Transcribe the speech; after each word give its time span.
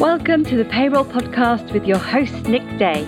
Welcome 0.00 0.46
to 0.46 0.56
the 0.56 0.64
Payroll 0.64 1.04
Podcast 1.04 1.74
with 1.74 1.84
your 1.84 1.98
host, 1.98 2.32
Nick 2.48 2.62
Day. 2.78 3.04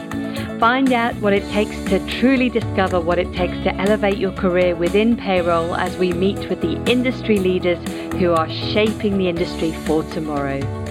Find 0.60 0.92
out 0.92 1.14
what 1.22 1.32
it 1.32 1.42
takes 1.50 1.74
to 1.84 2.06
truly 2.06 2.50
discover 2.50 3.00
what 3.00 3.18
it 3.18 3.32
takes 3.32 3.54
to 3.64 3.74
elevate 3.76 4.18
your 4.18 4.32
career 4.32 4.76
within 4.76 5.16
payroll 5.16 5.74
as 5.74 5.96
we 5.96 6.12
meet 6.12 6.50
with 6.50 6.60
the 6.60 6.74
industry 6.84 7.38
leaders 7.38 7.78
who 8.16 8.32
are 8.32 8.46
shaping 8.50 9.16
the 9.16 9.30
industry 9.30 9.72
for 9.86 10.02
tomorrow. 10.10 10.81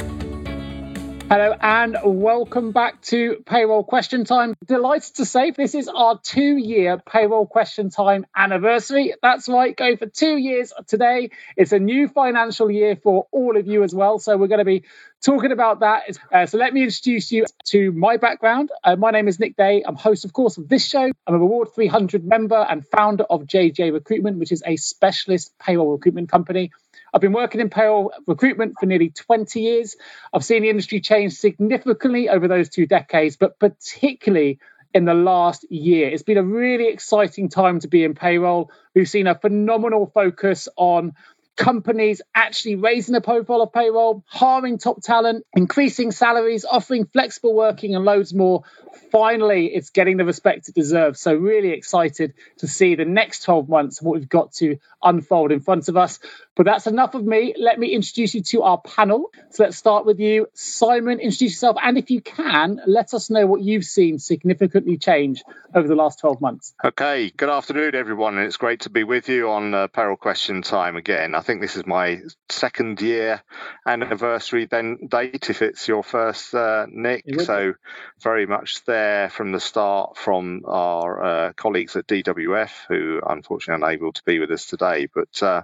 Hello 1.32 1.55
and 1.61 1.98
welcome 2.04 2.73
back 2.73 3.02
to 3.04 3.41
Payroll 3.45 3.86
Question 3.86 4.25
Time. 4.25 4.54
Delighted 4.66 5.16
to 5.16 5.25
say 5.25 5.52
this 5.52 5.75
is 5.75 5.88
our 5.88 6.20
two 6.21 6.57
year 6.57 6.98
Payroll 6.98 7.45
Question 7.48 7.89
Time 7.89 8.25
anniversary. 8.36 9.13
That's 9.21 9.48
right, 9.48 9.73
go 9.73 9.95
for 9.95 10.07
two 10.07 10.36
years 10.36 10.73
today. 10.88 11.30
It's 11.55 11.71
a 11.71 11.80
new 11.80 12.09
financial 12.09 12.70
year 12.70 12.98
for 12.98 13.27
all 13.31 13.55
of 13.55 13.66
you 13.66 13.84
as 13.84 13.95
well. 13.95 14.20
So 14.20 14.35
we're 14.35 14.49
going 14.49 14.59
to 14.59 14.66
be 14.66 14.84
talking 15.21 15.54
about 15.54 15.80
that. 15.80 16.17
Uh, 16.34 16.48
so 16.48 16.57
let 16.57 16.73
me 16.73 16.84
introduce 16.84 17.32
you 17.32 17.45
to 17.68 17.93
my 17.93 18.18
background. 18.18 18.70
Uh, 18.84 18.98
my 18.98 19.12
name 19.12 19.29
is 19.29 19.40
Nick 19.40 19.55
Day. 19.55 19.84
I'm 19.88 19.95
host, 19.95 20.26
of 20.26 20.34
course, 20.34 20.57
of 20.57 20.68
this 20.68 20.85
show. 20.85 21.09
I'm 21.26 21.34
a 21.34 21.38
Reward 21.40 21.70
300 21.73 22.26
member 22.26 22.57
and 22.57 22.85
founder 22.85 23.23
of 23.23 23.43
JGA 23.43 23.93
Recruitment, 23.93 24.38
which 24.38 24.52
is 24.52 24.63
a 24.66 24.76
specialist 24.76 25.57
payroll 25.59 25.93
recruitment 25.93 26.29
company. 26.29 26.71
I've 27.13 27.21
been 27.21 27.33
working 27.33 27.61
in 27.61 27.70
payroll 27.70 28.13
recruitment 28.25 28.75
for 28.79 28.85
nearly 28.85 29.09
20 29.09 29.59
years. 29.59 29.95
I've 30.33 30.45
seen 30.45 30.61
the 30.61 30.70
industry 30.70 31.01
change 31.01 31.34
significantly 31.34 32.29
over 32.29 32.47
those 32.47 32.70
two 32.70 32.85
decades, 32.85 33.35
but 33.35 33.59
particularly 33.59 34.59
in 34.93 35.05
the 35.05 35.13
last 35.13 35.65
year. 35.70 36.09
It's 36.09 36.23
been 36.23 36.37
a 36.37 36.43
really 36.43 36.87
exciting 36.87 37.49
time 37.49 37.79
to 37.79 37.87
be 37.87 38.03
in 38.03 38.13
payroll. 38.13 38.71
We've 38.93 39.09
seen 39.09 39.27
a 39.27 39.35
phenomenal 39.35 40.11
focus 40.13 40.67
on 40.75 41.13
companies 41.55 42.21
actually 42.34 42.75
raising 42.75 43.13
the 43.13 43.21
profile 43.21 43.62
of 43.62 43.73
payroll, 43.73 44.23
hiring 44.27 44.77
top 44.77 45.01
talent, 45.01 45.45
increasing 45.53 46.12
salaries, 46.12 46.65
offering 46.65 47.05
flexible 47.05 47.53
working, 47.53 47.96
and 47.96 48.05
loads 48.05 48.34
more. 48.34 48.63
Finally, 49.11 49.67
it's 49.67 49.89
getting 49.89 50.17
the 50.17 50.25
respect 50.25 50.70
it 50.70 50.75
deserves. 50.75 51.20
So, 51.20 51.34
really 51.35 51.70
excited 51.70 52.34
to 52.57 52.67
see 52.67 52.95
the 52.95 53.05
next 53.05 53.43
12 53.43 53.70
months 53.70 53.99
and 53.99 54.07
what 54.07 54.20
we've 54.20 54.29
got 54.29 54.53
to 54.53 54.77
unfold 55.03 55.51
in 55.51 55.59
front 55.59 55.87
of 55.89 55.97
us. 55.97 56.20
But 56.55 56.65
that's 56.65 56.87
enough 56.87 57.15
of 57.15 57.25
me. 57.25 57.55
Let 57.57 57.79
me 57.79 57.87
introduce 57.87 58.35
you 58.35 58.43
to 58.43 58.63
our 58.63 58.81
panel. 58.81 59.31
So 59.51 59.63
let's 59.63 59.77
start 59.77 60.05
with 60.05 60.19
you, 60.19 60.47
Simon. 60.53 61.19
Introduce 61.19 61.53
yourself, 61.53 61.77
and 61.81 61.97
if 61.97 62.12
you 62.12 62.21
can, 62.21 62.81
let 62.85 63.13
us 63.13 63.29
know 63.29 63.47
what 63.47 63.62
you've 63.62 63.85
seen 63.85 64.19
significantly 64.19 64.97
change 64.97 65.44
over 65.73 65.88
the 65.88 65.95
last 65.95 66.19
12 66.19 66.41
months. 66.41 66.73
Okay, 66.84 67.29
good 67.29 67.50
afternoon, 67.50 67.95
everyone, 67.95 68.38
and 68.38 68.45
it's 68.45 68.57
great 68.57 68.81
to 68.81 68.89
be 68.89 69.03
with 69.03 69.29
you 69.29 69.50
on 69.50 69.73
uh, 69.73 69.88
Payroll 69.88 70.17
Question 70.17 70.62
Time 70.62 70.97
again. 70.97 71.35
I 71.35 71.39
think 71.39 71.62
this 71.62 71.78
is 71.78 71.85
my 71.85 72.19
second 72.50 73.01
year 73.01 73.41
anniversary 73.85 74.66
then 74.66 75.07
date, 75.07 75.50
if 75.50 75.62
it's 75.62 75.88
your 75.88 76.03
first, 76.03 76.53
uh, 76.53 76.85
Nick. 76.89 77.23
So 77.41 77.73
very 78.22 78.45
much 78.45 78.81
there 78.85 79.29
from 79.29 79.51
the 79.51 79.59
start 79.59 80.18
from 80.18 80.62
our 80.66 81.24
uh, 81.24 81.53
colleagues 81.53 81.96
at 81.96 82.07
DWF, 82.07 82.72
who 82.88 83.22
unfortunately 83.25 83.84
are 83.84 83.90
unable 83.90 84.12
to 84.13 84.24
be 84.24 84.40
with 84.40 84.51
us 84.51 84.66
today. 84.66 85.07
But 85.13 85.41
uh, 85.44 85.63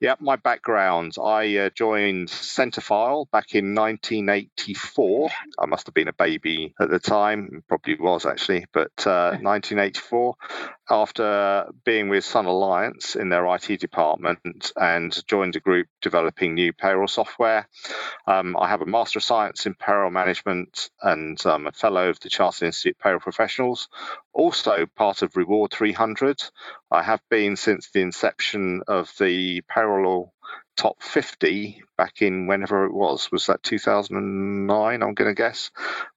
yeah, 0.00 0.14
my 0.20 0.36
background, 0.36 1.14
I 1.22 1.56
uh, 1.56 1.70
joined 1.70 2.28
Centrefile 2.28 3.30
back 3.30 3.54
in 3.54 3.74
1984. 3.74 5.30
I 5.58 5.66
must 5.66 5.86
have 5.86 5.94
been 5.94 6.08
a 6.08 6.12
baby 6.12 6.74
at 6.80 6.90
the 6.90 6.98
time, 6.98 7.62
probably 7.68 7.96
was 7.96 8.26
actually, 8.26 8.66
but 8.72 8.92
uh, 9.06 9.30
1984. 9.42 10.34
After 10.90 11.68
being 11.84 12.10
with 12.10 12.26
Sun 12.26 12.44
Alliance 12.44 13.16
in 13.16 13.30
their 13.30 13.46
IT 13.54 13.80
department 13.80 14.72
and 14.76 15.26
joined 15.26 15.56
a 15.56 15.60
group 15.60 15.88
developing 16.02 16.54
new 16.54 16.74
payroll 16.74 17.08
software. 17.08 17.66
Um, 18.26 18.56
I 18.58 18.68
have 18.68 18.82
a 18.82 18.86
Master 18.86 19.18
of 19.18 19.24
Science 19.24 19.64
in 19.64 19.74
Payroll 19.74 20.10
Management 20.10 20.90
and 21.02 21.40
I'm 21.44 21.66
a 21.66 21.72
Fellow 21.72 22.10
of 22.10 22.20
the 22.20 22.28
Chartered 22.28 22.53
Institute 22.62 22.96
of 22.96 23.02
Payroll 23.02 23.20
Professionals, 23.20 23.88
also 24.32 24.86
part 24.96 25.22
of 25.22 25.36
Reward 25.36 25.72
300. 25.72 26.42
I 26.90 27.02
have 27.02 27.20
been 27.30 27.56
since 27.56 27.90
the 27.90 28.00
inception 28.00 28.82
of 28.86 29.12
the 29.18 29.62
payroll 29.62 30.34
top 30.76 31.02
50 31.02 31.82
back 31.96 32.20
in 32.22 32.46
whenever 32.46 32.84
it 32.84 32.92
was. 32.92 33.30
Was 33.30 33.46
that 33.46 33.62
2009? 33.62 35.02
I'm 35.02 35.14
going 35.14 35.30
to 35.30 35.34
guess. 35.34 35.70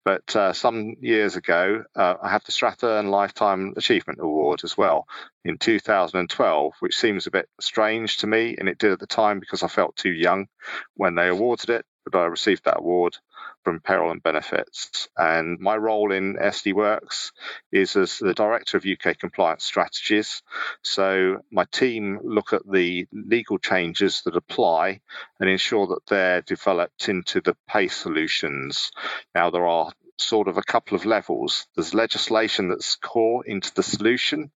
But 0.04 0.36
uh, 0.36 0.54
some 0.54 0.96
years 1.00 1.36
ago, 1.36 1.84
uh, 1.96 2.16
I 2.22 2.30
had 2.30 2.44
the 2.46 2.52
Strathern 2.52 3.10
Lifetime 3.10 3.74
Achievement 3.78 4.20
Award 4.22 4.62
as 4.64 4.78
well 4.78 5.06
in 5.44 5.58
2012, 5.58 6.74
which 6.80 6.98
seems 6.98 7.28
a 7.28 7.32
bit 7.32 7.48
strange 7.62 8.18
to 8.18 8.28
me. 8.28 8.56
And 8.58 8.68
it 8.68 8.78
did 8.78 8.92
at 8.92 9.00
the 9.00 9.08
time 9.08 9.40
because 9.40 9.64
I 9.64 9.68
felt 9.68 9.96
too 9.96 10.12
young 10.12 10.48
when 10.96 11.16
they 11.16 11.28
awarded 11.28 11.70
it. 11.70 11.86
But 12.12 12.20
I 12.20 12.26
received 12.26 12.66
that 12.66 12.80
award 12.80 13.18
from 13.64 13.80
Payroll 13.80 14.12
and 14.12 14.24
Benefits. 14.24 15.08
And 15.18 15.60
my 15.60 15.76
role 15.76 16.12
in 16.12 16.36
SD 16.36 16.74
Worx 16.74 17.32
is 17.72 17.96
as 17.96 18.18
the 18.18 18.34
Director 18.34 18.78
of 18.78 18.86
UK 18.86 19.18
Compliance 19.18 19.64
Strategies. 19.64 20.42
So 20.84 21.42
my 21.52 21.66
team 21.66 22.20
look 22.24 22.54
at 22.54 22.70
the 22.70 23.08
legal 23.12 23.58
changes 23.58 24.22
that 24.26 24.36
apply 24.36 25.02
and 25.40 25.50
ensure 25.50 25.88
that 25.88 26.06
they're 26.08 26.42
developed 26.42 27.10
into 27.10 27.42
the 27.42 27.56
pay 27.68 27.88
solutions. 27.88 28.92
Now, 29.36 29.50
there 29.50 29.68
are 29.68 29.92
sort 30.20 30.48
of 30.48 30.58
a 30.58 30.64
couple 30.64 30.96
of 30.96 31.06
levels. 31.06 31.68
There's 31.76 31.94
legislation 31.94 32.70
that's 32.70 32.96
core 32.96 33.46
into 33.46 33.74
the 33.74 33.84
solution, 33.84 34.52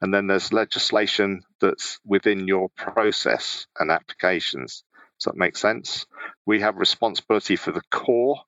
and 0.00 0.12
then 0.12 0.26
there's 0.26 0.52
legislation 0.52 1.42
that's 1.60 1.98
within 2.04 2.46
your 2.46 2.68
process 2.70 3.66
and 3.78 3.90
applications. 3.90 4.84
Does 5.18 5.32
that 5.32 5.36
make 5.36 5.56
sense? 5.56 6.06
We 6.46 6.60
have 6.60 6.76
responsibility 6.76 7.56
for 7.56 7.72
the 7.72 7.82
core 7.90 8.40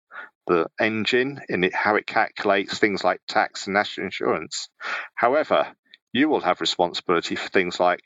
the 0.49 0.67
engine 0.81 1.41
in 1.49 1.63
it, 1.63 1.75
how 1.75 1.97
it 1.97 2.07
calculates 2.07 2.79
things 2.79 3.05
like 3.05 3.21
tax 3.29 3.67
and 3.67 3.75
national 3.75 4.07
insurance. 4.07 4.69
However, 5.15 5.69
you 6.13 6.29
will 6.29 6.41
have 6.41 6.61
responsibility 6.61 7.37
for 7.37 7.49
things 7.49 7.79
like 7.79 8.01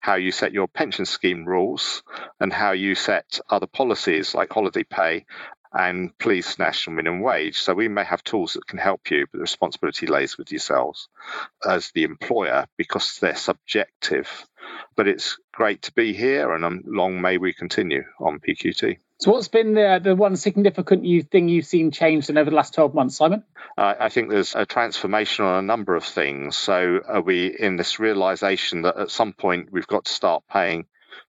how 0.00 0.16
you 0.16 0.32
set 0.32 0.52
your 0.52 0.68
pension 0.68 1.06
scheme 1.06 1.46
rules 1.46 2.02
and 2.40 2.52
how 2.52 2.72
you 2.72 2.94
set 2.94 3.38
other 3.48 3.66
policies 3.66 4.34
like 4.34 4.52
holiday 4.52 4.82
pay 4.84 5.24
and 5.74 6.16
police 6.18 6.58
national 6.58 6.96
minimum 6.96 7.20
wage. 7.20 7.58
So 7.58 7.74
we 7.74 7.88
may 7.88 8.04
have 8.04 8.22
tools 8.22 8.54
that 8.54 8.66
can 8.66 8.78
help 8.78 9.10
you, 9.10 9.26
but 9.30 9.38
the 9.38 9.42
responsibility 9.42 10.06
lays 10.06 10.38
with 10.38 10.52
yourselves 10.52 11.08
as 11.66 11.90
the 11.90 12.04
employer 12.04 12.66
because 12.76 13.18
they're 13.18 13.34
subjective. 13.34 14.28
But 14.96 15.08
it's 15.08 15.36
great 15.52 15.82
to 15.82 15.92
be 15.92 16.14
here, 16.14 16.54
and 16.54 16.84
long 16.86 17.20
may 17.20 17.38
we 17.38 17.52
continue 17.52 18.04
on 18.18 18.40
PQT. 18.40 18.98
So, 19.20 19.30
what's 19.30 19.48
been 19.48 19.74
the 19.74 20.00
the 20.02 20.16
one 20.16 20.36
significant 20.36 21.04
you, 21.04 21.22
thing 21.22 21.48
you've 21.48 21.66
seen 21.66 21.90
changed 21.90 22.30
in 22.30 22.38
over 22.38 22.50
the 22.50 22.56
last 22.56 22.74
twelve 22.74 22.94
months, 22.94 23.16
Simon? 23.16 23.44
Uh, 23.76 23.94
I 24.00 24.08
think 24.08 24.30
there's 24.30 24.54
a 24.54 24.64
transformation 24.66 25.44
on 25.44 25.62
a 25.62 25.66
number 25.66 25.94
of 25.96 26.04
things. 26.04 26.56
So, 26.56 27.00
are 27.06 27.20
we 27.20 27.46
in 27.46 27.76
this 27.76 27.98
realization 27.98 28.82
that 28.82 28.96
at 28.96 29.10
some 29.10 29.32
point 29.32 29.70
we've 29.70 29.86
got 29.86 30.06
to 30.06 30.12
start 30.12 30.44
paying 30.50 30.86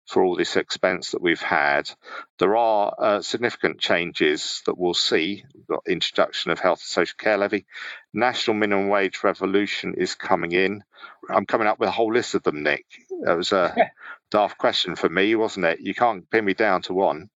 for 0.06 0.24
all 0.24 0.36
this 0.36 0.56
expense 0.56 1.12
that 1.12 1.22
we've 1.22 1.40
had. 1.40 1.90
There 2.38 2.56
are 2.56 2.94
uh, 2.98 3.22
significant 3.22 3.80
changes 3.80 4.62
that 4.66 4.78
we'll 4.78 4.94
see. 4.94 5.44
We've 5.54 5.66
got 5.66 5.84
introduction 5.88 6.50
of 6.50 6.60
health 6.60 6.80
and 6.80 6.86
social 6.88 7.16
care 7.18 7.38
levy. 7.38 7.66
National 8.12 8.56
minimum 8.56 8.88
wage 8.88 9.24
revolution 9.24 9.94
is 9.96 10.14
coming 10.14 10.52
in. 10.52 10.84
I'm 11.30 11.46
coming 11.46 11.66
up 11.66 11.78
with 11.78 11.88
a 11.88 11.92
whole 11.92 12.12
list 12.12 12.34
of 12.34 12.42
them, 12.42 12.62
Nick. 12.62 12.86
That 13.22 13.36
was 13.36 13.52
a 13.52 13.74
daft 14.30 14.58
question 14.58 14.96
for 14.96 15.08
me, 15.08 15.34
wasn't 15.34 15.66
it? 15.66 15.80
You 15.80 15.94
can't 15.94 16.28
pin 16.30 16.44
me 16.44 16.54
down 16.54 16.82
to 16.82 16.94
one. 16.94 17.30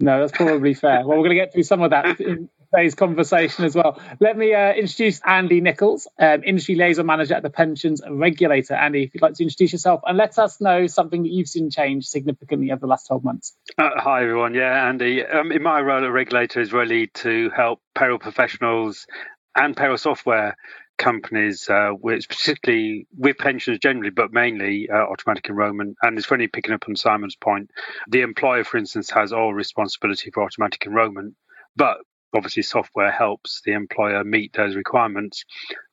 No, 0.00 0.20
that's 0.20 0.32
probably 0.32 0.74
fair. 0.74 1.00
Well, 1.06 1.18
we're 1.18 1.24
going 1.24 1.30
to 1.30 1.34
get 1.36 1.52
through 1.52 1.64
some 1.64 1.82
of 1.82 1.90
that 1.90 2.20
in 2.20 2.48
today's 2.72 2.94
conversation 2.94 3.64
as 3.64 3.74
well. 3.74 4.00
Let 4.20 4.36
me 4.36 4.54
uh, 4.54 4.72
introduce 4.72 5.20
Andy 5.24 5.60
Nicholls, 5.60 6.08
um, 6.18 6.42
Industry 6.44 6.74
Liaison 6.74 7.04
Manager 7.04 7.34
at 7.34 7.42
the 7.42 7.50
Pensions 7.50 8.00
Regulator. 8.08 8.74
Andy, 8.74 9.04
if 9.04 9.14
you'd 9.14 9.22
like 9.22 9.34
to 9.34 9.42
introduce 9.42 9.72
yourself 9.72 10.00
and 10.06 10.16
let 10.16 10.38
us 10.38 10.60
know 10.60 10.86
something 10.86 11.22
that 11.22 11.30
you've 11.30 11.48
seen 11.48 11.70
change 11.70 12.06
significantly 12.06 12.70
over 12.70 12.80
the 12.80 12.86
last 12.86 13.06
12 13.06 13.24
months. 13.24 13.54
Uh, 13.76 13.90
hi, 13.96 14.22
everyone. 14.22 14.54
Yeah, 14.54 14.88
Andy. 14.88 15.24
Um, 15.24 15.52
in 15.52 15.62
my 15.62 15.80
role 15.80 16.04
at 16.04 16.12
Regulator 16.12 16.60
is 16.60 16.72
really 16.72 17.08
to 17.08 17.50
help 17.50 17.80
payroll 17.94 18.18
professionals 18.18 19.06
and 19.54 19.76
payroll 19.76 19.98
software 19.98 20.56
companies, 20.96 21.68
uh, 21.68 21.92
particularly 22.02 23.06
with 23.16 23.36
pensions 23.36 23.78
generally, 23.80 24.10
but 24.10 24.32
mainly 24.32 24.88
uh, 24.88 24.96
automatic 24.96 25.48
enrolment. 25.48 25.96
And 26.02 26.16
it's 26.16 26.26
funny 26.26 26.46
picking 26.46 26.74
up 26.74 26.84
on 26.88 26.96
Simon's 26.96 27.36
point. 27.36 27.70
The 28.08 28.22
employer, 28.22 28.64
for 28.64 28.78
instance, 28.78 29.10
has 29.10 29.32
all 29.32 29.52
responsibility 29.52 30.30
for 30.30 30.44
automatic 30.44 30.86
enrolment, 30.86 31.34
but 31.76 31.98
obviously 32.34 32.62
software 32.62 33.10
helps 33.10 33.62
the 33.64 33.72
employer 33.72 34.24
meet 34.24 34.52
those 34.52 34.76
requirements. 34.76 35.44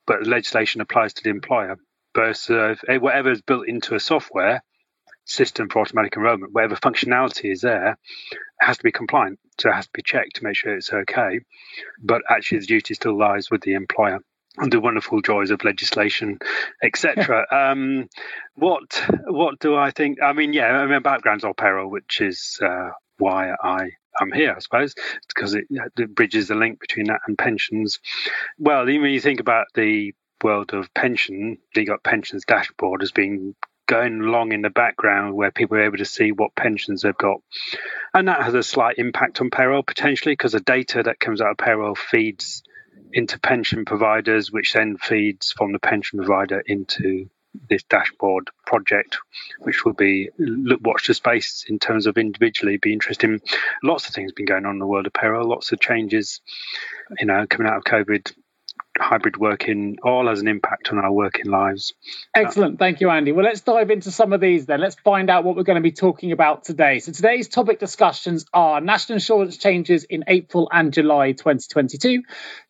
But 0.06 0.26
legislation 0.26 0.80
applies 0.80 1.14
to 1.14 1.22
the 1.22 1.30
employer. 1.30 1.76
But 2.14 2.50
uh, 2.50 2.74
whatever 2.98 3.30
is 3.30 3.42
built 3.42 3.68
into 3.68 3.94
a 3.94 4.00
software 4.00 4.62
system 5.24 5.68
for 5.68 5.80
automatic 5.80 6.16
enrolment, 6.16 6.52
whatever 6.52 6.76
functionality 6.76 7.52
is 7.52 7.60
there, 7.60 7.96
has 8.60 8.78
to 8.78 8.82
be 8.82 8.92
compliant. 8.92 9.38
So 9.60 9.70
it 9.70 9.74
has 9.74 9.86
to 9.86 9.92
be 9.94 10.02
checked 10.02 10.36
to 10.36 10.44
make 10.44 10.56
sure 10.56 10.74
it's 10.74 10.92
okay. 10.92 11.40
But 12.02 12.22
actually, 12.28 12.60
the 12.60 12.66
duty 12.66 12.94
still 12.94 13.16
lies 13.16 13.50
with 13.50 13.62
the 13.62 13.74
employer 13.74 14.20
And 14.58 14.72
the 14.72 14.80
wonderful 14.80 15.22
joys 15.22 15.50
of 15.50 15.62
legislation, 15.64 16.38
etc. 16.82 17.46
um, 17.52 18.08
what 18.54 19.02
what 19.26 19.60
do 19.60 19.76
I 19.76 19.92
think? 19.92 20.18
I 20.22 20.32
mean, 20.32 20.52
yeah, 20.52 20.66
I 20.66 20.86
mean, 20.86 21.02
background's 21.02 21.44
all 21.44 21.54
payroll, 21.54 21.90
which 21.90 22.20
is 22.20 22.58
uh, 22.60 22.90
why 23.18 23.52
I 23.62 23.90
I'm 24.18 24.32
here, 24.32 24.54
I 24.56 24.60
suppose, 24.60 24.94
because 25.28 25.54
it, 25.54 25.64
it 25.70 26.14
bridges 26.14 26.48
the 26.48 26.54
link 26.54 26.80
between 26.80 27.06
that 27.06 27.20
and 27.26 27.38
pensions. 27.38 28.00
Well, 28.58 28.88
even 28.88 29.02
when 29.02 29.12
you 29.12 29.20
think 29.20 29.40
about 29.40 29.66
the 29.74 30.14
world 30.42 30.72
of 30.72 30.92
pension, 30.94 31.58
you 31.74 31.86
got 31.86 32.02
pensions 32.02 32.44
dashboard 32.44 33.02
as 33.02 33.12
being 33.12 33.54
going 33.86 34.20
along 34.20 34.52
in 34.52 34.62
the 34.62 34.70
background 34.70 35.34
where 35.34 35.50
people 35.50 35.76
are 35.76 35.82
able 35.82 35.98
to 35.98 36.04
see 36.04 36.30
what 36.30 36.54
pensions 36.54 37.02
they've 37.02 37.16
got. 37.16 37.38
And 38.14 38.28
that 38.28 38.42
has 38.42 38.54
a 38.54 38.62
slight 38.62 38.98
impact 38.98 39.40
on 39.40 39.50
payroll 39.50 39.82
potentially 39.82 40.32
because 40.32 40.52
the 40.52 40.60
data 40.60 41.02
that 41.02 41.18
comes 41.18 41.40
out 41.40 41.50
of 41.50 41.58
payroll 41.58 41.96
feeds 41.96 42.62
into 43.12 43.40
pension 43.40 43.84
providers, 43.84 44.52
which 44.52 44.72
then 44.72 44.96
feeds 44.96 45.52
from 45.52 45.72
the 45.72 45.80
pension 45.80 46.18
provider 46.18 46.62
into 46.64 47.28
this 47.68 47.82
dashboard 47.84 48.50
project, 48.66 49.18
which 49.60 49.84
will 49.84 49.92
be 49.92 50.30
look 50.38 50.80
watch 50.82 51.06
the 51.06 51.14
space 51.14 51.64
in 51.68 51.78
terms 51.78 52.06
of 52.06 52.16
individually 52.16 52.76
be 52.76 52.92
interesting. 52.92 53.40
Lots 53.82 54.08
of 54.08 54.14
things 54.14 54.32
been 54.32 54.46
going 54.46 54.66
on 54.66 54.74
in 54.74 54.78
the 54.78 54.86
world 54.86 55.06
of 55.06 55.12
payroll, 55.12 55.48
lots 55.48 55.72
of 55.72 55.80
changes, 55.80 56.40
you 57.18 57.26
know, 57.26 57.46
coming 57.46 57.70
out 57.70 57.78
of 57.78 57.84
COVID 57.84 58.32
hybrid 58.98 59.36
working 59.36 59.98
all 60.02 60.28
has 60.28 60.40
an 60.40 60.48
impact 60.48 60.90
on 60.90 60.98
our 60.98 61.12
working 61.12 61.46
lives. 61.46 61.94
Excellent. 62.34 62.78
Thank 62.78 63.00
you, 63.00 63.10
Andy. 63.10 63.32
Well, 63.32 63.44
let's 63.44 63.60
dive 63.62 63.90
into 63.90 64.10
some 64.10 64.32
of 64.32 64.40
these 64.40 64.66
then. 64.66 64.80
Let's 64.80 64.96
find 64.96 65.30
out 65.30 65.44
what 65.44 65.56
we're 65.56 65.62
going 65.62 65.76
to 65.76 65.82
be 65.82 65.92
talking 65.92 66.32
about 66.32 66.64
today. 66.64 66.98
So, 66.98 67.12
today's 67.12 67.48
topic 67.48 67.78
discussions 67.78 68.44
are 68.52 68.80
national 68.80 69.16
insurance 69.16 69.56
changes 69.56 70.04
in 70.04 70.24
April 70.26 70.68
and 70.70 70.92
July 70.92 71.32
2022, 71.32 72.22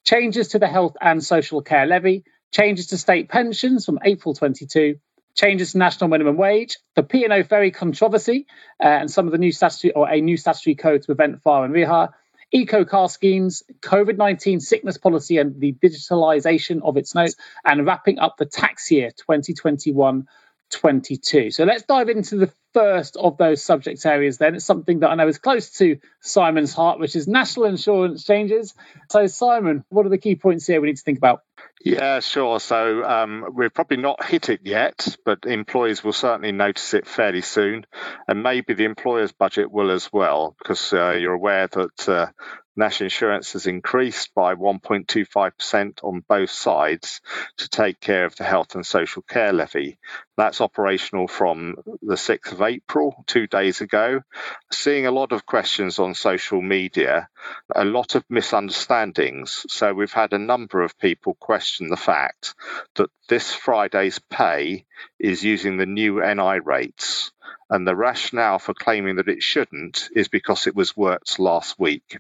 changes 0.04 0.48
to 0.48 0.58
the 0.58 0.68
health 0.68 0.96
and 1.00 1.22
social 1.22 1.62
care 1.62 1.86
levy, 1.86 2.24
changes 2.50 2.88
to 2.88 2.98
state 2.98 3.28
pensions 3.28 3.84
from 3.84 3.98
April 4.04 4.34
22, 4.34 4.98
changes 5.34 5.72
to 5.72 5.78
national 5.78 6.08
minimum 6.08 6.36
wage, 6.36 6.78
the 6.96 7.02
P&O 7.02 7.42
ferry 7.44 7.70
controversy, 7.70 8.46
uh, 8.82 8.86
and 8.86 9.10
some 9.10 9.26
of 9.26 9.32
the 9.32 9.38
new 9.38 9.52
statutory 9.52 9.92
or 9.92 10.08
a 10.08 10.20
new 10.20 10.36
statutory 10.36 10.74
code 10.74 11.02
to 11.02 11.06
prevent 11.06 11.42
fire 11.42 11.64
and 11.64 11.74
rehire, 11.74 12.10
eco 12.52 12.84
car 12.84 13.08
schemes, 13.08 13.62
COVID 13.80 14.16
19 14.16 14.60
sickness 14.60 14.98
policy 14.98 15.38
and 15.38 15.60
the 15.60 15.72
digitalisation 15.72 16.82
of 16.82 16.96
its 16.96 17.14
notes, 17.14 17.36
and 17.64 17.86
wrapping 17.86 18.18
up 18.18 18.36
the 18.36 18.46
tax 18.46 18.90
year 18.90 19.10
2021 19.10 20.26
22. 20.70 21.50
So 21.50 21.64
let's 21.64 21.82
dive 21.82 22.08
into 22.08 22.36
the 22.36 22.52
first 22.72 23.16
of 23.16 23.36
those 23.36 23.62
subject 23.62 24.04
areas 24.06 24.38
then. 24.38 24.54
It's 24.54 24.64
something 24.64 25.00
that 25.00 25.10
I 25.10 25.14
know 25.16 25.28
is 25.28 25.38
close 25.38 25.70
to 25.78 25.98
Simon's 26.20 26.72
heart, 26.72 27.00
which 27.00 27.16
is 27.16 27.26
national 27.26 27.66
insurance 27.66 28.24
changes. 28.24 28.74
So, 29.10 29.26
Simon, 29.26 29.84
what 29.88 30.06
are 30.06 30.10
the 30.10 30.18
key 30.18 30.36
points 30.36 30.66
here 30.66 30.80
we 30.80 30.88
need 30.88 30.96
to 30.96 31.02
think 31.02 31.18
about? 31.18 31.42
Yeah, 31.82 32.20
sure. 32.20 32.60
So 32.60 33.02
um, 33.04 33.46
we've 33.54 33.72
probably 33.72 33.96
not 33.96 34.22
hit 34.24 34.50
it 34.50 34.60
yet, 34.64 35.16
but 35.24 35.46
employees 35.46 36.04
will 36.04 36.12
certainly 36.12 36.52
notice 36.52 36.92
it 36.92 37.06
fairly 37.06 37.40
soon. 37.40 37.86
And 38.28 38.42
maybe 38.42 38.74
the 38.74 38.84
employer's 38.84 39.32
budget 39.32 39.70
will 39.72 39.90
as 39.90 40.12
well, 40.12 40.54
because 40.58 40.92
uh, 40.92 41.12
you're 41.12 41.32
aware 41.32 41.68
that 41.68 42.08
uh, 42.08 42.26
national 42.76 43.06
insurance 43.06 43.52
has 43.52 43.66
increased 43.66 44.34
by 44.34 44.54
1.25% 44.54 46.04
on 46.04 46.24
both 46.28 46.50
sides 46.50 47.20
to 47.58 47.68
take 47.68 48.00
care 48.00 48.24
of 48.24 48.36
the 48.36 48.44
health 48.44 48.74
and 48.74 48.86
social 48.86 49.22
care 49.22 49.52
levy. 49.52 49.98
That's 50.36 50.60
operational 50.60 51.28
from 51.28 51.76
the 52.00 52.14
6th 52.14 52.52
of 52.52 52.62
April, 52.62 53.24
two 53.26 53.46
days 53.46 53.80
ago. 53.80 54.22
Seeing 54.72 55.06
a 55.06 55.10
lot 55.10 55.32
of 55.32 55.44
questions 55.46 55.98
on 55.98 56.14
social 56.14 56.62
media, 56.62 57.28
a 57.74 57.84
lot 57.84 58.14
of 58.14 58.24
misunderstandings. 58.30 59.66
So 59.68 59.92
we've 59.92 60.12
had 60.12 60.32
a 60.32 60.38
number 60.38 60.82
of 60.82 60.98
people 60.98 61.34
question 61.34 61.88
the 61.88 61.96
fact 61.96 62.54
that 62.94 63.10
this 63.28 63.52
Friday's 63.52 64.18
pay 64.18 64.86
is 65.18 65.44
using 65.44 65.76
the 65.76 65.86
new 65.86 66.20
NI 66.20 66.60
rates. 66.64 67.32
And 67.68 67.86
the 67.86 67.94
rationale 67.96 68.58
for 68.58 68.74
claiming 68.74 69.16
that 69.16 69.28
it 69.28 69.42
shouldn't 69.42 70.08
is 70.14 70.28
because 70.28 70.66
it 70.66 70.74
was 70.74 70.96
worked 70.96 71.38
last 71.38 71.78
week. 71.78 72.18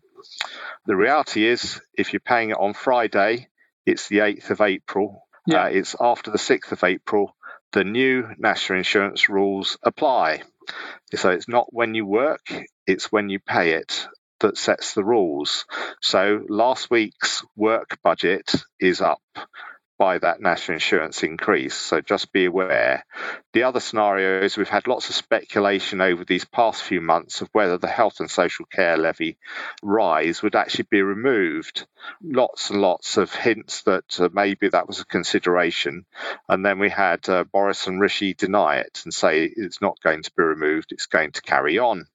The 0.86 0.96
reality 0.96 1.46
is, 1.46 1.80
if 1.94 2.12
you're 2.12 2.20
paying 2.20 2.50
it 2.50 2.58
on 2.58 2.74
Friday, 2.74 3.48
it's 3.86 4.08
the 4.08 4.18
8th 4.18 4.50
of 4.50 4.60
April. 4.60 5.26
Yeah. 5.46 5.64
Uh, 5.64 5.68
it's 5.68 5.96
after 6.00 6.30
the 6.30 6.38
6th 6.38 6.72
of 6.72 6.84
April. 6.84 7.36
The 7.72 7.84
new 7.84 8.28
national 8.38 8.78
insurance 8.78 9.28
rules 9.28 9.78
apply. 9.82 10.42
So 11.14 11.30
it's 11.30 11.48
not 11.48 11.72
when 11.72 11.94
you 11.94 12.06
work, 12.06 12.46
it's 12.86 13.10
when 13.10 13.28
you 13.28 13.38
pay 13.40 13.72
it 13.72 14.06
that 14.40 14.56
sets 14.56 14.94
the 14.94 15.04
rules. 15.04 15.66
So 16.00 16.44
last 16.48 16.90
week's 16.90 17.44
work 17.56 17.98
budget 18.02 18.50
is 18.78 19.00
up 19.00 19.22
by 20.00 20.16
that 20.16 20.40
national 20.40 20.76
insurance 20.76 21.22
increase. 21.22 21.74
So 21.74 22.00
just 22.00 22.32
be 22.32 22.46
aware. 22.46 23.04
The 23.52 23.64
other 23.64 23.80
scenario 23.80 24.42
is 24.42 24.56
we've 24.56 24.66
had 24.66 24.86
lots 24.86 25.10
of 25.10 25.14
speculation 25.14 26.00
over 26.00 26.24
these 26.24 26.46
past 26.46 26.82
few 26.82 27.02
months 27.02 27.42
of 27.42 27.50
whether 27.52 27.76
the 27.76 27.86
health 27.86 28.18
and 28.18 28.30
social 28.30 28.64
care 28.64 28.96
levy 28.96 29.36
rise 29.82 30.42
would 30.42 30.54
actually 30.54 30.86
be 30.90 31.02
removed. 31.02 31.86
Lots 32.22 32.70
and 32.70 32.80
lots 32.80 33.18
of 33.18 33.34
hints 33.34 33.82
that 33.82 34.18
uh, 34.18 34.30
maybe 34.32 34.70
that 34.70 34.88
was 34.88 35.00
a 35.00 35.04
consideration. 35.04 36.06
And 36.48 36.64
then 36.64 36.78
we 36.78 36.88
had 36.88 37.28
uh, 37.28 37.44
Boris 37.44 37.86
and 37.86 38.00
Rishi 38.00 38.32
deny 38.32 38.76
it 38.76 39.02
and 39.04 39.12
say 39.12 39.52
it's 39.54 39.82
not 39.82 40.00
going 40.02 40.22
to 40.22 40.32
be 40.34 40.42
removed, 40.42 40.92
it's 40.92 41.06
going 41.06 41.32
to 41.32 41.42
carry 41.42 41.78
on. 41.78 42.06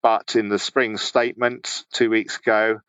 But 0.00 0.36
in 0.36 0.48
the 0.48 0.58
spring 0.58 0.96
statement 0.96 1.84
two 1.92 2.08
weeks 2.08 2.38
ago, 2.38 2.80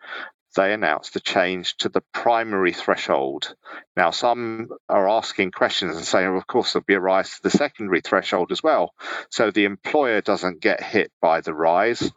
they 0.56 0.74
announced 0.74 1.13
the 1.13 1.19
change 1.19 1.77
to 1.77 1.89
the 1.89 2.01
primary 2.13 2.74
threshold. 2.74 3.56
Now, 3.95 4.12
some 4.12 4.69
are 4.89 5.09
asking 5.09 5.51
questions 5.51 5.95
and 5.95 6.06
saying, 6.06 6.30
well, 6.30 6.38
of 6.38 6.48
course, 6.48 6.74
there'll 6.74 6.86
be 6.86 6.94
a 6.94 7.00
rise 7.00 7.36
to 7.36 7.44
the 7.44 7.50
secondary 7.50 8.01
threshold 8.01 8.51
as 8.51 8.62
well. 8.62 8.94
So 9.30 9.51
the 9.51 9.65
employer 9.65 10.21
doesn't 10.21 10.62
get 10.62 10.83
hit 10.83 11.12
by 11.21 11.42
the 11.42 11.53
rise. 11.53 12.12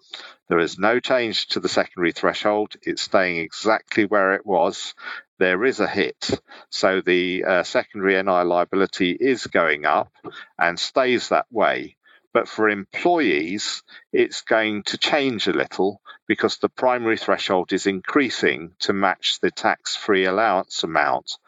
There 0.49 0.59
is 0.59 0.79
no 0.79 1.01
change 1.01 1.49
to 1.49 1.61
the 1.61 1.69
secondary 1.69 2.13
threshold. 2.13 2.75
It's 2.83 3.03
staying 3.03 3.39
exactly 3.39 4.05
where 4.05 4.35
it 4.35 4.45
was. 4.45 4.95
There 5.39 5.65
is 5.65 5.81
a 5.81 5.89
hit. 5.89 6.31
So 6.71 7.01
the 7.01 7.45
uh, 7.45 7.63
secondary 7.63 8.23
NI 8.23 8.45
liability 8.45 9.13
is 9.13 9.47
going 9.47 9.87
up 9.87 10.13
and 10.59 10.79
stays 10.79 11.31
that 11.31 11.47
way. 11.51 11.97
But 12.35 12.49
for 12.49 12.69
employees, 12.69 13.85
it's 14.13 14.43
going 14.43 14.83
to 14.85 14.99
change 14.99 15.47
a 15.47 15.53
little 15.53 16.03
because 16.27 16.59
the 16.59 16.69
primary 16.69 17.17
threshold 17.17 17.73
is 17.73 17.87
increasing 17.87 18.75
to 18.81 18.93
match 18.93 19.39
the 19.41 19.53
tax 19.53 19.95
free 19.95 20.25
allowance 20.25 20.83
amount 20.83 21.39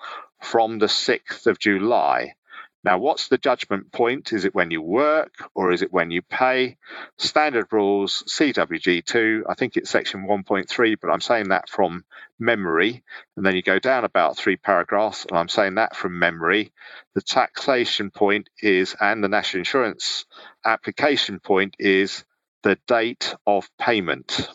from 0.41 0.79
the 0.79 0.87
6th 0.87 1.49
of 1.49 1.59
July. 1.59 2.37
Now, 2.87 2.99
what's 2.99 3.29
the 3.29 3.39
judgment 3.39 3.93
point? 3.93 4.33
Is 4.33 4.47
it 4.47 4.55
when 4.55 4.71
you 4.71 4.81
work 4.81 5.35
or 5.57 5.73
is 5.73 5.83
it 5.83 5.93
when 5.93 6.13
you 6.13 6.23
pay? 6.23 6.79
Standard 7.19 7.67
rules, 7.73 8.25
CWG2, 8.29 9.43
I 9.49 9.55
think 9.55 9.77
it's 9.77 9.91
section 9.91 10.29
1.3, 10.29 10.97
but 11.03 11.11
I'm 11.11 11.21
saying 11.21 11.51
that 11.51 11.69
from 11.69 12.07
memory. 12.39 13.05
And 13.37 13.45
then 13.45 13.57
you 13.57 13.63
go 13.63 13.81
down 13.81 14.05
about 14.05 14.39
three 14.39 14.57
paragraphs, 14.57 15.27
and 15.29 15.37
I'm 15.37 15.51
saying 15.51 15.77
that 15.77 15.97
from 15.97 16.21
memory. 16.21 16.73
The 17.17 17.23
taxation 17.23 18.13
point 18.13 18.51
is, 18.63 18.97
and 19.01 19.23
the 19.25 19.29
national 19.29 19.63
insurance 19.63 20.27
application 20.65 21.41
point 21.41 21.77
is 21.81 22.25
the 22.63 22.79
date 22.89 23.35
of 23.49 23.69
payment. 23.81 24.49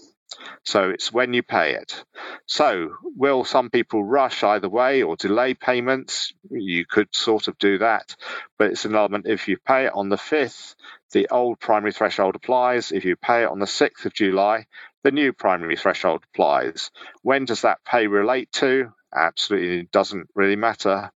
So 0.63 0.89
it's 0.89 1.11
when 1.11 1.33
you 1.33 1.43
pay 1.43 1.73
it. 1.75 2.03
So, 2.45 2.95
will 3.15 3.43
some 3.43 3.69
people 3.69 4.03
rush 4.03 4.43
either 4.43 4.69
way 4.69 5.03
or 5.03 5.15
delay 5.15 5.53
payments? 5.53 6.33
You 6.49 6.85
could 6.85 7.15
sort 7.15 7.47
of 7.47 7.57
do 7.57 7.79
that, 7.79 8.15
but 8.57 8.71
it's 8.71 8.85
an 8.85 8.95
element 8.95 9.27
if 9.27 9.47
you 9.47 9.57
pay 9.57 9.85
it 9.85 9.93
on 9.93 10.09
the 10.09 10.17
5th, 10.17 10.75
the 11.11 11.27
old 11.29 11.59
primary 11.59 11.91
threshold 11.91 12.35
applies. 12.35 12.91
If 12.91 13.05
you 13.05 13.15
pay 13.15 13.43
it 13.43 13.49
on 13.49 13.59
the 13.59 13.65
6th 13.65 14.05
of 14.05 14.13
July, 14.13 14.65
the 15.03 15.11
new 15.11 15.33
primary 15.33 15.75
threshold 15.75 16.23
applies. 16.33 16.91
When 17.21 17.45
does 17.45 17.61
that 17.61 17.83
pay 17.83 18.07
relate 18.07 18.51
to? 18.53 18.93
Absolutely 19.13 19.89
doesn't 19.91 20.29
really 20.35 20.55
matter. 20.55 21.11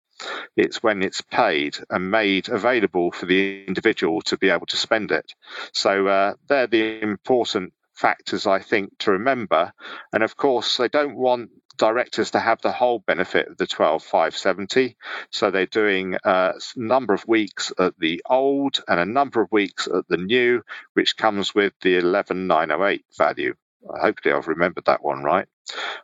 It's 0.57 0.83
when 0.83 1.03
it's 1.03 1.21
paid 1.21 1.77
and 1.91 2.11
made 2.11 2.49
available 2.49 3.11
for 3.13 3.27
the 3.27 3.65
individual 3.67 4.23
to 4.23 4.39
be 4.39 4.51
able 4.51 4.67
to 4.67 4.77
spend 4.77 5.11
it. 5.11 5.35
So 5.73 6.07
uh, 6.07 6.35
they're 6.49 6.67
the 6.67 7.03
important 7.03 7.73
factors, 7.95 8.47
I 8.47 8.61
think, 8.61 8.99
to 9.01 9.13
remember. 9.13 9.73
And 10.13 10.23
of 10.23 10.37
course, 10.37 10.77
they 10.77 10.89
don't 10.89 11.17
want 11.17 11.51
directors 11.77 12.31
to 12.33 12.41
have 12.41 12.61
the 12.63 12.73
whole 12.73 13.01
benefit 13.01 13.49
of 13.49 13.57
the 13.57 13.67
12570. 13.67 14.97
So 15.31 15.51
they're 15.51 15.67
doing 15.67 16.17
a 16.25 16.53
number 16.77 17.15
of 17.15 17.27
weeks 17.27 17.73
at 17.79 17.95
the 17.99 18.23
old 18.29 18.83
and 18.87 19.01
a 19.01 19.05
number 19.05 19.41
of 19.41 19.51
weeks 19.51 19.89
at 19.89 20.07
the 20.09 20.17
new, 20.17 20.63
which 20.93 21.17
comes 21.17 21.55
with 21.55 21.73
the 21.83 21.97
11908 21.97 23.05
value. 23.17 23.55
Hopefully, 23.87 24.35
I've 24.35 24.49
remembered 24.49 24.87
that 24.87 25.03
one 25.05 25.23
right. 25.23 25.47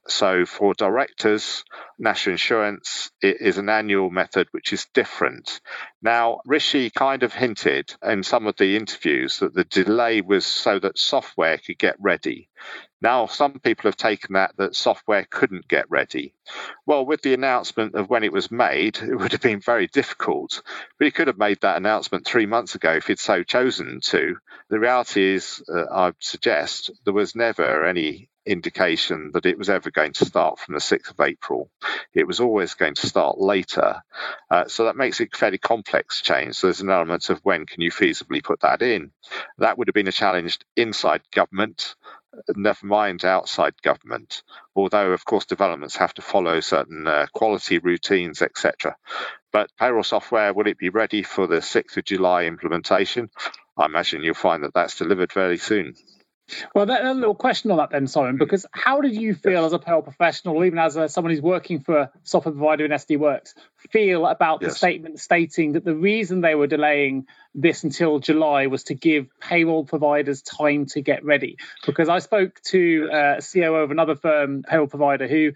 So 0.09 0.47
for 0.47 0.75
directors, 0.75 1.65
national 1.99 2.35
insurance 2.35 3.11
is 3.23 3.59
an 3.59 3.69
annual 3.69 4.11
method 4.11 4.49
which 4.53 4.73
is 4.73 4.87
different. 4.95 5.61
Now, 6.03 6.41
Rishi 6.45 6.91
kind 6.91 7.23
of 7.23 7.35
hinted 7.35 7.95
in 8.03 8.23
some 8.23 8.47
of 8.47 8.57
the 8.57 8.77
interviews 8.77 9.39
that 9.39 9.55
the 9.55 9.65
delay 9.65 10.21
was 10.21 10.47
so 10.47 10.79
that 10.79 10.99
software 10.99 11.59
could 11.59 11.79
get 11.79 11.97
ready. 11.99 12.49
Now, 13.03 13.27
some 13.27 13.59
people 13.61 13.89
have 13.89 13.97
taken 13.97 14.35
that 14.35 14.57
that 14.57 14.77
software 14.77 15.27
couldn't 15.29 15.69
get 15.69 15.91
ready. 15.91 16.35
Well, 16.87 17.07
with 17.07 17.23
the 17.23 17.35
announcement 17.35 17.95
of 17.95 18.11
when 18.11 18.25
it 18.25 18.33
was 18.33 18.51
made, 18.51 18.99
it 18.99 19.15
would 19.15 19.33
have 19.33 19.41
been 19.41 19.61
very 19.61 19.87
difficult. 19.87 20.63
But 20.99 21.07
he 21.07 21.11
could 21.11 21.29
have 21.29 21.39
made 21.39 21.61
that 21.63 21.77
announcement 21.77 22.27
three 22.27 22.47
months 22.47 22.75
ago 22.75 22.93
if 22.93 23.07
he'd 23.07 23.19
so 23.19 23.43
chosen 23.43 24.01
to. 24.05 24.37
The 24.69 24.81
reality 24.81 25.35
is, 25.35 25.63
uh, 25.69 25.87
I'd 25.91 26.15
suggest, 26.19 26.91
there 27.05 27.15
was 27.15 27.35
never 27.35 27.85
any 27.87 28.29
indication 28.47 29.31
that 29.35 29.47
it 29.47 29.59
was 29.59 29.69
ever 29.71 29.91
going 29.91 30.13
to 30.15 30.25
start 30.25 30.59
from 30.59 30.75
the 30.75 30.81
6th 30.81 31.11
of 31.11 31.21
April. 31.21 31.71
It 32.15 32.27
was 32.27 32.41
always 32.41 32.75
going 32.75 32.95
to 32.95 33.07
start 33.07 33.39
later. 33.39 34.03
Uh, 34.51 34.67
so 34.67 34.85
that 34.85 34.97
makes 34.97 35.21
it 35.21 35.31
a 35.33 35.37
fairly 35.37 35.59
complex 35.59 36.23
change. 36.23 36.57
So 36.57 36.67
there's 36.67 36.81
an 36.81 36.91
element 36.91 37.31
of 37.31 37.41
when 37.45 37.67
can 37.67 37.83
you 37.83 37.91
feasibly 37.91 38.43
put 38.43 38.61
that 38.61 38.83
in. 38.83 39.13
That 39.59 39.79
would 39.79 39.89
have 39.89 39.95
been 39.95 40.09
a 40.09 40.13
challenge 40.13 40.59
inside 40.77 41.23
government 41.33 41.95
never 42.57 42.87
mind 42.87 43.25
outside 43.25 43.81
government, 43.83 44.43
although, 44.77 45.13
of 45.13 45.25
course, 45.25 45.47
developments 45.47 45.97
have 45.97 46.15
to 46.15 46.23
follow 46.23 46.61
certain 46.61 47.07
uh, 47.07 47.27
quality 47.33 47.79
routines, 47.79 48.43
etc. 48.43 48.97
But 49.53 49.71
payroll 49.79 50.05
software, 50.05 50.53
will 50.55 50.67
it 50.69 50.79
be 50.79 50.91
ready 50.91 51.23
for 51.23 51.47
the 51.47 51.57
6th 51.57 51.97
of 51.97 52.05
July 52.05 52.45
implementation? 52.45 53.31
I 53.77 53.87
imagine 53.87 54.23
you'll 54.23 54.35
find 54.35 54.65
that 54.65 54.75
that's 54.75 54.99
delivered 54.99 55.33
very 55.33 55.59
soon. 55.59 55.95
Well, 56.75 56.87
that, 56.87 57.05
a 57.05 57.13
little 57.13 57.35
question 57.35 57.71
on 57.71 57.79
that 57.79 57.91
then, 57.91 58.07
Simon, 58.07 58.37
because 58.37 58.67
how 58.73 59.01
did 59.01 59.15
you 59.15 59.35
feel 59.35 59.65
as 59.65 59.73
a 59.73 59.79
payroll 59.79 60.03
professional, 60.03 60.65
even 60.65 60.79
as 60.79 60.97
a, 60.97 61.09
someone 61.09 61.33
who's 61.33 61.43
working 61.43 61.81
for 61.81 61.99
a 61.99 62.11
software 62.25 62.53
provider 62.53 62.85
in 62.85 62.91
SD 62.91 63.19
Worx, 63.19 63.55
feel 63.91 64.27
about 64.27 64.63
yes. 64.63 64.73
the 64.73 64.77
statement 64.77 65.21
stating 65.21 65.73
that 65.73 65.85
the 65.85 65.95
reason 65.95 66.41
they 66.41 66.55
were 66.55 66.67
delaying 66.67 67.27
this 67.55 67.85
until 67.85 68.19
July 68.19 68.67
was 68.67 68.85
to 68.85 68.95
give 68.95 69.27
payroll 69.41 69.85
providers 69.85 70.43
time 70.43 70.87
to 70.87 71.01
get 71.01 71.25
ready? 71.25 71.57
Because 71.87 72.09
I 72.09 72.19
spoke 72.19 72.61
to 72.67 73.09
uh, 73.13 73.37
a 73.39 73.43
COO 73.43 73.75
of 73.77 73.91
another 73.91 74.17
firm, 74.17 74.63
payroll 74.63 74.87
provider, 74.87 75.27
who 75.27 75.53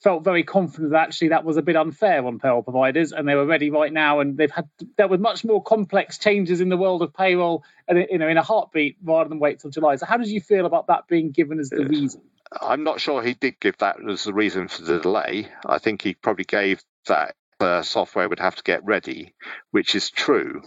felt 0.00 0.22
very 0.22 0.44
confident 0.44 0.92
that 0.92 1.00
actually 1.00 1.28
that 1.28 1.44
was 1.44 1.56
a 1.56 1.62
bit 1.62 1.76
unfair 1.76 2.24
on 2.24 2.38
payroll 2.38 2.62
providers 2.62 3.12
and 3.12 3.28
they 3.28 3.34
were 3.34 3.46
ready 3.46 3.70
right 3.70 3.92
now 3.92 4.20
and 4.20 4.36
they've 4.36 4.50
had 4.50 4.68
dealt 4.96 5.10
with 5.10 5.20
much 5.20 5.44
more 5.44 5.62
complex 5.62 6.18
changes 6.18 6.60
in 6.60 6.68
the 6.68 6.76
world 6.76 7.02
of 7.02 7.12
payroll 7.12 7.64
and 7.88 8.06
you 8.10 8.18
know 8.18 8.28
in 8.28 8.36
a 8.36 8.42
heartbeat 8.42 8.96
rather 9.02 9.28
than 9.28 9.40
wait 9.40 9.58
till 9.58 9.70
July. 9.70 9.96
So 9.96 10.06
how 10.06 10.16
did 10.16 10.28
you 10.28 10.40
feel 10.40 10.66
about 10.66 10.86
that 10.86 11.08
being 11.08 11.30
given 11.30 11.58
as 11.58 11.70
the 11.70 11.84
reason? 11.84 12.20
I'm 12.60 12.84
not 12.84 13.00
sure 13.00 13.22
he 13.22 13.34
did 13.34 13.60
give 13.60 13.76
that 13.78 13.96
as 14.08 14.24
the 14.24 14.32
reason 14.32 14.68
for 14.68 14.82
the 14.82 15.00
delay. 15.00 15.48
I 15.66 15.78
think 15.78 16.02
he 16.02 16.14
probably 16.14 16.44
gave 16.44 16.80
that 17.06 17.34
the 17.58 17.82
software 17.82 18.28
would 18.28 18.38
have 18.38 18.56
to 18.56 18.62
get 18.62 18.84
ready, 18.84 19.34
which 19.72 19.94
is 19.94 20.10
true. 20.10 20.62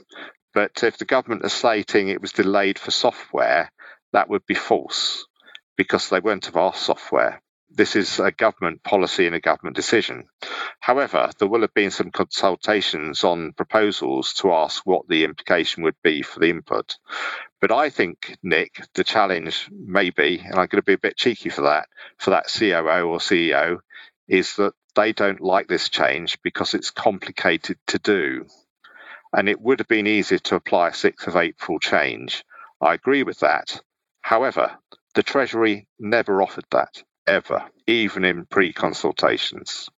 But 0.53 0.83
if 0.83 0.97
the 0.97 1.05
government 1.05 1.45
is 1.45 1.53
stating 1.53 2.09
it 2.09 2.21
was 2.21 2.33
delayed 2.33 2.77
for 2.77 2.91
software, 2.91 3.71
that 4.11 4.29
would 4.29 4.45
be 4.45 4.55
false 4.55 5.25
because 5.77 6.09
they 6.09 6.19
weren't 6.19 6.49
of 6.49 6.57
our 6.57 6.73
software 6.73 7.41
this 7.73 7.95
is 7.95 8.19
a 8.19 8.31
government 8.31 8.83
policy 8.83 9.25
and 9.25 9.35
a 9.35 9.39
government 9.39 9.75
decision. 9.75 10.25
However, 10.79 11.31
there 11.39 11.47
will 11.47 11.61
have 11.61 11.73
been 11.73 11.91
some 11.91 12.11
consultations 12.11 13.23
on 13.23 13.53
proposals 13.53 14.33
to 14.35 14.51
ask 14.51 14.85
what 14.85 15.07
the 15.07 15.23
implication 15.23 15.83
would 15.83 15.95
be 16.03 16.21
for 16.21 16.39
the 16.39 16.49
input. 16.49 16.97
But 17.61 17.71
I 17.71 17.89
think, 17.89 18.37
Nick, 18.43 18.83
the 18.93 19.03
challenge 19.03 19.69
may 19.71 20.09
be, 20.09 20.39
and 20.39 20.55
I'm 20.55 20.67
going 20.67 20.81
to 20.81 20.81
be 20.81 20.93
a 20.93 20.97
bit 20.97 21.17
cheeky 21.17 21.49
for 21.49 21.61
that, 21.61 21.87
for 22.17 22.31
that 22.31 22.47
COO 22.47 23.07
or 23.07 23.19
CEO, 23.19 23.79
is 24.27 24.55
that 24.55 24.73
they 24.95 25.13
don't 25.13 25.39
like 25.39 25.67
this 25.67 25.89
change 25.89 26.37
because 26.43 26.73
it's 26.73 26.91
complicated 26.91 27.77
to 27.87 27.99
do. 27.99 28.45
And 29.31 29.47
it 29.47 29.61
would 29.61 29.79
have 29.79 29.87
been 29.87 30.07
easier 30.07 30.39
to 30.39 30.55
apply 30.55 30.89
a 30.89 30.91
6th 30.91 31.27
of 31.27 31.37
April 31.37 31.79
change. 31.79 32.43
I 32.81 32.95
agree 32.95 33.23
with 33.23 33.39
that. 33.39 33.81
However, 34.21 34.77
the 35.15 35.23
Treasury 35.23 35.87
never 35.99 36.41
offered 36.41 36.65
that 36.71 37.03
ever, 37.27 37.69
even 37.87 38.25
in 38.25 38.45
pre 38.45 38.73
consultations. 38.73 39.89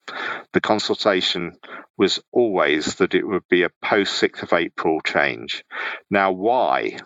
The 0.54 0.62
consultation 0.62 1.54
was 1.98 2.20
always 2.32 2.96
that 2.96 3.16
it 3.16 3.28
would 3.28 3.48
be 3.50 3.64
a 3.64 3.72
post 3.84 4.22
6th 4.22 4.44
of 4.44 4.54
April 4.54 5.02
change. 5.02 5.64
Now, 6.10 6.32
why? 6.32 6.98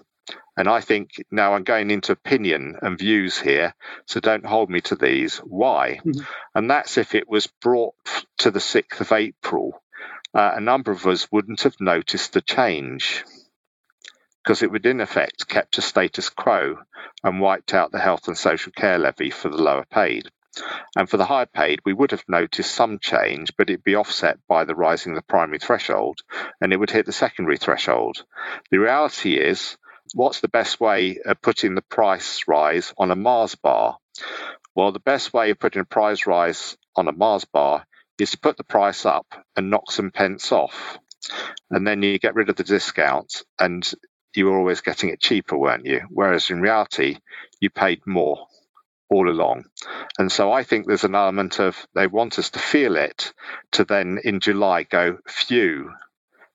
And 0.57 0.67
I 0.67 0.81
think 0.81 1.11
now 1.31 1.53
I'm 1.53 1.63
going 1.63 1.91
into 1.91 2.11
opinion 2.11 2.77
and 2.81 2.97
views 2.97 3.39
here, 3.39 3.75
so 4.07 4.19
don't 4.19 4.45
hold 4.45 4.69
me 4.69 4.81
to 4.81 4.95
these. 4.95 5.37
Why? 5.37 5.99
Mm-hmm. 6.03 6.23
And 6.55 6.69
that's 6.69 6.97
if 6.97 7.13
it 7.13 7.29
was 7.29 7.47
brought 7.61 7.93
to 8.39 8.49
the 8.49 8.59
6th 8.59 8.99
of 8.99 9.11
April, 9.11 9.81
uh, 10.33 10.53
a 10.55 10.61
number 10.61 10.91
of 10.91 11.05
us 11.05 11.31
wouldn't 11.31 11.61
have 11.61 11.79
noticed 11.79 12.33
the 12.33 12.41
change 12.41 13.23
because 14.47 14.63
it 14.63 14.71
would 14.71 14.85
in 14.85 15.01
effect 15.01 15.49
kept 15.49 15.77
a 15.77 15.81
status 15.81 16.29
quo 16.29 16.77
and 17.21 17.41
wiped 17.41 17.73
out 17.73 17.91
the 17.91 17.99
health 17.99 18.29
and 18.29 18.37
social 18.37 18.71
care 18.71 18.97
levy 18.97 19.29
for 19.29 19.49
the 19.49 19.61
lower 19.61 19.83
paid. 19.91 20.31
And 20.95 21.09
for 21.09 21.17
the 21.17 21.25
higher 21.25 21.47
paid, 21.47 21.81
we 21.83 21.91
would 21.91 22.11
have 22.11 22.23
noticed 22.29 22.73
some 22.73 22.97
change, 22.97 23.51
but 23.57 23.69
it'd 23.69 23.83
be 23.83 23.97
offset 23.97 24.39
by 24.47 24.63
the 24.63 24.73
rising 24.73 25.11
of 25.11 25.17
the 25.17 25.21
primary 25.23 25.59
threshold 25.59 26.21
and 26.61 26.71
it 26.71 26.77
would 26.77 26.91
hit 26.91 27.05
the 27.05 27.11
secondary 27.11 27.57
threshold. 27.57 28.23
The 28.71 28.79
reality 28.79 29.35
is, 29.35 29.75
what's 30.13 30.39
the 30.39 30.47
best 30.47 30.79
way 30.79 31.17
of 31.25 31.41
putting 31.41 31.75
the 31.75 31.81
price 31.81 32.43
rise 32.47 32.93
on 32.97 33.11
a 33.11 33.17
Mars 33.17 33.55
bar? 33.55 33.97
Well, 34.75 34.93
the 34.93 34.99
best 34.99 35.33
way 35.33 35.49
of 35.49 35.59
putting 35.59 35.81
a 35.81 35.85
price 35.85 36.25
rise 36.25 36.77
on 36.95 37.09
a 37.09 37.11
Mars 37.11 37.43
bar 37.43 37.85
is 38.17 38.31
to 38.31 38.39
put 38.39 38.55
the 38.55 38.63
price 38.63 39.05
up 39.05 39.27
and 39.57 39.69
knock 39.69 39.91
some 39.91 40.09
pence 40.09 40.53
off. 40.53 40.99
And 41.69 41.85
then 41.85 42.01
you 42.01 42.17
get 42.17 42.35
rid 42.35 42.49
of 42.49 42.55
the 42.55 42.63
discount 42.63 43.43
and 43.59 43.85
you 44.37 44.45
were 44.45 44.57
always 44.57 44.81
getting 44.81 45.09
it 45.09 45.19
cheaper, 45.19 45.57
weren't 45.57 45.85
you? 45.85 46.01
Whereas 46.09 46.49
in 46.49 46.61
reality, 46.61 47.17
you 47.59 47.69
paid 47.69 48.05
more 48.05 48.47
all 49.09 49.29
along. 49.29 49.65
And 50.19 50.31
so 50.31 50.51
I 50.51 50.63
think 50.63 50.85
there's 50.85 51.03
an 51.03 51.15
element 51.15 51.59
of 51.59 51.87
they 51.95 52.07
want 52.07 52.39
us 52.39 52.51
to 52.51 52.59
feel 52.59 52.95
it 52.97 53.33
to 53.71 53.85
then 53.85 54.19
in 54.23 54.39
July 54.39 54.83
go, 54.83 55.17
phew, 55.27 55.91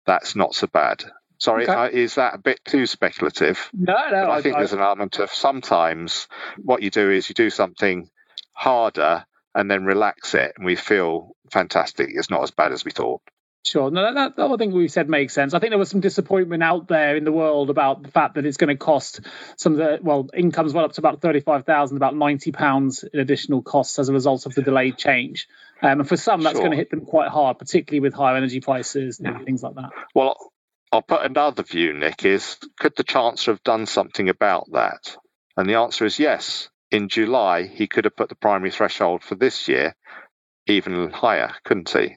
that's 0.07 0.37
not 0.37 0.55
so 0.55 0.67
bad. 0.67 1.05
Sorry, 1.39 1.65
okay. 1.65 1.73
uh, 1.73 1.89
is 1.89 2.15
that 2.17 2.35
a 2.35 2.39
bit 2.39 2.61
too 2.65 2.87
speculative? 2.87 3.69
No, 3.73 3.95
no. 4.11 4.17
I, 4.17 4.37
I 4.37 4.43
think 4.43 4.55
I, 4.57 4.59
there's 4.61 4.75
an 4.75 4.81
element 4.81 5.19
of 5.19 5.31
sometimes 5.33 6.29
what 6.59 6.83
you 6.83 6.91
do 6.91 7.11
is 7.11 7.29
you 7.29 7.35
do 7.35 7.51
something 7.51 8.09
harder 8.53 9.25
and 9.55 9.71
then 9.71 9.85
relax 9.85 10.35
it, 10.35 10.53
and 10.57 10.65
we 10.65 10.77
feel 10.77 11.35
fantastic. 11.51 12.11
It's 12.13 12.31
not 12.31 12.43
as 12.43 12.53
bad 12.53 12.73
as 12.73 12.85
we 12.85 12.93
thought. 12.93 13.23
Sure. 13.65 13.93
No, 13.93 14.03
that, 14.03 14.15
that, 14.15 14.37
that 14.37 14.51
I 14.51 14.57
think 14.57 14.75
we 14.75 14.89
said 14.89 15.09
makes 15.09 15.33
sense. 15.33 15.55
I 15.55 15.61
think 15.61 15.71
there 15.71 15.79
was 15.79 15.89
some 15.89 16.01
disappointment 16.01 16.65
out 16.65 16.89
there 16.89 17.17
in 17.17 17.23
the 17.23 17.31
world 17.31 17.71
about 17.71 18.03
the 18.03 18.11
fact 18.11 18.35
that 18.35 18.45
it's 18.45 18.57
going 18.57 18.77
to 18.77 18.77
cost 18.77 19.21
some 19.57 19.73
of 19.75 19.79
the 19.79 19.99
well 20.03 20.29
incomes 20.35 20.73
well 20.73 20.85
up 20.85 20.93
to 20.95 21.01
about 21.01 21.21
thirty 21.21 21.41
five 21.41 21.65
thousand, 21.65 21.97
about 21.97 22.17
ninety 22.17 22.51
pounds 22.51 23.05
in 23.05 23.21
additional 23.21 23.63
costs 23.63 24.01
as 24.01 24.09
a 24.09 24.13
result 24.13 24.47
of 24.47 24.55
the 24.55 24.63
delayed 24.63 24.99
change. 24.99 25.47
Um, 25.81 26.01
and 26.01 26.09
for 26.09 26.17
some, 26.17 26.43
that's 26.43 26.55
sure. 26.55 26.63
going 26.63 26.73
to 26.73 26.77
hit 26.77 26.91
them 26.91 27.05
quite 27.05 27.29
hard, 27.29 27.59
particularly 27.59 28.01
with 28.01 28.15
higher 28.15 28.37
energy 28.37 28.61
prices 28.61 29.21
and 29.21 29.29
yeah. 29.29 29.45
things 29.45 29.63
like 29.63 29.77
that. 29.77 29.91
Well, 30.13 30.37
I'll 30.91 31.03
put 31.03 31.25
another 31.25 31.63
view, 31.63 31.93
Nick. 31.93 32.25
Is 32.25 32.59
could 32.81 32.97
the 32.97 33.05
Chancellor 33.05 33.55
have 33.55 33.63
done 33.63 33.87
something 33.87 34.29
about 34.29 34.73
that? 34.73 35.17
And 35.57 35.69
the 35.69 35.77
answer 35.77 36.05
is 36.05 36.19
yes. 36.19 36.69
In 36.91 37.09
July, 37.09 37.63
he 37.69 37.87
could 37.87 38.05
have 38.05 38.17
put 38.17 38.29
the 38.29 38.35
primary 38.35 38.71
threshold 38.71 39.23
for 39.23 39.37
this 39.37 39.69
year 39.69 39.95
even 40.67 41.11
higher, 41.11 41.55
couldn't 41.65 41.89
he? 41.91 42.17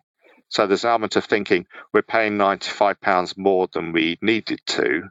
So 0.50 0.68
there's 0.68 0.84
an 0.84 0.92
element 0.92 1.16
of 1.16 1.26
thinking 1.26 1.66
we're 1.94 2.02
paying 2.04 2.38
£95 2.38 3.38
more 3.38 3.68
than 3.74 3.92
we 3.92 4.18
needed 4.22 4.62
to. 4.68 5.04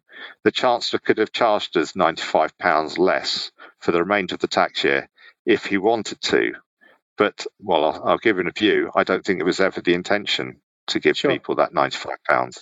The 0.44 0.52
Chancellor 0.52 1.00
could 1.00 1.18
have 1.18 1.32
charged 1.32 1.76
us 1.76 1.92
£95 1.92 2.98
less 2.98 3.52
for 3.80 3.92
the 3.92 4.00
remainder 4.00 4.34
of 4.34 4.40
the 4.40 4.48
tax 4.48 4.84
year 4.84 5.08
if 5.44 5.66
he 5.66 5.78
wanted 5.78 6.20
to. 6.22 6.54
But, 7.18 7.46
well, 7.60 7.84
I'll, 7.84 8.04
I'll 8.10 8.18
give 8.18 8.38
him 8.38 8.48
a 8.48 8.52
view. 8.52 8.90
I 8.94 9.04
don't 9.04 9.24
think 9.24 9.40
it 9.40 9.44
was 9.44 9.60
ever 9.60 9.80
the 9.80 9.94
intention 9.94 10.60
to 10.88 11.00
give 11.00 11.16
sure. 11.16 11.30
people 11.32 11.56
that 11.56 11.72
£95 11.74 12.58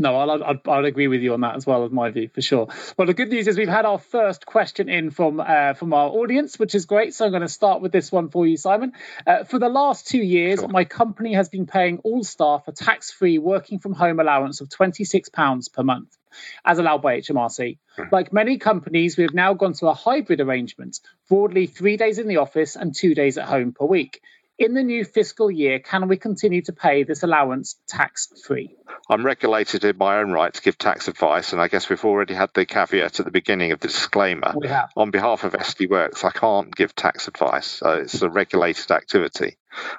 no, 0.00 0.16
I'll, 0.16 0.42
I'll, 0.42 0.60
I'll, 0.66 0.84
agree 0.86 1.08
with 1.08 1.20
you 1.20 1.34
on 1.34 1.42
that 1.42 1.56
as 1.56 1.66
well 1.66 1.84
as 1.84 1.92
my 1.92 2.10
view 2.10 2.28
for 2.28 2.40
sure. 2.40 2.68
Well, 2.96 3.06
the 3.06 3.12
good 3.12 3.28
news 3.28 3.46
is 3.46 3.58
we've 3.58 3.68
had 3.68 3.84
our 3.84 3.98
first 3.98 4.46
question 4.46 4.88
in 4.88 5.10
from 5.10 5.40
uh, 5.40 5.74
from 5.74 5.92
our 5.92 6.08
audience, 6.08 6.58
which 6.58 6.74
is 6.74 6.86
great. 6.86 7.14
So 7.14 7.26
I'm 7.26 7.30
going 7.32 7.42
to 7.42 7.48
start 7.48 7.82
with 7.82 7.92
this 7.92 8.10
one 8.10 8.30
for 8.30 8.46
you, 8.46 8.56
Simon. 8.56 8.92
Uh, 9.26 9.44
for 9.44 9.58
the 9.58 9.68
last 9.68 10.08
two 10.08 10.22
years, 10.22 10.60
sure. 10.60 10.68
my 10.68 10.84
company 10.84 11.34
has 11.34 11.50
been 11.50 11.66
paying 11.66 11.98
all 11.98 12.24
staff 12.24 12.66
a 12.66 12.72
tax-free 12.72 13.38
working 13.38 13.78
from 13.78 13.92
home 13.92 14.20
allowance 14.20 14.62
of 14.62 14.70
£26 14.70 15.72
per 15.72 15.82
month, 15.82 16.16
as 16.64 16.78
allowed 16.78 17.02
by 17.02 17.20
HMRC. 17.20 17.76
Hmm. 17.96 18.02
Like 18.10 18.32
many 18.32 18.56
companies, 18.56 19.18
we 19.18 19.24
have 19.24 19.34
now 19.34 19.52
gone 19.52 19.74
to 19.74 19.88
a 19.88 19.94
hybrid 19.94 20.40
arrangement, 20.40 21.00
broadly 21.28 21.66
three 21.66 21.98
days 21.98 22.18
in 22.18 22.26
the 22.26 22.38
office 22.38 22.74
and 22.74 22.94
two 22.94 23.14
days 23.14 23.36
at 23.36 23.46
home 23.46 23.72
per 23.72 23.84
week 23.84 24.22
in 24.60 24.74
the 24.74 24.82
new 24.82 25.06
fiscal 25.06 25.50
year, 25.50 25.78
can 25.78 26.06
we 26.06 26.18
continue 26.18 26.60
to 26.60 26.72
pay 26.72 27.02
this 27.02 27.22
allowance 27.22 27.76
tax 27.88 28.28
free? 28.46 28.76
I'm 29.08 29.24
regulated 29.24 29.84
in 29.84 29.96
my 29.96 30.18
own 30.18 30.32
right 30.32 30.52
to 30.52 30.60
give 30.60 30.76
tax 30.76 31.08
advice, 31.08 31.52
and 31.52 31.62
I 31.62 31.68
guess 31.68 31.88
we've 31.88 32.04
already 32.04 32.34
had 32.34 32.50
the 32.52 32.66
caveat 32.66 33.18
at 33.18 33.24
the 33.24 33.32
beginning 33.32 33.72
of 33.72 33.80
the 33.80 33.88
disclaimer. 33.88 34.52
We 34.54 34.68
have. 34.68 34.90
On 34.96 35.10
behalf 35.10 35.44
of 35.44 35.54
SD 35.54 35.88
Worx, 35.88 36.24
I 36.24 36.30
can't 36.30 36.76
give 36.76 36.94
tax 36.94 37.26
advice. 37.26 37.66
So 37.66 37.94
it's 37.94 38.20
a 38.20 38.28
regulated 38.28 38.90
activity. 38.90 39.56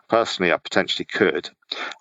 Personally, 0.08 0.54
I 0.54 0.58
potentially 0.58 1.06
could. 1.06 1.50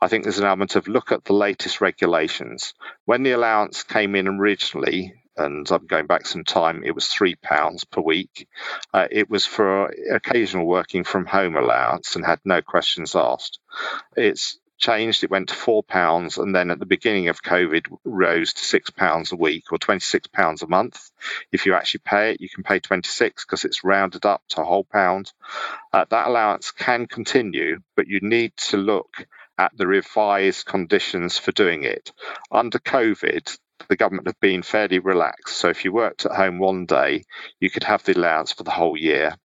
I 0.03 0.09
think 0.09 0.25
there's 0.25 0.39
an 0.39 0.45
element 0.45 0.77
of 0.77 0.87
look 0.87 1.13
at 1.13 1.25
the 1.25 1.33
latest 1.33 1.81
regulations. 1.81 2.75
When 3.07 3.23
the 3.23 3.33
allowance 3.33 3.85
came 3.85 4.15
in 4.15 4.29
originally, 4.29 5.15
and 5.37 5.71
I'm 5.71 5.87
going 5.87 6.07
back 6.07 6.27
some 6.27 6.45
time, 6.45 6.83
it 6.85 6.95
was 6.95 7.07
three 7.07 7.35
pounds 7.35 7.85
per 7.85 8.01
week. 8.01 8.49
Uh, 8.93 9.09
it 9.11 9.31
was 9.31 9.47
for 9.47 9.87
occasional 10.13 10.67
working 10.67 11.05
from 11.05 11.27
home 11.27 11.57
allowance 11.57 12.17
and 12.17 12.25
had 12.25 12.41
no 12.45 12.63
questions 12.63 13.17
asked. 13.17 13.59
It's 14.17 14.59
changed. 14.81 15.23
It 15.23 15.31
went 15.31 15.51
to 15.51 15.55
four 15.55 15.83
pounds, 15.83 16.39
and 16.39 16.55
then 16.55 16.71
at 16.71 16.79
the 16.79 16.87
beginning 16.87 17.29
of 17.29 17.43
COVID, 17.43 17.87
rose 18.05 18.55
to 18.55 18.65
six 18.65 18.91
pounds 18.91 19.31
a 19.31 19.37
week 19.37 19.65
or 19.71 19.79
twenty 19.79 20.01
six 20.01 20.27
pounds 20.27 20.63
a 20.63 20.67
month. 20.67 21.11
If 21.53 21.67
you 21.67 21.75
actually 21.75 22.01
pay 22.05 22.33
it, 22.33 22.41
you 22.41 22.49
can 22.49 22.65
pay 22.65 22.81
twenty 22.81 23.09
six 23.09 23.45
because 23.45 23.65
it's 23.65 23.85
rounded 23.85 24.27
up 24.27 24.43
to 24.51 24.63
a 24.63 24.65
whole 24.65 24.85
pound. 24.85 25.33
Uh, 25.93 26.07
that 26.11 26.27
allowance 26.27 26.73
can 26.73 27.07
continue, 27.07 27.81
but 27.95 28.09
you 28.09 28.21
need 28.23 28.57
to 28.57 28.77
look 28.77 29.27
at 29.59 29.77
the 29.77 29.87
revised 29.87 30.65
conditions 30.65 31.37
for 31.37 31.53
doing 31.53 31.85
it. 31.85 32.13
Under 32.51 32.79
COVID, 32.79 33.59
the 33.89 33.97
government 33.97 34.27
have 34.27 34.41
been 34.41 34.63
fairly 34.63 34.99
relaxed. 34.99 35.57
So 35.57 35.69
if 35.69 35.85
you 35.85 35.93
worked 35.93 36.27
at 36.27 36.33
home 36.33 36.59
one 36.59 36.87
day, 36.87 37.25
you 37.59 37.71
could 37.71 37.85
have 37.85 38.03
the 38.05 38.17
allowance 38.17 38.53
for 38.53 38.65
the 38.65 38.71
whole 38.71 38.97
year. 38.97 39.37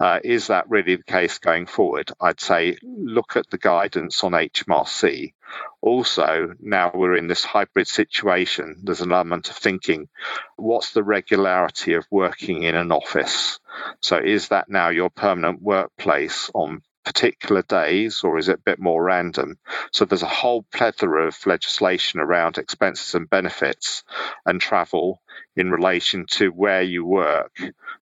Uh, 0.00 0.20
is 0.22 0.48
that 0.48 0.68
really 0.68 0.96
the 0.96 1.02
case 1.04 1.38
going 1.38 1.66
forward? 1.66 2.10
I'd 2.20 2.40
say 2.40 2.78
look 2.82 3.36
at 3.36 3.50
the 3.50 3.58
guidance 3.58 4.22
on 4.24 4.32
HMRC. 4.32 5.32
Also, 5.80 6.54
now 6.60 6.90
we're 6.94 7.16
in 7.16 7.28
this 7.28 7.44
hybrid 7.44 7.88
situation, 7.88 8.80
there's 8.82 9.00
an 9.00 9.12
element 9.12 9.48
of 9.48 9.56
thinking 9.56 10.08
what's 10.56 10.92
the 10.92 11.02
regularity 11.02 11.94
of 11.94 12.06
working 12.10 12.64
in 12.64 12.74
an 12.74 12.92
office? 12.92 13.58
So, 14.00 14.18
is 14.18 14.48
that 14.48 14.68
now 14.68 14.90
your 14.90 15.08
permanent 15.08 15.62
workplace 15.62 16.50
on 16.52 16.82
particular 17.08 17.62
days, 17.62 18.22
or 18.22 18.36
is 18.36 18.48
it 18.50 18.56
a 18.56 18.66
bit 18.70 18.78
more 18.78 19.02
random? 19.02 19.58
So 19.92 20.04
there's 20.04 20.22
a 20.22 20.26
whole 20.26 20.62
plethora 20.62 21.26
of 21.26 21.46
legislation 21.46 22.20
around 22.20 22.58
expenses 22.58 23.14
and 23.14 23.30
benefits 23.30 24.04
and 24.44 24.60
travel 24.60 25.22
in 25.56 25.70
relation 25.70 26.26
to 26.32 26.50
where 26.50 26.82
you 26.82 27.06
work. 27.06 27.58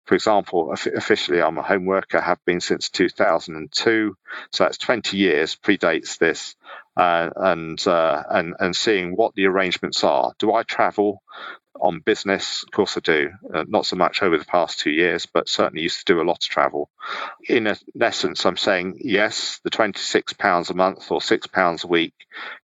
For 0.06 0.16
example, 0.16 0.72
officially, 0.72 1.40
I'm 1.40 1.56
a 1.56 1.62
home 1.62 1.86
worker, 1.86 2.20
have 2.20 2.44
been 2.44 2.60
since 2.60 2.88
2002, 2.90 4.16
so 4.50 4.64
that's 4.64 4.78
20 4.78 5.16
years, 5.16 5.54
predates 5.54 6.18
this. 6.18 6.56
Uh, 6.96 7.28
and 7.36 7.86
uh, 7.86 8.22
and 8.30 8.54
and 8.58 8.74
seeing 8.74 9.16
what 9.16 9.34
the 9.34 9.44
arrangements 9.44 10.02
are. 10.02 10.32
Do 10.38 10.54
I 10.54 10.62
travel? 10.62 11.22
On 11.80 12.00
business. 12.00 12.62
Of 12.64 12.72
course, 12.72 12.96
I 12.96 13.00
do. 13.00 13.30
Uh, 13.52 13.64
not 13.68 13.86
so 13.86 13.96
much 13.96 14.22
over 14.22 14.38
the 14.38 14.44
past 14.44 14.80
two 14.80 14.90
years, 14.90 15.26
but 15.26 15.48
certainly 15.48 15.82
used 15.82 16.06
to 16.06 16.14
do 16.14 16.20
a 16.20 16.24
lot 16.24 16.44
of 16.44 16.48
travel. 16.48 16.90
In, 17.48 17.66
a, 17.66 17.76
in 17.94 18.02
essence, 18.02 18.46
I'm 18.46 18.56
saying 18.56 19.00
yes, 19.02 19.60
the 19.64 19.70
£26 19.70 20.70
a 20.70 20.74
month 20.74 21.10
or 21.10 21.20
£6 21.20 21.84
a 21.84 21.88
week 21.88 22.14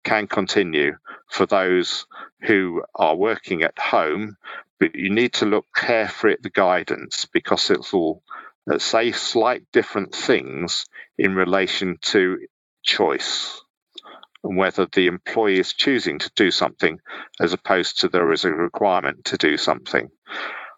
can 0.05 0.27
continue 0.27 0.97
for 1.31 1.47
those 1.47 2.07
who 2.43 2.83
are 2.95 3.17
working 3.17 3.63
at 3.63 3.79
home, 3.79 4.37
but 4.81 4.95
you 4.95 5.11
need 5.11 5.35
to 5.35 5.47
look 5.47 5.67
carefully 5.75 6.35
at 6.35 6.43
the 6.43 6.51
guidance 6.51 7.27
because 7.27 7.71
it 7.71 7.93
will 7.93 8.23
uh, 8.71 8.79
say 8.79 9.13
slight 9.13 9.65
different 9.73 10.15
things 10.15 10.87
in 11.19 11.35
relation 11.35 11.99
to 12.03 12.39
choice 12.83 13.61
and 14.47 14.57
whether 14.57 14.87
the 14.87 15.07
employee 15.07 15.59
is 15.59 15.73
choosing 15.73 16.19
to 16.21 16.31
do 16.37 16.51
something 16.51 17.01
as 17.41 17.53
opposed 17.53 18.01
to 18.01 18.09
there 18.09 18.33
is 18.33 18.45
a 18.45 18.51
requirement 18.51 19.27
to 19.27 19.37
do 19.37 19.57
something. 19.57 20.09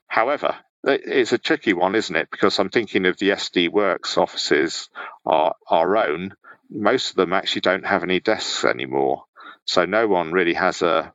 However, 0.06 0.56
it's 0.84 1.32
a 1.32 1.38
tricky 1.38 1.72
one, 1.72 1.94
isn't 1.94 2.16
it? 2.16 2.28
Because 2.30 2.58
I'm 2.58 2.70
thinking 2.70 3.06
of 3.06 3.18
the 3.18 3.30
SD 3.30 3.70
Worx 3.70 4.16
offices, 4.16 4.88
our, 5.26 5.54
our 5.68 5.96
own. 5.96 6.34
Most 6.70 7.10
of 7.10 7.16
them 7.16 7.32
actually 7.32 7.62
don't 7.62 7.86
have 7.86 8.02
any 8.02 8.20
desks 8.20 8.64
anymore. 8.64 9.24
So 9.64 9.84
no 9.84 10.06
one 10.06 10.32
really 10.32 10.54
has 10.54 10.82
a 10.82 11.12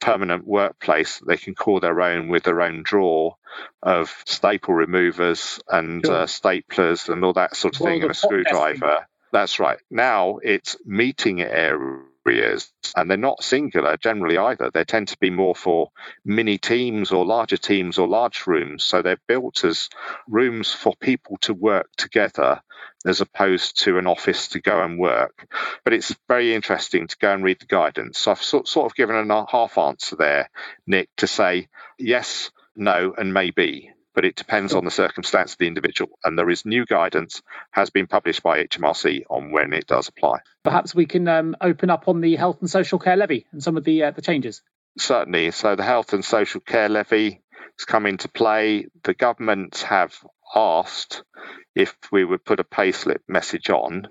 permanent 0.00 0.46
workplace 0.46 1.18
that 1.18 1.26
they 1.26 1.36
can 1.36 1.54
call 1.54 1.80
their 1.80 2.00
own 2.00 2.28
with 2.28 2.44
their 2.44 2.60
own 2.60 2.82
drawer 2.84 3.36
of 3.82 4.14
staple 4.26 4.74
removers 4.74 5.58
and 5.68 6.04
sure. 6.04 6.14
uh, 6.14 6.26
staplers 6.26 7.08
and 7.08 7.24
all 7.24 7.32
that 7.32 7.56
sort 7.56 7.74
of 7.76 7.86
thing 7.86 8.02
and 8.02 8.10
a 8.10 8.14
screwdriver. 8.14 9.06
That's 9.36 9.60
right. 9.60 9.78
Now 9.90 10.38
it's 10.42 10.78
meeting 10.86 11.42
areas, 11.42 12.72
and 12.96 13.10
they're 13.10 13.18
not 13.18 13.44
singular 13.44 13.98
generally 13.98 14.38
either. 14.38 14.70
They 14.70 14.84
tend 14.84 15.08
to 15.08 15.18
be 15.18 15.28
more 15.28 15.54
for 15.54 15.90
mini 16.24 16.56
teams 16.56 17.12
or 17.12 17.26
larger 17.26 17.58
teams 17.58 17.98
or 17.98 18.08
large 18.08 18.46
rooms. 18.46 18.82
So 18.82 19.02
they're 19.02 19.20
built 19.28 19.62
as 19.62 19.90
rooms 20.26 20.72
for 20.72 20.94
people 21.02 21.36
to 21.42 21.52
work 21.52 21.90
together 21.98 22.62
as 23.04 23.20
opposed 23.20 23.82
to 23.82 23.98
an 23.98 24.06
office 24.06 24.48
to 24.48 24.60
go 24.62 24.82
and 24.82 24.98
work. 24.98 25.46
But 25.84 25.92
it's 25.92 26.16
very 26.28 26.54
interesting 26.54 27.06
to 27.06 27.16
go 27.18 27.34
and 27.34 27.44
read 27.44 27.60
the 27.60 27.66
guidance. 27.66 28.18
So 28.20 28.30
I've 28.30 28.42
sort, 28.42 28.74
of 28.74 28.94
given 28.94 29.30
a 29.30 29.46
half 29.50 29.76
answer 29.76 30.16
there, 30.16 30.48
Nick, 30.86 31.10
to 31.18 31.26
say 31.26 31.68
yes, 31.98 32.50
no, 32.74 33.12
and 33.14 33.34
maybe 33.34 33.90
but 34.16 34.24
it 34.24 34.34
depends 34.34 34.74
on 34.74 34.84
the 34.84 34.90
circumstance 34.90 35.52
of 35.52 35.58
the 35.58 35.66
individual. 35.68 36.18
And 36.24 36.36
there 36.36 36.50
is 36.50 36.64
new 36.64 36.86
guidance 36.86 37.42
has 37.70 37.90
been 37.90 38.06
published 38.06 38.42
by 38.42 38.64
HMRC 38.64 39.24
on 39.30 39.52
when 39.52 39.74
it 39.74 39.86
does 39.86 40.08
apply. 40.08 40.40
Perhaps 40.64 40.94
we 40.94 41.04
can 41.06 41.28
um, 41.28 41.54
open 41.60 41.90
up 41.90 42.08
on 42.08 42.22
the 42.22 42.34
health 42.34 42.56
and 42.60 42.68
social 42.68 42.98
care 42.98 43.16
levy 43.16 43.46
and 43.52 43.62
some 43.62 43.76
of 43.76 43.84
the 43.84 44.04
uh, 44.04 44.10
the 44.10 44.22
changes. 44.22 44.62
Certainly. 44.98 45.50
So 45.50 45.76
the 45.76 45.84
health 45.84 46.14
and 46.14 46.24
social 46.24 46.62
care 46.62 46.88
levy 46.88 47.42
has 47.78 47.84
come 47.84 48.06
into 48.06 48.28
play. 48.28 48.86
The 49.04 49.12
government 49.12 49.84
have 49.88 50.14
asked 50.54 51.22
if 51.74 51.94
we 52.10 52.24
would 52.24 52.42
put 52.42 52.58
a 52.58 52.64
payslip 52.64 53.18
message 53.28 53.68
on. 53.68 54.06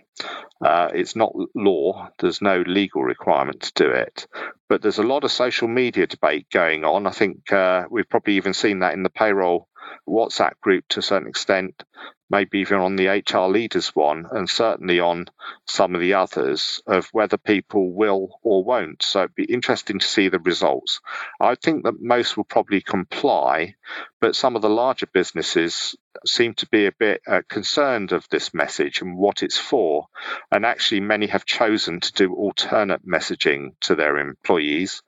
Uh, 0.63 0.89
it's 0.93 1.15
not 1.15 1.33
law, 1.55 2.09
there's 2.19 2.41
no 2.41 2.63
legal 2.67 3.03
requirement 3.03 3.61
to 3.61 3.71
do 3.73 3.89
it. 3.89 4.27
But 4.69 4.83
there's 4.83 4.99
a 4.99 5.03
lot 5.03 5.23
of 5.23 5.31
social 5.31 5.67
media 5.67 6.05
debate 6.05 6.47
going 6.51 6.83
on. 6.83 7.07
I 7.07 7.11
think 7.11 7.51
uh, 7.51 7.85
we've 7.89 8.07
probably 8.07 8.35
even 8.35 8.53
seen 8.53 8.79
that 8.79 8.93
in 8.93 9.01
the 9.01 9.09
payroll 9.09 9.67
WhatsApp 10.07 10.59
group 10.61 10.87
to 10.89 10.99
a 10.99 11.03
certain 11.03 11.27
extent, 11.27 11.83
maybe 12.29 12.59
even 12.59 12.79
on 12.79 12.95
the 12.95 13.07
HR 13.07 13.47
leaders 13.49 13.89
one, 13.89 14.25
and 14.31 14.49
certainly 14.49 14.99
on 14.99 15.25
some 15.67 15.95
of 15.95 16.01
the 16.01 16.15
others 16.15 16.81
of 16.87 17.07
whether 17.11 17.37
people 17.37 17.91
will 17.91 18.39
or 18.43 18.63
won't. 18.63 19.03
So 19.03 19.19
it'd 19.19 19.35
be 19.35 19.45
interesting 19.45 19.99
to 19.99 20.05
see 20.05 20.29
the 20.29 20.39
results. 20.39 21.01
I 21.39 21.55
think 21.55 21.83
that 21.83 22.01
most 22.01 22.37
will 22.37 22.45
probably 22.45 22.81
comply, 22.81 23.75
but 24.21 24.35
some 24.35 24.55
of 24.55 24.61
the 24.63 24.69
larger 24.69 25.07
businesses 25.13 25.95
seem 26.25 26.53
to 26.55 26.67
be 26.69 26.87
a 26.87 26.91
bit 26.93 27.21
uh, 27.27 27.41
concerned 27.49 28.11
of 28.13 28.27
this 28.29 28.53
message 28.53 29.01
and 29.01 29.17
what 29.17 29.43
it's 29.43 29.57
for. 29.57 30.07
And 30.51 30.65
actually, 30.65 31.01
many 31.01 31.27
have 31.27 31.45
chosen 31.45 31.99
to 32.01 32.13
do 32.13 32.33
alternate 32.33 33.07
messaging 33.07 33.71
to 33.81 33.95
their 33.95 34.17
employees. 34.17 35.01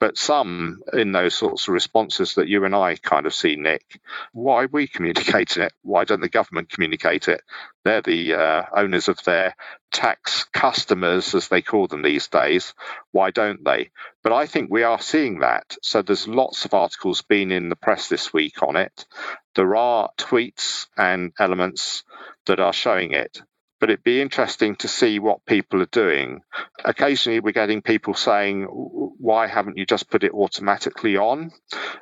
But 0.00 0.18
some 0.18 0.80
in 0.92 1.12
those 1.12 1.34
sorts 1.34 1.68
of 1.68 1.74
responses 1.74 2.36
that 2.36 2.48
you 2.48 2.64
and 2.64 2.74
I 2.74 2.96
kind 2.96 3.26
of 3.26 3.34
see, 3.34 3.56
Nick, 3.56 4.00
why 4.32 4.64
are 4.64 4.68
we 4.72 4.86
communicating 4.88 5.64
it? 5.64 5.72
Why 5.82 6.04
don't 6.04 6.20
the 6.22 6.28
government 6.28 6.70
communicate 6.70 7.28
it? 7.28 7.42
They're 7.84 8.02
the 8.02 8.34
uh, 8.34 8.62
owners 8.76 9.08
of 9.08 9.22
their 9.24 9.56
tax 9.92 10.44
customers, 10.52 11.34
as 11.34 11.48
they 11.48 11.62
call 11.62 11.88
them 11.88 12.02
these 12.02 12.28
days. 12.28 12.74
Why 13.12 13.30
don't 13.30 13.64
they? 13.64 13.90
But 14.22 14.32
I 14.32 14.46
think 14.46 14.70
we 14.70 14.82
are 14.84 15.00
seeing 15.00 15.40
that. 15.40 15.76
So 15.82 16.02
there's 16.02 16.28
lots 16.28 16.64
of 16.64 16.74
articles 16.74 17.22
been 17.22 17.50
in 17.50 17.68
the 17.68 17.76
press 17.76 18.08
this 18.08 18.32
week 18.32 18.62
on 18.62 18.76
it. 18.76 19.06
There 19.54 19.76
are 19.76 20.10
tweets 20.18 20.86
and 20.96 21.32
elements 21.38 22.04
that 22.46 22.60
are 22.60 22.72
showing 22.72 23.12
it 23.12 23.42
but 23.82 23.90
it'd 23.90 24.04
be 24.04 24.20
interesting 24.20 24.76
to 24.76 24.86
see 24.86 25.18
what 25.18 25.44
people 25.44 25.82
are 25.82 25.86
doing. 25.86 26.40
Occasionally, 26.84 27.40
we're 27.40 27.50
getting 27.50 27.82
people 27.82 28.14
saying, 28.14 28.62
Why 28.62 29.48
haven't 29.48 29.76
you 29.76 29.84
just 29.84 30.08
put 30.08 30.22
it 30.22 30.30
automatically 30.32 31.16
on? 31.16 31.50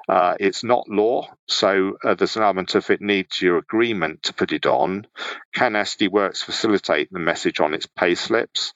Uh, 0.06 0.34
it's 0.38 0.62
not 0.62 0.90
law, 0.90 1.26
so 1.48 1.96
uh, 2.04 2.14
there's 2.14 2.36
an 2.36 2.42
element 2.42 2.74
of 2.74 2.90
it 2.90 3.00
needs 3.00 3.40
your 3.40 3.56
agreement 3.56 4.24
to 4.24 4.34
put 4.34 4.52
it 4.52 4.66
on. 4.66 5.06
Can 5.54 5.72
SD 5.72 6.10
Worx 6.10 6.44
facilitate 6.44 7.10
the 7.10 7.18
message 7.18 7.60
on 7.60 7.72
its 7.72 7.86
pay 7.86 8.14
slips? 8.14 8.74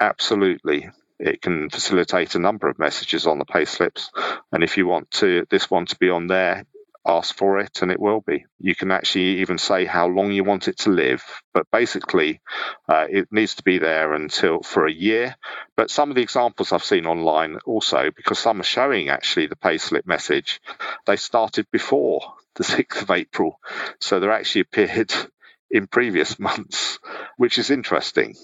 Absolutely. 0.00 0.88
It 1.18 1.42
can 1.42 1.68
facilitate 1.68 2.36
a 2.36 2.38
number 2.38 2.70
of 2.70 2.78
messages 2.78 3.26
on 3.26 3.38
the 3.38 3.44
pay 3.44 3.66
slips. 3.66 4.10
And 4.50 4.64
if 4.64 4.78
you 4.78 4.86
want 4.86 5.10
to 5.10 5.44
this 5.50 5.70
one 5.70 5.84
to 5.84 5.96
be 5.98 6.08
on 6.08 6.26
there, 6.26 6.64
ask 7.06 7.36
for 7.36 7.58
it 7.58 7.82
and 7.82 7.90
it 7.90 8.00
will 8.00 8.20
be. 8.20 8.46
You 8.58 8.74
can 8.74 8.90
actually 8.90 9.40
even 9.40 9.58
say 9.58 9.84
how 9.84 10.08
long 10.08 10.32
you 10.32 10.44
want 10.44 10.68
it 10.68 10.78
to 10.80 10.90
live, 10.90 11.22
but 11.54 11.70
basically 11.70 12.40
uh, 12.88 13.06
it 13.08 13.28
needs 13.30 13.54
to 13.56 13.62
be 13.62 13.78
there 13.78 14.12
until 14.12 14.62
for 14.62 14.86
a 14.86 14.92
year. 14.92 15.36
But 15.76 15.90
some 15.90 16.10
of 16.10 16.16
the 16.16 16.22
examples 16.22 16.72
I've 16.72 16.84
seen 16.84 17.06
online 17.06 17.58
also, 17.64 18.10
because 18.14 18.38
some 18.38 18.60
are 18.60 18.64
showing 18.64 19.08
actually 19.08 19.46
the 19.46 19.56
payslip 19.56 20.06
message, 20.06 20.60
they 21.06 21.16
started 21.16 21.66
before 21.70 22.20
the 22.56 22.64
6th 22.64 23.02
of 23.02 23.10
April. 23.10 23.60
So 24.00 24.20
they're 24.20 24.32
actually 24.32 24.62
appeared 24.62 25.12
in 25.70 25.86
previous 25.86 26.38
months, 26.40 26.98
which 27.36 27.58
is 27.58 27.70
interesting 27.70 28.34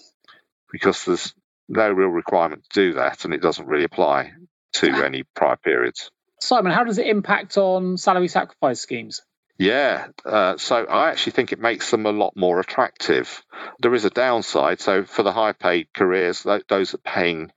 because 0.71 1.05
there's 1.05 1.35
no 1.69 1.91
real 1.91 2.09
requirement 2.09 2.65
to 2.71 2.81
do 2.81 2.93
that 2.95 3.25
and 3.25 3.35
it 3.35 3.43
doesn't 3.43 3.67
really 3.67 3.85
apply 3.85 4.33
to 4.75 5.05
any 5.05 5.25
prior 5.35 5.57
periods. 5.57 6.11
Simon, 6.43 6.73
how 6.73 6.85
does 6.85 6.99
it 6.99 7.07
impact 7.07 7.57
on 7.57 7.97
salary 7.97 8.29
sacrifice 8.29 8.81
schemes? 8.81 9.23
Yeah, 9.59 10.09
uh, 10.25 10.57
so 10.57 10.85
I 10.85 11.11
actually 11.11 11.33
think 11.33 11.53
it 11.53 11.61
makes 11.61 11.91
them 11.91 12.05
a 12.05 12.11
lot 12.11 12.37
more 12.37 12.59
attractive. 12.59 13.45
There 13.81 13.95
is 13.95 14.05
a 14.05 14.11
downside. 14.11 14.81
So 14.81 15.05
for 15.05 15.23
the 15.23 15.33
high 15.33 15.53
paid 15.53 15.93
careers, 15.95 16.43
those 16.43 16.91
that 16.91 16.95
are 16.95 16.99
paying 17.13 17.53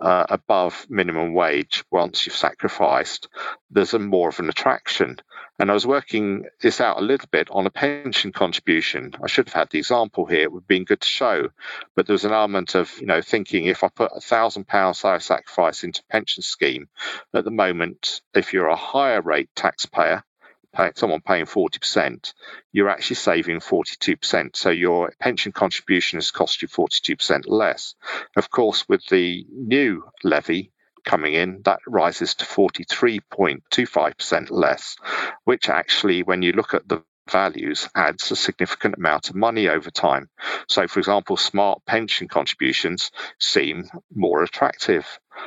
uh, 0.00 0.24
above 0.30 0.86
minimum 0.88 1.34
wage 1.34 1.84
once 1.90 2.24
you've 2.24 2.34
sacrificed, 2.36 3.28
there's 3.70 3.92
a 3.92 3.98
more 3.98 4.30
of 4.30 4.38
an 4.38 4.48
attraction. 4.48 5.18
And 5.60 5.70
I 5.70 5.74
was 5.74 5.86
working 5.86 6.46
this 6.62 6.80
out 6.80 6.96
a 6.96 7.04
little 7.04 7.28
bit 7.30 7.50
on 7.50 7.66
a 7.66 7.70
pension 7.70 8.32
contribution. 8.32 9.12
I 9.22 9.26
should 9.26 9.46
have 9.48 9.54
had 9.54 9.68
the 9.68 9.76
example 9.76 10.24
here; 10.24 10.44
it 10.44 10.52
would 10.52 10.62
have 10.62 10.68
been 10.68 10.84
good 10.86 11.02
to 11.02 11.06
show. 11.06 11.50
But 11.94 12.06
there 12.06 12.14
was 12.14 12.24
an 12.24 12.32
element 12.32 12.74
of 12.74 12.98
you 12.98 13.06
know 13.06 13.20
thinking 13.20 13.66
if 13.66 13.84
I 13.84 13.88
put 13.88 14.10
a 14.14 14.22
thousand 14.22 14.66
pounds 14.68 15.00
salary 15.00 15.20
sacrifice 15.20 15.84
into 15.84 16.02
pension 16.08 16.42
scheme, 16.42 16.88
at 17.34 17.44
the 17.44 17.50
moment, 17.50 18.22
if 18.32 18.54
you're 18.54 18.68
a 18.68 18.74
higher 18.74 19.20
rate 19.20 19.50
taxpayer, 19.54 20.24
pay, 20.72 20.92
someone 20.94 21.20
paying 21.20 21.44
40%, 21.44 22.32
you're 22.72 22.88
actually 22.88 23.16
saving 23.16 23.60
42%. 23.60 24.56
So 24.56 24.70
your 24.70 25.12
pension 25.20 25.52
contribution 25.52 26.16
has 26.16 26.30
cost 26.30 26.62
you 26.62 26.68
42% 26.68 27.42
less. 27.46 27.96
Of 28.34 28.48
course, 28.48 28.88
with 28.88 29.04
the 29.10 29.44
new 29.50 30.04
levy, 30.24 30.72
coming 31.04 31.34
in, 31.34 31.62
that 31.64 31.80
rises 31.86 32.34
to 32.36 32.44
43.25% 32.44 34.50
less, 34.50 34.96
which 35.44 35.68
actually, 35.68 36.22
when 36.22 36.42
you 36.42 36.52
look 36.52 36.74
at 36.74 36.88
the 36.88 37.02
values 37.30 37.88
adds 37.94 38.30
a 38.32 38.36
significant 38.36 38.96
amount 38.98 39.30
of 39.30 39.36
money 39.36 39.68
over 39.68 39.90
time. 39.90 40.28
So, 40.68 40.86
for 40.88 40.98
example, 41.00 41.36
smart 41.36 41.80
pension 41.86 42.28
contributions 42.28 43.10
seem 43.38 43.88
more 44.14 44.42
attractive. 44.42 45.06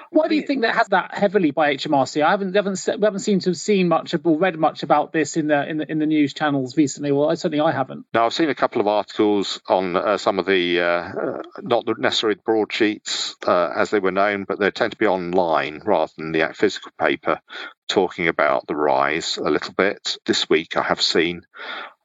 Why 0.10 0.28
do 0.28 0.36
you 0.36 0.44
think 0.44 0.62
that 0.62 0.76
has 0.76 0.88
that 0.90 1.14
heavily 1.14 1.52
by 1.52 1.76
HMRC? 1.76 2.24
I 2.24 2.32
haven't 2.32 2.56
haven't 2.56 2.80
we 2.88 3.04
haven't 3.04 3.20
seemed 3.20 3.42
to 3.44 3.50
have 3.50 3.58
seen 3.58 3.88
much 3.88 4.14
or 4.14 4.38
read 4.38 4.58
much 4.58 4.84
about 4.84 5.12
this 5.12 5.38
in 5.38 5.48
the 5.48 5.68
in 5.68 5.78
the 5.78 5.92
in 5.92 6.00
the 6.00 6.06
news 6.06 6.34
channels 6.34 6.78
recently. 6.78 7.12
Well, 7.12 7.36
certainly 7.36 7.60
I 7.60 7.72
haven't. 7.72 8.06
Now 8.14 8.26
I've 8.26 8.34
seen 8.34 8.50
a 8.50 8.56
couple 8.56 8.82
of 8.82 8.88
articles 8.88 9.60
on 9.68 9.96
uh, 9.96 10.18
some 10.18 10.40
of 10.40 10.46
the 10.46 10.80
uh, 10.80 10.86
uh, 10.86 11.42
not 11.62 11.86
necessarily 11.98 12.40
broadsheets 12.46 13.36
uh, 13.46 13.72
as 13.76 13.90
they 13.90 14.00
were 14.00 14.12
known, 14.12 14.44
but 14.44 14.60
they 14.60 14.72
tend 14.72 14.92
to 14.92 14.98
be 14.98 15.08
online 15.08 15.82
rather 15.86 16.12
than 16.18 16.32
the 16.32 16.54
physical 16.54 16.92
paper, 17.00 17.40
talking 17.88 18.28
about 18.28 18.68
the 18.68 18.76
rise 18.76 19.38
a 19.38 19.50
little 19.50 19.74
bit. 19.74 20.18
This 20.26 20.50
week 20.50 20.78
I 20.78 20.84
have 20.84 21.02
seen, 21.02 21.42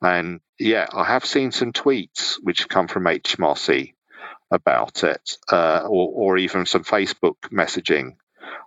and 0.00 0.40
yeah, 0.58 0.86
I 0.92 1.04
have 1.04 1.24
seen 1.24 1.52
some 1.52 1.72
tweets 1.72 2.36
which 2.42 2.60
have 2.60 2.68
come 2.68 2.88
from 2.88 3.04
HMRC 3.04 3.94
about 4.50 5.04
it, 5.04 5.36
uh, 5.52 5.82
or, 5.84 6.32
or 6.32 6.38
even 6.38 6.66
some 6.66 6.84
Facebook 6.84 7.36
messaging. 7.52 8.16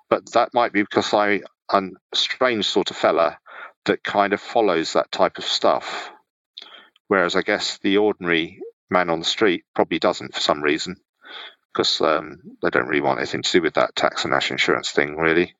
But 0.10 0.32
that 0.34 0.54
might 0.54 0.74
be 0.74 0.82
because 0.82 1.14
I, 1.14 1.42
I'm 1.70 1.96
a 2.12 2.16
strange 2.16 2.66
sort 2.66 2.92
of 2.92 2.98
fella 2.98 3.40
that 3.86 4.04
kind 4.04 4.34
of 4.34 4.42
follows 4.42 4.94
that 4.94 5.12
type 5.12 5.38
of 5.38 5.44
stuff. 5.44 6.12
Whereas 7.08 7.36
I 7.36 7.42
guess 7.42 7.78
the 7.80 7.98
ordinary 7.98 8.60
man 8.90 9.10
on 9.10 9.20
the 9.20 9.26
street 9.26 9.64
probably 9.74 10.00
doesn't 10.00 10.34
for 10.34 10.40
some 10.40 10.62
reason, 10.62 10.98
because 11.74 12.00
um, 12.02 12.42
they 12.62 12.70
don't 12.70 12.88
really 12.88 13.02
want 13.02 13.20
anything 13.20 13.42
to 13.42 13.52
do 13.52 13.62
with 13.62 13.74
that 13.76 13.96
tax 13.96 14.24
and 14.24 14.32
national 14.32 14.56
insurance 14.56 14.92
thing, 14.92 15.18
really. 15.18 15.56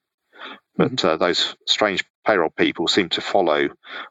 But 0.76 0.96
mm-hmm. 0.96 1.08
uh, 1.08 1.18
those 1.18 1.56
strange 1.68 2.04
payroll 2.26 2.50
people 2.50 2.88
seem 2.88 3.10
to 3.10 3.22
follow 3.22 3.70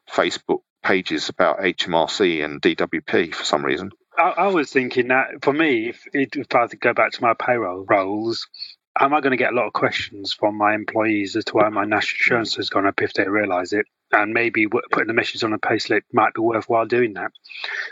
Facebook 0.09 0.59
pages 0.83 1.29
about 1.29 1.59
HMRC 1.59 2.43
and 2.43 2.61
DWP 2.61 3.33
for 3.33 3.43
some 3.43 3.63
reason. 3.63 3.91
I, 4.21 4.43
I 4.43 4.47
was 4.47 4.71
thinking 4.71 5.07
that 5.07 5.41
for 5.41 5.53
me, 5.53 5.89
if, 5.89 6.07
if 6.13 6.55
I 6.55 6.67
go 6.67 6.93
back 6.93 7.11
to 7.13 7.21
my 7.21 7.33
payroll 7.33 7.85
roles, 7.89 8.47
am 8.99 9.13
I 9.13 9.21
going 9.21 9.31
to 9.31 9.37
get 9.37 9.53
a 9.53 9.55
lot 9.55 9.67
of 9.67 9.73
questions 9.73 10.33
from 10.33 10.57
my 10.57 10.75
employees 10.75 11.35
as 11.35 11.45
to 11.45 11.53
why 11.53 11.69
my 11.69 11.85
national 11.85 12.17
insurance 12.19 12.55
has 12.55 12.69
gone 12.69 12.85
up 12.85 13.01
if 13.01 13.13
they 13.13 13.27
realise 13.27 13.73
it? 13.73 13.85
And 14.11 14.33
maybe 14.33 14.67
putting 14.67 15.07
the 15.07 15.13
message 15.13 15.43
on 15.43 15.53
a 15.53 15.59
payslip 15.59 16.01
might 16.11 16.33
be 16.33 16.41
worthwhile 16.41 16.85
doing 16.85 17.13
that, 17.13 17.31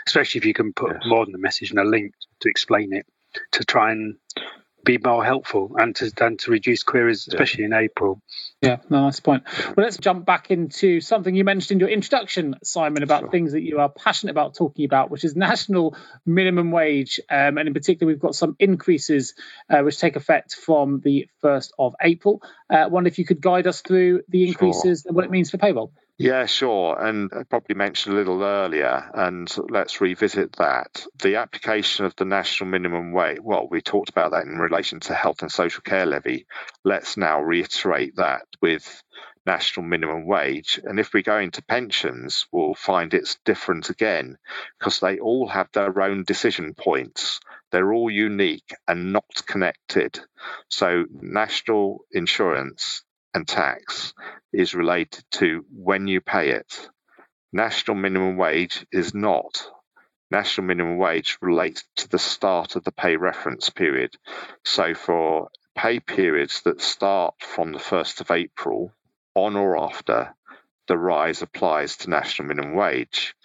especially 0.06 0.38
if 0.38 0.44
you 0.44 0.54
can 0.54 0.72
put 0.72 0.92
yes. 0.92 1.02
more 1.06 1.24
than 1.24 1.34
a 1.34 1.38
message 1.38 1.70
and 1.70 1.80
a 1.80 1.84
link 1.84 2.12
to 2.40 2.48
explain 2.48 2.92
it 2.92 3.06
to 3.52 3.64
try 3.64 3.92
and 3.92 4.16
be 4.84 4.98
more 4.98 5.24
helpful 5.24 5.72
and 5.76 5.94
to 5.96 6.10
and 6.20 6.38
to 6.40 6.50
reduce 6.50 6.82
queries, 6.82 7.26
especially 7.28 7.62
yeah. 7.62 7.78
in 7.78 7.84
April. 7.84 8.22
Yeah, 8.60 8.76
nice 8.88 9.20
point. 9.20 9.44
Well, 9.76 9.84
let's 9.84 9.96
jump 9.96 10.26
back 10.26 10.50
into 10.50 11.00
something 11.00 11.34
you 11.34 11.44
mentioned 11.44 11.76
in 11.76 11.80
your 11.80 11.88
introduction, 11.88 12.56
Simon, 12.62 13.02
about 13.02 13.22
sure. 13.22 13.30
things 13.30 13.52
that 13.52 13.62
you 13.62 13.78
are 13.78 13.88
passionate 13.88 14.32
about 14.32 14.54
talking 14.54 14.84
about, 14.84 15.10
which 15.10 15.24
is 15.24 15.34
national 15.36 15.96
minimum 16.26 16.70
wage, 16.70 17.20
um, 17.30 17.58
and 17.58 17.68
in 17.68 17.74
particular, 17.74 18.10
we've 18.10 18.20
got 18.20 18.34
some 18.34 18.56
increases 18.58 19.34
uh, 19.68 19.80
which 19.80 19.98
take 19.98 20.16
effect 20.16 20.54
from 20.54 21.00
the 21.00 21.28
first 21.40 21.72
of 21.78 21.94
April. 22.02 22.42
Uh, 22.70 22.76
I 22.76 22.86
wonder 22.86 23.08
if 23.08 23.18
you 23.18 23.24
could 23.24 23.40
guide 23.40 23.66
us 23.66 23.80
through 23.80 24.22
the 24.28 24.48
increases 24.48 25.02
sure. 25.02 25.08
and 25.08 25.16
what 25.16 25.24
it 25.24 25.30
means 25.30 25.50
for 25.50 25.58
payroll. 25.58 25.92
Yeah, 26.20 26.44
sure. 26.44 27.00
And 27.02 27.30
I 27.34 27.44
probably 27.44 27.76
mentioned 27.76 28.14
a 28.14 28.18
little 28.18 28.42
earlier, 28.44 29.10
and 29.14 29.50
let's 29.70 30.02
revisit 30.02 30.52
that. 30.56 31.06
The 31.22 31.36
application 31.36 32.04
of 32.04 32.14
the 32.14 32.26
national 32.26 32.68
minimum 32.68 33.12
wage, 33.12 33.38
well, 33.42 33.66
we 33.70 33.80
talked 33.80 34.10
about 34.10 34.32
that 34.32 34.44
in 34.44 34.58
relation 34.58 35.00
to 35.00 35.14
health 35.14 35.40
and 35.40 35.50
social 35.50 35.80
care 35.80 36.04
levy. 36.04 36.46
Let's 36.84 37.16
now 37.16 37.40
reiterate 37.40 38.16
that 38.16 38.42
with 38.60 39.02
national 39.46 39.86
minimum 39.86 40.26
wage. 40.26 40.78
And 40.84 41.00
if 41.00 41.14
we 41.14 41.22
go 41.22 41.38
into 41.38 41.62
pensions, 41.62 42.46
we'll 42.52 42.74
find 42.74 43.14
it's 43.14 43.38
different 43.46 43.88
again 43.88 44.36
because 44.78 45.00
they 45.00 45.20
all 45.20 45.48
have 45.48 45.70
their 45.72 46.02
own 46.02 46.24
decision 46.24 46.74
points. 46.74 47.40
They're 47.72 47.94
all 47.94 48.10
unique 48.10 48.74
and 48.86 49.14
not 49.14 49.46
connected. 49.46 50.20
So, 50.68 51.06
national 51.10 52.04
insurance 52.12 53.04
and 53.34 53.46
tax 53.46 54.14
is 54.52 54.74
related 54.74 55.24
to 55.32 55.64
when 55.74 56.08
you 56.08 56.20
pay 56.20 56.50
it. 56.50 56.88
National 57.52 57.96
minimum 57.96 58.36
wage 58.36 58.86
is 58.92 59.14
not. 59.14 59.66
National 60.30 60.66
minimum 60.66 60.98
wage 60.98 61.38
relates 61.40 61.84
to 61.96 62.08
the 62.08 62.18
start 62.18 62.76
of 62.76 62.84
the 62.84 62.92
pay 62.92 63.16
reference 63.16 63.70
period. 63.70 64.14
So 64.64 64.94
for 64.94 65.48
pay 65.76 66.00
periods 66.00 66.62
that 66.62 66.80
start 66.80 67.34
from 67.40 67.72
the 67.72 67.78
1st 67.78 68.20
of 68.20 68.30
April 68.30 68.92
on 69.34 69.56
or 69.56 69.76
after, 69.76 70.34
the 70.90 70.98
rise 70.98 71.40
applies 71.40 71.98
to 71.98 72.10
national 72.10 72.48
minimum 72.48 72.74
wage. 72.74 73.36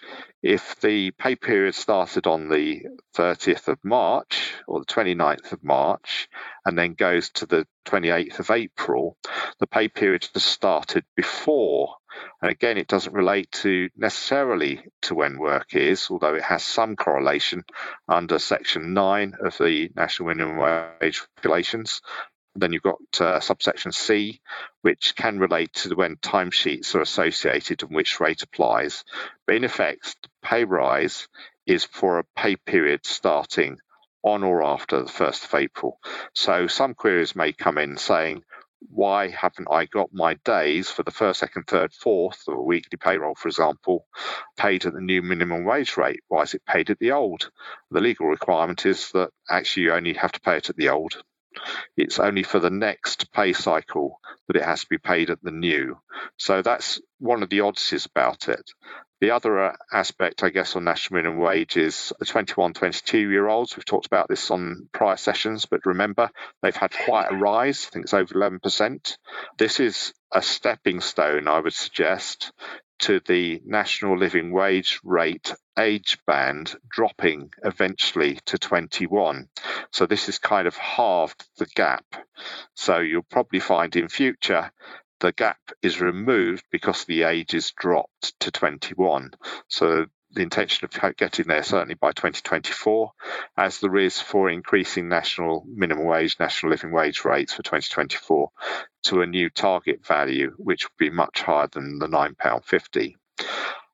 If 0.42 0.80
the 0.80 1.12
pay 1.12 1.36
period 1.36 1.76
started 1.76 2.26
on 2.26 2.48
the 2.48 2.82
30th 3.16 3.68
of 3.68 3.78
March 3.84 4.52
or 4.66 4.80
the 4.80 4.86
29th 4.86 5.52
of 5.52 5.62
March 5.62 6.28
and 6.64 6.76
then 6.76 6.94
goes 6.94 7.30
to 7.34 7.46
the 7.46 7.64
28th 7.86 8.40
of 8.40 8.50
April, 8.50 9.16
the 9.60 9.68
pay 9.68 9.86
period 9.86 10.26
has 10.34 10.42
started 10.42 11.04
before. 11.14 11.94
And 12.42 12.50
again, 12.50 12.78
it 12.78 12.88
doesn't 12.88 13.14
relate 13.14 13.52
to 13.62 13.90
necessarily 13.96 14.82
to 15.02 15.14
when 15.14 15.38
work 15.38 15.76
is, 15.76 16.08
although 16.10 16.34
it 16.34 16.42
has 16.42 16.64
some 16.64 16.96
correlation 16.96 17.62
under 18.08 18.40
Section 18.40 18.92
9 18.92 19.34
of 19.38 19.56
the 19.56 19.92
National 19.94 20.30
Minimum 20.30 20.56
Wage 21.00 21.22
Regulations. 21.36 22.00
Then 22.56 22.72
you've 22.72 22.82
got 22.82 23.20
uh, 23.20 23.40
subsection 23.40 23.92
C, 23.92 24.40
which 24.82 25.14
can 25.14 25.38
relate 25.38 25.72
to 25.74 25.94
when 25.94 26.16
timesheets 26.16 26.94
are 26.94 27.00
associated 27.00 27.82
and 27.82 27.94
which 27.94 28.20
rate 28.20 28.42
applies. 28.42 29.04
But 29.46 29.56
in 29.56 29.64
effect, 29.64 30.16
the 30.22 30.28
pay 30.42 30.64
rise 30.64 31.28
is 31.66 31.84
for 31.84 32.18
a 32.18 32.24
pay 32.36 32.56
period 32.56 33.04
starting 33.04 33.78
on 34.22 34.42
or 34.42 34.62
after 34.64 35.02
the 35.02 35.10
1st 35.10 35.44
of 35.44 35.54
April. 35.54 36.00
So 36.34 36.66
some 36.66 36.94
queries 36.94 37.36
may 37.36 37.52
come 37.52 37.78
in 37.78 37.96
saying, 37.96 38.42
why 38.88 39.28
haven't 39.28 39.68
I 39.70 39.86
got 39.86 40.12
my 40.12 40.34
days 40.44 40.90
for 40.90 41.02
the 41.02 41.10
first, 41.10 41.40
second, 41.40 41.64
third, 41.66 41.92
fourth, 41.92 42.42
or 42.46 42.54
a 42.54 42.62
weekly 42.62 42.98
payroll, 42.98 43.34
for 43.34 43.48
example, 43.48 44.06
paid 44.56 44.84
at 44.84 44.92
the 44.92 45.00
new 45.00 45.22
minimum 45.22 45.64
wage 45.64 45.96
rate? 45.96 46.20
Why 46.28 46.42
is 46.42 46.54
it 46.54 46.64
paid 46.66 46.90
at 46.90 46.98
the 46.98 47.12
old? 47.12 47.50
The 47.90 48.00
legal 48.00 48.26
requirement 48.26 48.84
is 48.86 49.10
that 49.12 49.30
actually 49.48 49.84
you 49.84 49.92
only 49.92 50.14
have 50.14 50.32
to 50.32 50.40
pay 50.40 50.56
it 50.58 50.70
at 50.70 50.76
the 50.76 50.90
old. 50.90 51.22
It's 51.96 52.18
only 52.18 52.42
for 52.42 52.58
the 52.58 52.70
next 52.70 53.32
pay 53.32 53.52
cycle 53.52 54.20
that 54.46 54.56
it 54.56 54.64
has 54.64 54.82
to 54.82 54.88
be 54.88 54.98
paid 54.98 55.30
at 55.30 55.42
the 55.42 55.50
new. 55.50 55.98
So 56.36 56.62
that's 56.62 57.00
one 57.18 57.42
of 57.42 57.50
the 57.50 57.60
oddities 57.60 58.06
about 58.06 58.48
it. 58.48 58.70
The 59.20 59.30
other 59.30 59.58
uh, 59.58 59.76
aspect, 59.90 60.42
I 60.42 60.50
guess, 60.50 60.76
on 60.76 60.84
national 60.84 61.22
minimum 61.22 61.38
wage 61.40 61.78
is 61.78 62.12
the 62.18 62.26
21, 62.26 62.74
22 62.74 63.18
year 63.30 63.48
olds. 63.48 63.74
We've 63.74 63.84
talked 63.84 64.06
about 64.06 64.28
this 64.28 64.50
on 64.50 64.88
prior 64.92 65.16
sessions, 65.16 65.64
but 65.64 65.86
remember, 65.86 66.30
they've 66.62 66.76
had 66.76 66.92
quite 66.92 67.32
a 67.32 67.36
rise. 67.36 67.86
I 67.88 67.92
think 67.92 68.04
it's 68.04 68.14
over 68.14 68.34
11%. 68.34 69.16
This 69.56 69.80
is 69.80 70.12
a 70.32 70.42
stepping 70.42 71.00
stone, 71.00 71.48
I 71.48 71.60
would 71.60 71.72
suggest, 71.72 72.52
to 73.00 73.20
the 73.20 73.62
national 73.64 74.18
living 74.18 74.52
wage 74.52 75.00
rate 75.02 75.54
age 75.78 76.18
band 76.26 76.74
dropping 76.88 77.50
eventually 77.64 78.38
to 78.46 78.58
21. 78.58 79.48
So 79.92 80.06
this 80.06 80.28
is 80.28 80.38
kind 80.38 80.66
of 80.66 80.76
halved 80.76 81.44
the 81.58 81.66
gap. 81.66 82.04
So 82.74 82.98
you'll 82.98 83.22
probably 83.22 83.60
find 83.60 83.94
in 83.96 84.08
future 84.08 84.70
the 85.20 85.32
gap 85.32 85.58
is 85.82 86.00
removed 86.00 86.64
because 86.70 87.04
the 87.04 87.22
age 87.22 87.54
is 87.54 87.72
dropped 87.72 88.38
to 88.40 88.50
21. 88.50 89.32
So 89.68 90.06
the 90.32 90.42
intention 90.42 90.86
of 90.86 91.16
getting 91.16 91.46
there 91.46 91.62
certainly 91.62 91.94
by 91.94 92.12
2024, 92.12 93.12
as 93.56 93.80
there 93.80 93.96
is 93.96 94.20
for 94.20 94.50
increasing 94.50 95.08
national 95.08 95.64
minimum 95.66 96.04
wage, 96.04 96.36
national 96.38 96.70
living 96.70 96.92
wage 96.92 97.24
rates 97.24 97.54
for 97.54 97.62
2024 97.62 98.50
to 99.04 99.22
a 99.22 99.26
new 99.26 99.48
target 99.48 100.04
value, 100.04 100.52
which 100.58 100.84
would 100.84 100.98
be 100.98 101.10
much 101.10 101.42
higher 101.42 101.68
than 101.68 101.98
the 101.98 102.08
£9.50 102.08 103.14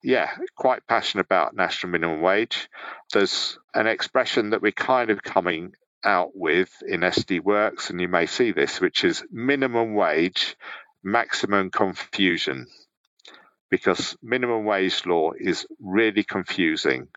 yeah, 0.03 0.31
quite 0.57 0.87
passionate 0.87 1.27
about 1.27 1.55
national 1.55 1.93
minimum 1.93 2.21
wage. 2.21 2.69
There's 3.12 3.59
an 3.75 3.87
expression 3.87 4.51
that 4.51 4.62
we're 4.62 4.73
kind 4.73 5.11
of 5.11 5.23
coming 5.23 5.73
out 6.05 6.31
with 6.35 6.71
in 6.87 7.01
SD 7.01 7.41
Worx, 7.41 7.91
and 7.91 8.01
you 8.01 8.09
may 8.09 8.27
see 8.27 8.53
this, 8.53 8.81
which 8.81 9.05
is 9.05 9.25
minimum 9.31 9.95
wage, 9.95 10.57
maximum 11.03 11.71
confusion. 11.71 12.67
Because 13.71 14.17
minimum 14.23 14.65
wage 14.65 15.07
law 15.07 15.33
is 15.38 15.67
really 15.81 16.25
confusing. 16.25 17.09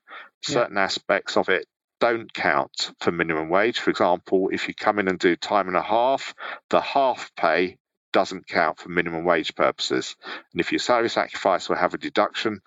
Certain 0.42 0.78
yeah. 0.78 0.84
aspects 0.84 1.38
of 1.38 1.50
it 1.50 1.66
don't 2.00 2.34
count 2.34 2.92
for 3.00 3.12
minimum 3.12 3.50
wage. 3.50 3.80
For 3.80 3.90
example, 3.90 4.50
if 4.52 4.68
you 4.68 4.74
come 4.74 5.00
in 5.00 5.08
and 5.08 5.20
do 5.20 5.36
time 5.36 5.68
and 5.68 5.76
a 5.76 5.82
half, 5.82 6.34
the 6.70 6.82
half 6.82 7.32
pay 7.36 7.78
doesn't 8.16 8.48
count 8.48 8.80
for 8.80 8.88
minimum 8.88 9.26
wage 9.26 9.54
purposes. 9.56 10.16
And 10.54 10.62
if 10.62 10.72
your 10.72 10.80
salary 10.80 11.10
sacrifice 11.10 11.68
will 11.68 11.76
have 11.76 11.94
a 11.94 11.98
deduction, 11.98 12.62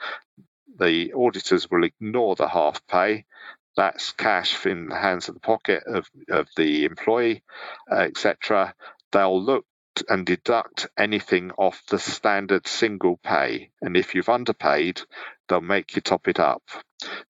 the 0.79 1.15
auditors 1.15 1.71
will 1.71 1.85
ignore 1.85 2.37
the 2.37 2.47
half 2.49 2.87
pay. 2.87 3.25
That's 3.75 4.13
cash 4.13 4.67
in 4.67 4.91
the 4.91 4.97
hands 4.97 5.29
of 5.29 5.35
the 5.35 5.41
pocket 5.41 5.85
of, 5.87 6.07
of 6.29 6.49
the 6.59 6.85
employee, 6.85 7.43
etc. 7.91 8.75
They'll 9.11 9.43
look 9.43 9.65
and 10.07 10.27
deduct 10.27 10.89
anything 10.99 11.51
off 11.53 11.83
the 11.89 11.99
standard 11.99 12.67
single 12.67 13.17
pay. 13.17 13.71
And 13.81 13.97
if 13.97 14.15
you've 14.15 14.29
underpaid, 14.29 15.01
they'll 15.49 15.63
make 15.63 15.97
you 15.97 16.03
top 16.03 16.29
it 16.29 16.39
up. 16.39 16.63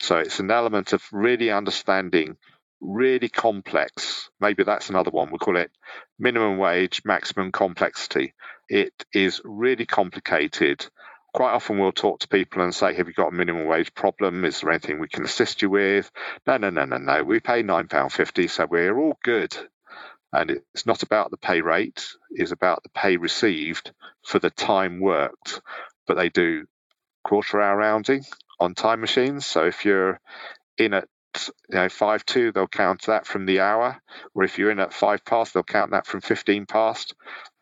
So 0.00 0.18
it's 0.18 0.40
an 0.40 0.50
element 0.50 0.92
of 0.92 1.04
really 1.12 1.52
understanding 1.52 2.36
really 2.80 3.28
complex. 3.28 4.30
Maybe 4.40 4.64
that's 4.64 4.90
another 4.90 5.10
one. 5.10 5.30
We'll 5.30 5.38
call 5.38 5.56
it 5.56 5.70
minimum 6.18 6.58
wage, 6.58 7.02
maximum 7.04 7.52
complexity. 7.52 8.34
It 8.68 8.92
is 9.12 9.40
really 9.44 9.86
complicated. 9.86 10.86
Quite 11.32 11.52
often 11.52 11.78
we'll 11.78 11.92
talk 11.92 12.20
to 12.20 12.28
people 12.28 12.62
and 12.62 12.74
say, 12.74 12.94
Have 12.94 13.08
you 13.08 13.14
got 13.14 13.32
a 13.32 13.36
minimum 13.36 13.66
wage 13.66 13.94
problem? 13.94 14.44
Is 14.44 14.60
there 14.60 14.70
anything 14.70 15.00
we 15.00 15.08
can 15.08 15.24
assist 15.24 15.62
you 15.62 15.70
with? 15.70 16.10
No, 16.46 16.56
no, 16.56 16.70
no, 16.70 16.84
no, 16.84 16.98
no. 16.98 17.22
We 17.24 17.40
pay 17.40 17.62
£9.50, 17.62 18.50
so 18.50 18.66
we're 18.66 18.98
all 18.98 19.18
good. 19.22 19.56
And 20.32 20.50
it's 20.50 20.86
not 20.86 21.02
about 21.02 21.30
the 21.30 21.38
pay 21.38 21.62
rate, 21.62 22.06
it's 22.30 22.52
about 22.52 22.82
the 22.82 22.90
pay 22.90 23.16
received 23.16 23.92
for 24.26 24.38
the 24.38 24.50
time 24.50 25.00
worked. 25.00 25.60
But 26.06 26.16
they 26.16 26.28
do 26.28 26.66
quarter 27.24 27.60
hour 27.60 27.76
rounding 27.76 28.24
on 28.60 28.74
time 28.74 29.00
machines. 29.00 29.46
So 29.46 29.66
if 29.66 29.84
you're 29.84 30.20
in 30.76 30.94
at 30.94 31.08
you 31.68 31.76
know 31.76 31.88
five 31.88 32.24
two, 32.24 32.52
they'll 32.52 32.66
count 32.66 33.02
that 33.06 33.26
from 33.26 33.46
the 33.46 33.60
hour, 33.60 34.00
or 34.34 34.44
if 34.44 34.58
you're 34.58 34.70
in 34.70 34.80
at 34.80 34.92
five 34.92 35.24
past, 35.24 35.54
they'll 35.54 35.62
count 35.62 35.92
that 35.92 36.06
from 36.06 36.20
fifteen 36.20 36.66
past. 36.66 37.14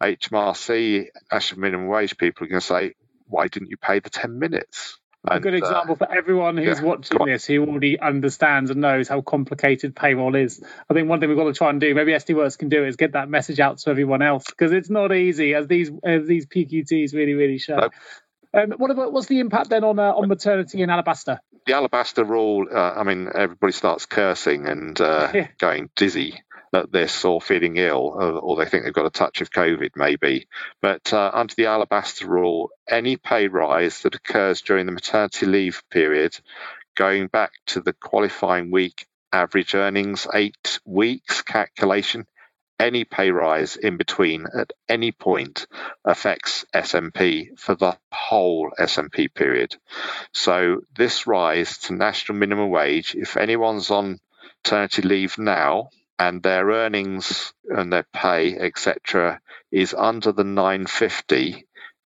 HMRC, 0.02 1.06
national 1.32 1.60
minimum 1.60 1.86
wage 1.86 2.16
people 2.16 2.44
are 2.44 2.48
going 2.48 2.60
to 2.60 2.66
say, 2.66 2.94
why 3.26 3.48
didn't 3.48 3.70
you 3.70 3.76
pay 3.76 4.00
the 4.00 4.10
ten 4.10 4.38
minutes? 4.38 4.98
And, 5.28 5.38
a 5.38 5.40
good 5.40 5.54
uh, 5.54 5.58
example 5.58 5.94
uh, 5.94 6.06
for 6.06 6.12
everyone 6.12 6.56
who's 6.56 6.78
yeah, 6.78 6.84
watching 6.84 7.26
this 7.26 7.44
who 7.46 7.66
already 7.66 7.98
understands 7.98 8.70
and 8.70 8.80
knows 8.80 9.08
how 9.08 9.20
complicated 9.22 9.96
payroll 9.96 10.36
is. 10.36 10.62
I 10.88 10.94
think 10.94 11.08
one 11.08 11.18
thing 11.18 11.28
we've 11.28 11.38
got 11.38 11.44
to 11.44 11.52
try 11.52 11.70
and 11.70 11.80
do, 11.80 11.94
maybe 11.94 12.12
SD 12.12 12.34
Worx 12.36 12.56
can 12.56 12.68
do, 12.68 12.84
is 12.84 12.96
get 12.96 13.12
that 13.12 13.28
message 13.28 13.58
out 13.58 13.78
to 13.78 13.90
everyone 13.90 14.22
else 14.22 14.44
because 14.46 14.72
it's 14.72 14.90
not 14.90 15.14
easy, 15.14 15.54
as 15.54 15.66
these 15.66 15.90
as 16.04 16.26
these 16.26 16.46
PQTs 16.46 17.14
really 17.14 17.34
really 17.34 17.58
show. 17.58 17.76
No. 17.76 17.90
Um, 18.54 18.72
what 18.76 18.90
about 18.90 19.12
what's 19.12 19.26
the 19.26 19.40
impact 19.40 19.70
then 19.70 19.84
on 19.84 19.98
uh, 19.98 20.12
on 20.12 20.28
maternity 20.28 20.82
in 20.82 20.90
Alabaster? 20.90 21.40
The 21.66 21.74
Alabaster 21.74 22.24
rule. 22.24 22.66
Uh, 22.72 22.94
I 22.96 23.02
mean, 23.02 23.28
everybody 23.34 23.72
starts 23.72 24.06
cursing 24.06 24.66
and 24.66 25.00
uh, 25.00 25.30
yeah. 25.34 25.48
going 25.58 25.90
dizzy 25.96 26.42
at 26.72 26.92
this 26.92 27.24
or 27.24 27.40
feeling 27.40 27.76
ill, 27.76 28.12
or, 28.14 28.32
or, 28.32 28.56
they 28.56 28.66
think 28.66 28.84
they've 28.84 28.92
got 28.92 29.06
a 29.06 29.10
touch 29.10 29.40
of 29.40 29.50
COVID, 29.50 29.90
maybe. 29.96 30.46
But 30.82 31.12
uh, 31.12 31.30
under 31.32 31.54
the 31.54 31.66
Alabaster 31.66 32.26
rule, 32.26 32.70
any 32.88 33.16
pay 33.16 33.48
rise 33.48 34.02
that 34.02 34.14
occurs 34.14 34.60
during 34.62 34.86
the 34.86 34.92
maternity 34.92 35.46
leave 35.46 35.82
period, 35.90 36.38
going 36.94 37.28
back 37.28 37.52
to 37.68 37.80
the 37.80 37.92
qualifying 37.92 38.70
week 38.70 39.06
average 39.32 39.74
earnings 39.74 40.26
eight 40.34 40.78
weeks 40.84 41.42
calculation, 41.42 42.26
any 42.78 43.04
pay 43.04 43.30
rise 43.30 43.76
in 43.76 43.96
between 43.96 44.46
at 44.54 44.72
any 44.88 45.12
point 45.12 45.66
affects 46.04 46.64
SMP 46.74 47.58
for 47.58 47.74
the 47.74 47.96
whole 48.12 48.70
SMP 48.78 49.32
period. 49.32 49.76
So 50.32 50.82
this 50.94 51.26
rise 51.26 51.78
to 51.78 51.94
national 51.94 52.38
minimum 52.38 52.70
wage, 52.70 53.14
if 53.14 53.36
anyone's 53.36 53.90
on 53.90 54.18
maternity 54.64 55.02
leave 55.02 55.38
now 55.38 55.90
and 56.18 56.42
their 56.42 56.66
earnings 56.66 57.52
and 57.68 57.92
their 57.92 58.06
pay, 58.12 58.56
etc., 58.58 59.40
is 59.70 59.94
under 59.94 60.32
the 60.32 60.44
950, 60.44 61.66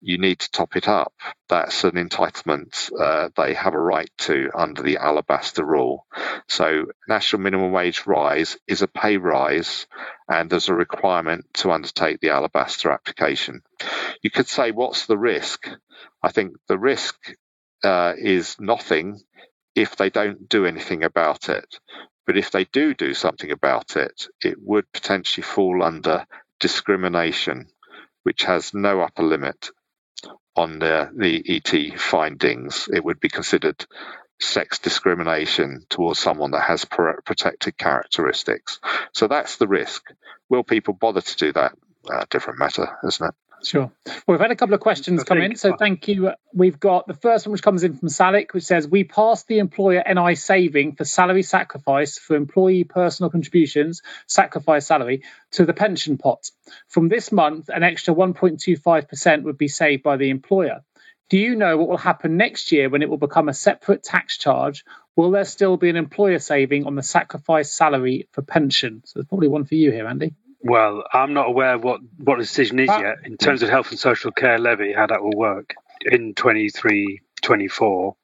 you 0.04 0.18
need 0.18 0.40
to 0.40 0.50
top 0.50 0.74
it 0.74 0.88
up. 0.88 1.14
That's 1.48 1.84
an 1.84 1.92
entitlement 1.92 2.90
uh, 3.00 3.30
they 3.36 3.54
have 3.54 3.74
a 3.74 3.80
right 3.80 4.10
to 4.18 4.50
under 4.52 4.82
the 4.82 4.96
Alabaster 4.96 5.64
rule. 5.64 6.06
So, 6.48 6.86
national 7.08 7.42
minimum 7.42 7.70
wage 7.70 8.04
rise 8.04 8.58
is 8.66 8.82
a 8.82 8.88
pay 8.88 9.16
rise, 9.16 9.86
and 10.28 10.50
there's 10.50 10.68
a 10.68 10.74
requirement 10.74 11.46
to 11.54 11.70
undertake 11.70 12.18
the 12.20 12.30
Alabaster 12.30 12.90
application. 12.90 13.62
You 14.22 14.30
could 14.30 14.48
say, 14.48 14.72
what's 14.72 15.06
the 15.06 15.16
risk? 15.16 15.68
I 16.20 16.32
think 16.32 16.56
the 16.66 16.78
risk 16.78 17.14
uh, 17.84 18.14
is 18.18 18.56
nothing 18.58 19.20
if 19.76 19.94
they 19.94 20.10
don't 20.10 20.48
do 20.48 20.66
anything 20.66 21.04
about 21.04 21.48
it. 21.48 21.78
But 22.26 22.36
if 22.36 22.50
they 22.50 22.64
do 22.64 22.92
do 22.92 23.14
something 23.14 23.52
about 23.52 23.96
it, 23.96 24.26
it 24.40 24.56
would 24.60 24.90
potentially 24.92 25.44
fall 25.44 25.82
under 25.82 26.26
discrimination, 26.58 27.68
which 28.24 28.42
has 28.44 28.74
no 28.74 29.00
upper 29.00 29.22
limit 29.22 29.70
on 30.56 30.78
the, 30.78 31.10
the 31.16 31.44
ET 31.48 32.00
findings. 32.00 32.88
It 32.92 33.04
would 33.04 33.20
be 33.20 33.28
considered 33.28 33.84
sex 34.40 34.78
discrimination 34.80 35.86
towards 35.88 36.18
someone 36.18 36.52
that 36.52 36.64
has 36.64 36.84
protected 36.84 37.78
characteristics. 37.78 38.80
So 39.12 39.28
that's 39.28 39.56
the 39.56 39.68
risk. 39.68 40.02
Will 40.48 40.64
people 40.64 40.94
bother 40.94 41.20
to 41.20 41.36
do 41.36 41.52
that? 41.52 41.72
Uh, 42.12 42.24
different 42.30 42.58
matter, 42.58 42.98
isn't 43.06 43.28
it? 43.28 43.34
Sure. 43.64 43.92
Well, 44.06 44.22
we've 44.26 44.40
had 44.40 44.50
a 44.50 44.56
couple 44.56 44.74
of 44.74 44.80
questions 44.80 45.22
come 45.24 45.40
in, 45.40 45.56
so 45.56 45.76
thank 45.76 46.08
you. 46.08 46.32
We've 46.52 46.78
got 46.78 47.06
the 47.06 47.14
first 47.14 47.46
one, 47.46 47.52
which 47.52 47.62
comes 47.62 47.84
in 47.84 47.96
from 47.96 48.08
Salik, 48.08 48.52
which 48.52 48.64
says 48.64 48.88
We 48.88 49.04
passed 49.04 49.46
the 49.46 49.58
employer 49.58 50.02
NI 50.06 50.34
saving 50.34 50.96
for 50.96 51.04
salary 51.04 51.42
sacrifice 51.42 52.18
for 52.18 52.34
employee 52.34 52.84
personal 52.84 53.30
contributions, 53.30 54.02
sacrifice 54.26 54.86
salary, 54.86 55.22
to 55.52 55.64
the 55.64 55.74
pension 55.74 56.18
pot. 56.18 56.50
From 56.88 57.08
this 57.08 57.30
month, 57.30 57.68
an 57.68 57.82
extra 57.82 58.14
1.25% 58.14 59.42
would 59.44 59.58
be 59.58 59.68
saved 59.68 60.02
by 60.02 60.16
the 60.16 60.30
employer. 60.30 60.82
Do 61.28 61.38
you 61.38 61.56
know 61.56 61.78
what 61.78 61.88
will 61.88 61.96
happen 61.96 62.36
next 62.36 62.72
year 62.72 62.90
when 62.90 63.00
it 63.00 63.08
will 63.08 63.16
become 63.16 63.48
a 63.48 63.54
separate 63.54 64.02
tax 64.02 64.36
charge? 64.36 64.84
Will 65.16 65.30
there 65.30 65.44
still 65.44 65.76
be 65.76 65.88
an 65.88 65.96
employer 65.96 66.38
saving 66.38 66.86
on 66.86 66.94
the 66.94 67.02
sacrifice 67.02 67.70
salary 67.72 68.28
for 68.32 68.42
pension? 68.42 69.02
So 69.06 69.18
there's 69.18 69.28
probably 69.28 69.48
one 69.48 69.64
for 69.64 69.74
you 69.74 69.90
here, 69.92 70.06
Andy. 70.06 70.34
Well, 70.64 71.02
I'm 71.12 71.34
not 71.34 71.48
aware 71.48 71.76
what 71.76 72.00
what 72.18 72.38
the 72.38 72.44
decision 72.44 72.78
is 72.78 72.88
uh, 72.88 73.00
yet 73.02 73.16
in 73.24 73.36
terms 73.36 73.62
of 73.62 73.68
health 73.68 73.90
and 73.90 73.98
social 73.98 74.30
care 74.30 74.58
levy, 74.58 74.92
how 74.92 75.06
that 75.06 75.22
will 75.22 75.36
work 75.36 75.74
in 76.04 76.34
23, 76.34 77.20
24. 77.42 78.16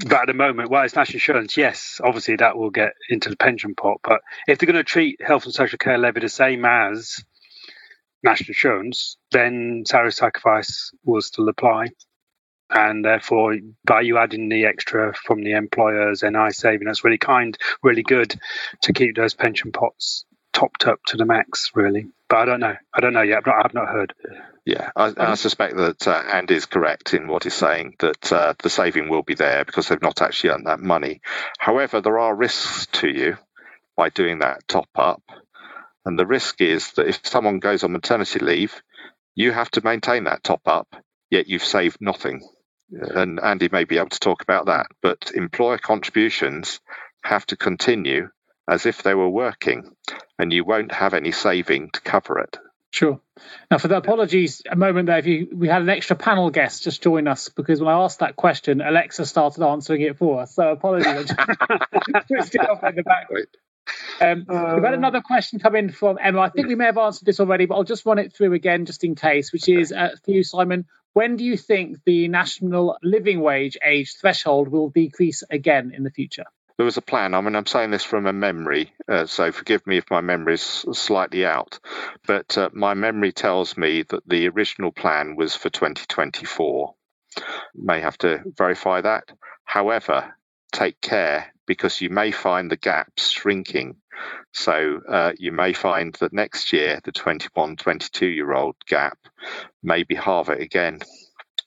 But 0.00 0.20
at 0.20 0.26
the 0.26 0.34
moment, 0.34 0.70
well, 0.70 0.84
it's 0.84 0.94
national 0.94 1.16
insurance. 1.16 1.56
Yes, 1.56 2.00
obviously 2.04 2.36
that 2.36 2.56
will 2.56 2.70
get 2.70 2.92
into 3.08 3.30
the 3.30 3.36
pension 3.36 3.74
pot. 3.74 3.98
But 4.02 4.20
if 4.46 4.58
they're 4.58 4.66
going 4.66 4.76
to 4.76 4.84
treat 4.84 5.20
health 5.20 5.44
and 5.44 5.54
social 5.54 5.78
care 5.78 5.98
levy 5.98 6.20
the 6.20 6.28
same 6.28 6.64
as 6.64 7.24
national 8.22 8.48
insurance, 8.48 9.16
then 9.32 9.84
salary 9.86 10.12
sacrifice 10.12 10.92
will 11.04 11.22
still 11.22 11.48
apply. 11.48 11.88
And 12.70 13.02
therefore, 13.02 13.56
by 13.84 14.02
you 14.02 14.18
adding 14.18 14.50
the 14.50 14.66
extra 14.66 15.14
from 15.14 15.42
the 15.42 15.52
employers 15.52 16.22
and 16.22 16.36
I 16.36 16.50
saving, 16.50 16.86
that's 16.86 17.02
really 17.02 17.18
kind, 17.18 17.56
really 17.82 18.02
good 18.02 18.38
to 18.82 18.92
keep 18.92 19.16
those 19.16 19.32
pension 19.32 19.72
pots 19.72 20.26
topped 20.58 20.86
up 20.86 20.98
to 21.06 21.16
the 21.16 21.24
max, 21.24 21.70
really. 21.74 22.08
But 22.28 22.38
I 22.38 22.44
don't 22.44 22.60
know. 22.60 22.74
I 22.92 23.00
don't 23.00 23.12
know 23.12 23.22
yet. 23.22 23.38
I've 23.38 23.46
not, 23.46 23.64
I've 23.64 23.74
not 23.74 23.88
heard. 23.88 24.14
Yeah, 24.66 24.90
I, 24.96 25.14
I 25.16 25.34
suspect 25.34 25.76
that 25.76 26.06
uh, 26.06 26.22
Andy 26.32 26.54
is 26.54 26.66
correct 26.66 27.14
in 27.14 27.26
what 27.28 27.44
he's 27.44 27.54
saying 27.54 27.94
that 28.00 28.32
uh, 28.32 28.54
the 28.62 28.68
saving 28.68 29.08
will 29.08 29.22
be 29.22 29.34
there 29.34 29.64
because 29.64 29.88
they've 29.88 30.02
not 30.02 30.20
actually 30.20 30.50
earned 30.50 30.66
that 30.66 30.80
money. 30.80 31.20
However, 31.58 32.00
there 32.00 32.18
are 32.18 32.34
risks 32.34 32.86
to 33.00 33.08
you 33.08 33.38
by 33.96 34.10
doing 34.10 34.40
that 34.40 34.66
top 34.68 34.88
up. 34.96 35.22
And 36.04 36.18
the 36.18 36.26
risk 36.26 36.60
is 36.60 36.92
that 36.92 37.08
if 37.08 37.20
someone 37.24 37.60
goes 37.60 37.82
on 37.84 37.92
maternity 37.92 38.40
leave, 38.40 38.82
you 39.34 39.52
have 39.52 39.70
to 39.72 39.84
maintain 39.84 40.24
that 40.24 40.42
top 40.42 40.62
up, 40.66 40.88
yet 41.30 41.48
you've 41.48 41.64
saved 41.64 41.98
nothing. 42.00 42.42
And 42.90 43.38
Andy 43.40 43.68
may 43.70 43.84
be 43.84 43.98
able 43.98 44.08
to 44.08 44.20
talk 44.20 44.42
about 44.42 44.66
that. 44.66 44.86
But 45.02 45.30
employer 45.34 45.78
contributions 45.78 46.80
have 47.22 47.46
to 47.46 47.56
continue 47.56 48.28
as 48.68 48.86
if 48.86 49.02
they 49.02 49.14
were 49.14 49.28
working, 49.28 49.96
and 50.38 50.52
you 50.52 50.64
won't 50.64 50.92
have 50.92 51.14
any 51.14 51.32
saving 51.32 51.90
to 51.92 52.00
cover 52.00 52.38
it. 52.40 52.58
Sure. 52.90 53.20
Now, 53.70 53.78
for 53.78 53.88
the 53.88 53.96
apologies, 53.96 54.62
a 54.68 54.76
moment 54.76 55.06
there, 55.06 55.18
if 55.18 55.26
you 55.26 55.48
we 55.54 55.68
had 55.68 55.82
an 55.82 55.90
extra 55.90 56.16
panel 56.16 56.50
guest 56.50 56.84
just 56.84 57.02
join 57.02 57.28
us 57.28 57.48
because 57.50 57.80
when 57.80 57.88
I 57.88 58.02
asked 58.02 58.20
that 58.20 58.34
question, 58.34 58.80
Alexa 58.80 59.26
started 59.26 59.62
answering 59.62 60.02
it 60.02 60.16
for 60.16 60.40
us. 60.40 60.54
So 60.54 60.70
apologies, 60.70 61.30
twisted 62.28 62.62
off 62.62 62.82
in 62.84 62.94
the 62.96 63.02
background. 63.02 63.48
Um, 64.20 64.46
uh, 64.48 64.72
we've 64.74 64.84
had 64.84 64.94
another 64.94 65.20
question 65.20 65.58
come 65.58 65.76
in 65.76 65.90
from 65.90 66.18
Emma. 66.20 66.40
I 66.40 66.48
think 66.50 66.68
we 66.68 66.74
may 66.74 66.86
have 66.86 66.98
answered 66.98 67.26
this 67.26 67.40
already, 67.40 67.66
but 67.66 67.76
I'll 67.76 67.84
just 67.84 68.04
run 68.06 68.18
it 68.18 68.34
through 68.34 68.52
again 68.54 68.84
just 68.84 69.04
in 69.04 69.14
case, 69.14 69.52
which 69.52 69.68
is 69.68 69.92
uh, 69.92 70.10
for 70.24 70.30
you, 70.30 70.42
Simon. 70.42 70.86
When 71.12 71.36
do 71.36 71.44
you 71.44 71.56
think 71.56 71.98
the 72.04 72.28
national 72.28 72.98
living 73.02 73.40
wage 73.40 73.76
age 73.84 74.16
threshold 74.20 74.68
will 74.68 74.90
decrease 74.90 75.42
again 75.50 75.92
in 75.94 76.04
the 76.04 76.10
future? 76.10 76.44
There 76.78 76.84
was 76.84 76.96
a 76.96 77.02
plan. 77.02 77.34
I 77.34 77.40
mean, 77.40 77.56
I'm 77.56 77.66
saying 77.66 77.90
this 77.90 78.04
from 78.04 78.26
a 78.26 78.32
memory, 78.32 78.94
uh, 79.08 79.26
so 79.26 79.50
forgive 79.50 79.84
me 79.86 79.98
if 79.98 80.10
my 80.10 80.20
memory 80.20 80.54
is 80.54 80.62
slightly 80.62 81.44
out, 81.44 81.80
but 82.26 82.56
uh, 82.56 82.70
my 82.72 82.94
memory 82.94 83.32
tells 83.32 83.76
me 83.76 84.04
that 84.04 84.26
the 84.28 84.48
original 84.48 84.92
plan 84.92 85.34
was 85.36 85.56
for 85.56 85.70
2024. 85.70 86.94
May 87.74 88.00
have 88.00 88.16
to 88.18 88.42
verify 88.56 89.00
that. 89.00 89.24
However, 89.64 90.34
take 90.72 91.00
care 91.00 91.52
because 91.66 92.00
you 92.00 92.10
may 92.10 92.30
find 92.30 92.70
the 92.70 92.76
gaps 92.76 93.28
shrinking. 93.30 93.96
So 94.52 95.00
uh, 95.08 95.32
you 95.36 95.52
may 95.52 95.72
find 95.72 96.14
that 96.20 96.32
next 96.32 96.72
year, 96.72 97.00
the 97.04 97.12
21, 97.12 97.76
22 97.76 98.26
year 98.26 98.52
old 98.54 98.76
gap 98.86 99.18
may 99.82 100.04
be 100.04 100.14
halved 100.14 100.50
again. 100.50 101.00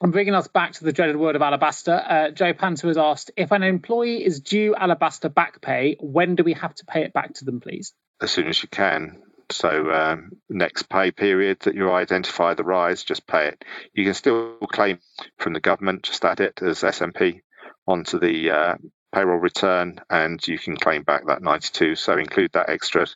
I'm 0.02 0.10
bringing 0.10 0.34
us 0.34 0.48
back 0.48 0.72
to 0.72 0.84
the 0.84 0.92
dreaded 0.92 1.16
word 1.16 1.36
of 1.36 1.42
alabaster. 1.42 1.94
Uh, 1.94 2.30
Joe 2.30 2.52
Panter 2.52 2.88
has 2.88 2.98
asked 2.98 3.30
if 3.36 3.52
an 3.52 3.62
employee 3.62 4.24
is 4.24 4.40
due 4.40 4.74
alabaster 4.74 5.28
back 5.28 5.60
pay, 5.60 5.96
when 6.00 6.34
do 6.34 6.42
we 6.42 6.54
have 6.54 6.74
to 6.74 6.84
pay 6.84 7.04
it 7.04 7.12
back 7.12 7.34
to 7.34 7.44
them, 7.44 7.60
please? 7.60 7.94
As 8.20 8.32
soon 8.32 8.48
as 8.48 8.60
you 8.60 8.68
can. 8.68 9.22
So, 9.50 9.92
um, 9.92 10.32
next 10.48 10.88
pay 10.88 11.12
period 11.12 11.60
that 11.60 11.76
you 11.76 11.92
identify 11.92 12.54
the 12.54 12.64
rise, 12.64 13.04
just 13.04 13.28
pay 13.28 13.48
it. 13.48 13.64
You 13.94 14.04
can 14.04 14.14
still 14.14 14.56
claim 14.72 14.98
from 15.38 15.52
the 15.52 15.60
government, 15.60 16.02
just 16.02 16.24
add 16.24 16.40
it 16.40 16.60
as 16.62 16.80
SMP 16.80 17.42
onto 17.86 18.18
the 18.18 18.50
uh, 18.50 18.74
payroll 19.12 19.38
return 19.38 20.00
and 20.10 20.46
you 20.46 20.58
can 20.58 20.76
claim 20.76 21.02
back 21.02 21.26
that 21.26 21.42
92 21.42 21.94
so 21.94 22.16
include 22.16 22.50
that 22.52 22.68
extra 22.68 23.06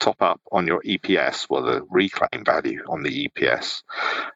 top 0.00 0.20
up 0.22 0.40
on 0.50 0.66
your 0.66 0.82
eps 0.82 1.46
well 1.48 1.62
the 1.62 1.82
reclaim 1.90 2.44
value 2.44 2.82
on 2.88 3.02
the 3.02 3.28
eps 3.28 3.82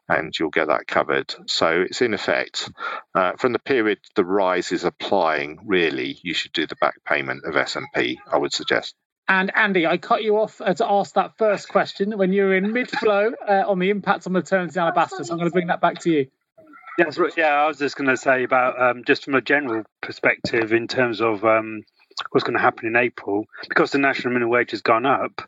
and 0.08 0.38
you'll 0.38 0.50
get 0.50 0.68
that 0.68 0.86
covered 0.86 1.34
so 1.46 1.84
it's 1.88 2.02
in 2.02 2.14
effect 2.14 2.70
uh, 3.14 3.32
from 3.38 3.52
the 3.52 3.58
period 3.58 3.98
the 4.14 4.24
rise 4.24 4.72
is 4.72 4.84
applying 4.84 5.58
really 5.64 6.18
you 6.22 6.34
should 6.34 6.52
do 6.52 6.66
the 6.66 6.76
back 6.76 6.94
payment 7.04 7.44
of 7.44 7.54
smp 7.54 8.16
i 8.30 8.36
would 8.36 8.52
suggest 8.52 8.94
and 9.28 9.50
Andy, 9.56 9.86
I 9.88 9.96
cut 9.96 10.22
you 10.22 10.38
off 10.38 10.60
uh, 10.60 10.74
to 10.74 10.86
ask 10.88 11.14
that 11.14 11.36
first 11.36 11.68
question 11.68 12.16
when 12.16 12.32
you 12.32 12.44
were 12.44 12.54
in 12.54 12.72
mid 12.72 12.88
flow 12.88 13.32
uh, 13.48 13.64
on 13.66 13.80
the 13.80 13.90
impact 13.90 14.24
on 14.26 14.32
maternity 14.32 14.78
in 14.78 14.82
alabaster. 14.82 15.24
So 15.24 15.32
I'm 15.32 15.38
going 15.38 15.50
to 15.50 15.52
bring 15.52 15.66
that 15.66 15.80
back 15.80 15.98
to 16.02 16.10
you. 16.12 16.26
Yes, 16.98 17.18
yeah, 17.36 17.48
I 17.48 17.66
was 17.66 17.78
just 17.78 17.96
going 17.96 18.08
to 18.08 18.16
say 18.16 18.42
about 18.42 18.80
um, 18.80 19.04
just 19.04 19.24
from 19.24 19.34
a 19.34 19.42
general 19.42 19.84
perspective 20.00 20.72
in 20.72 20.88
terms 20.88 21.20
of 21.20 21.44
um, 21.44 21.82
what's 22.30 22.44
going 22.44 22.56
to 22.56 22.62
happen 22.62 22.86
in 22.86 22.96
April, 22.96 23.44
because 23.68 23.90
the 23.90 23.98
national 23.98 24.32
minimum 24.32 24.50
wage 24.50 24.70
has 24.70 24.80
gone 24.80 25.04
up. 25.04 25.42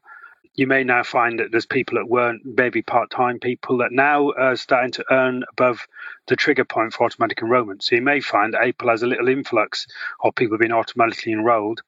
You 0.56 0.66
may 0.66 0.84
now 0.84 1.04
find 1.04 1.38
that 1.38 1.50
there's 1.50 1.66
people 1.66 1.96
that 1.96 2.08
weren't 2.08 2.42
maybe 2.44 2.82
part-time 2.82 3.38
people 3.38 3.78
that 3.78 3.92
now 3.92 4.32
are 4.32 4.56
starting 4.56 4.90
to 4.92 5.04
earn 5.10 5.44
above 5.50 5.86
the 6.26 6.36
trigger 6.36 6.64
point 6.64 6.92
for 6.92 7.04
automatic 7.04 7.40
enrolment. 7.40 7.82
So 7.82 7.94
you 7.94 8.02
may 8.02 8.20
find 8.20 8.54
April 8.60 8.90
has 8.90 9.02
a 9.02 9.06
little 9.06 9.28
influx 9.28 9.86
of 10.20 10.34
people 10.34 10.58
being 10.58 10.72
automatically 10.72 11.32
enrolled 11.32 11.80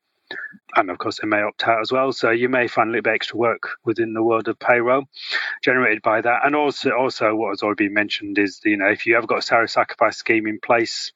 and 0.76 0.90
of 0.90 0.98
course 0.98 1.20
they 1.20 1.28
may 1.28 1.42
opt 1.42 1.66
out 1.66 1.80
as 1.80 1.92
well. 1.92 2.12
So 2.12 2.30
you 2.30 2.48
may 2.48 2.68
find 2.68 2.88
a 2.88 2.92
little 2.92 3.02
bit 3.02 3.14
extra 3.14 3.38
work 3.38 3.70
within 3.84 4.12
the 4.12 4.22
world 4.22 4.48
of 4.48 4.58
payroll 4.58 5.04
generated 5.62 6.02
by 6.02 6.20
that. 6.20 6.44
And 6.44 6.54
also, 6.54 6.90
also 6.90 7.34
what 7.34 7.50
has 7.50 7.62
already 7.62 7.86
been 7.86 7.94
mentioned 7.94 8.38
is 8.38 8.60
you 8.64 8.76
know 8.76 8.88
if 8.88 9.06
you 9.06 9.14
have 9.16 9.26
got 9.26 9.38
a 9.38 9.42
salary 9.42 9.68
sacrifice 9.68 10.16
scheme 10.16 10.46
in 10.46 10.60
place, 10.60 11.12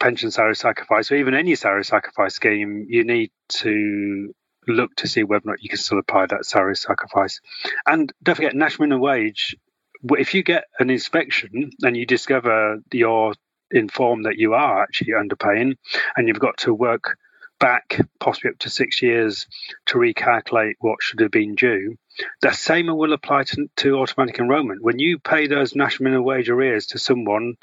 pension 0.00 0.30
salary 0.30 0.56
sacrifice, 0.56 1.10
or 1.10 1.16
even 1.16 1.34
any 1.34 1.54
salary 1.54 1.84
sacrifice 1.84 2.34
scheme, 2.34 2.86
you 2.88 3.04
need 3.04 3.30
to 3.48 4.34
look 4.66 4.94
to 4.96 5.08
see 5.08 5.24
whether 5.24 5.46
or 5.46 5.52
not 5.52 5.62
you 5.62 5.68
can 5.68 5.78
still 5.78 5.98
apply 5.98 6.26
that 6.26 6.46
salary 6.46 6.76
sacrifice. 6.76 7.40
And 7.86 8.12
don't 8.22 8.34
forget, 8.34 8.54
national 8.54 8.88
minimum 8.88 9.02
wage. 9.02 9.56
If 10.10 10.34
you 10.34 10.42
get 10.42 10.64
an 10.78 10.90
inspection 10.90 11.70
and 11.82 11.96
you 11.96 12.04
discover 12.04 12.78
you're 12.92 13.34
informed 13.70 14.26
that 14.26 14.36
you 14.36 14.54
are 14.54 14.82
actually 14.82 15.12
underpaying, 15.12 15.76
and 16.16 16.28
you've 16.28 16.38
got 16.38 16.58
to 16.58 16.74
work 16.74 17.16
back 17.64 17.98
possibly 18.20 18.50
up 18.50 18.58
to 18.58 18.68
six 18.68 19.00
years 19.00 19.46
to 19.86 19.94
recalculate 19.96 20.74
what 20.80 20.98
should 21.00 21.20
have 21.20 21.30
been 21.30 21.54
due. 21.54 21.96
The 22.42 22.52
same 22.52 22.88
will 22.88 23.14
apply 23.14 23.44
to, 23.44 23.70
to 23.76 24.00
automatic 24.00 24.38
enrolment. 24.38 24.82
When 24.82 24.98
you 24.98 25.18
pay 25.18 25.46
those 25.46 25.74
national 25.74 26.04
minimum 26.04 26.26
wage 26.26 26.50
arrears 26.50 26.88
to 26.88 26.98
someone 26.98 27.54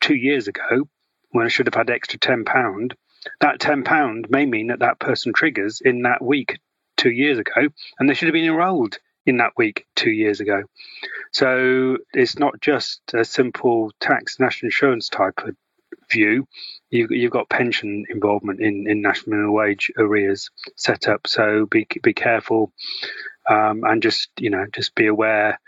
two 0.00 0.14
years 0.14 0.48
ago, 0.48 0.88
when 1.32 1.44
I 1.44 1.50
should 1.50 1.66
have 1.66 1.74
had 1.74 1.90
extra 1.90 2.18
£10, 2.18 2.92
that 3.40 3.58
£10 3.58 4.30
may 4.30 4.46
mean 4.46 4.68
that 4.68 4.78
that 4.78 4.98
person 4.98 5.34
triggers 5.34 5.82
in 5.84 6.00
that 6.04 6.24
week 6.24 6.58
two 6.96 7.10
years 7.10 7.38
ago, 7.38 7.68
and 7.98 8.08
they 8.08 8.14
should 8.14 8.28
have 8.28 8.32
been 8.32 8.46
enrolled 8.46 9.00
in 9.26 9.36
that 9.36 9.52
week 9.58 9.84
two 9.94 10.10
years 10.10 10.40
ago. 10.40 10.62
So 11.30 11.98
it's 12.14 12.38
not 12.38 12.58
just 12.62 13.02
a 13.12 13.22
simple 13.22 13.92
tax 14.00 14.40
national 14.40 14.68
insurance 14.68 15.10
type 15.10 15.40
of 15.46 15.54
view, 16.12 16.46
you've, 16.90 17.10
you've 17.10 17.32
got 17.32 17.48
pension 17.48 18.04
involvement 18.08 18.60
in, 18.60 18.86
in 18.88 19.02
national 19.02 19.30
minimum 19.36 19.54
wage 19.54 19.90
arrears 19.96 20.50
set 20.76 21.08
up. 21.08 21.26
So 21.26 21.66
be 21.66 21.86
be 22.02 22.14
careful 22.14 22.72
um, 23.48 23.82
and 23.84 24.02
just 24.02 24.28
you 24.38 24.50
know 24.50 24.66
just 24.72 24.94
be 24.94 25.06
aware. 25.06 25.58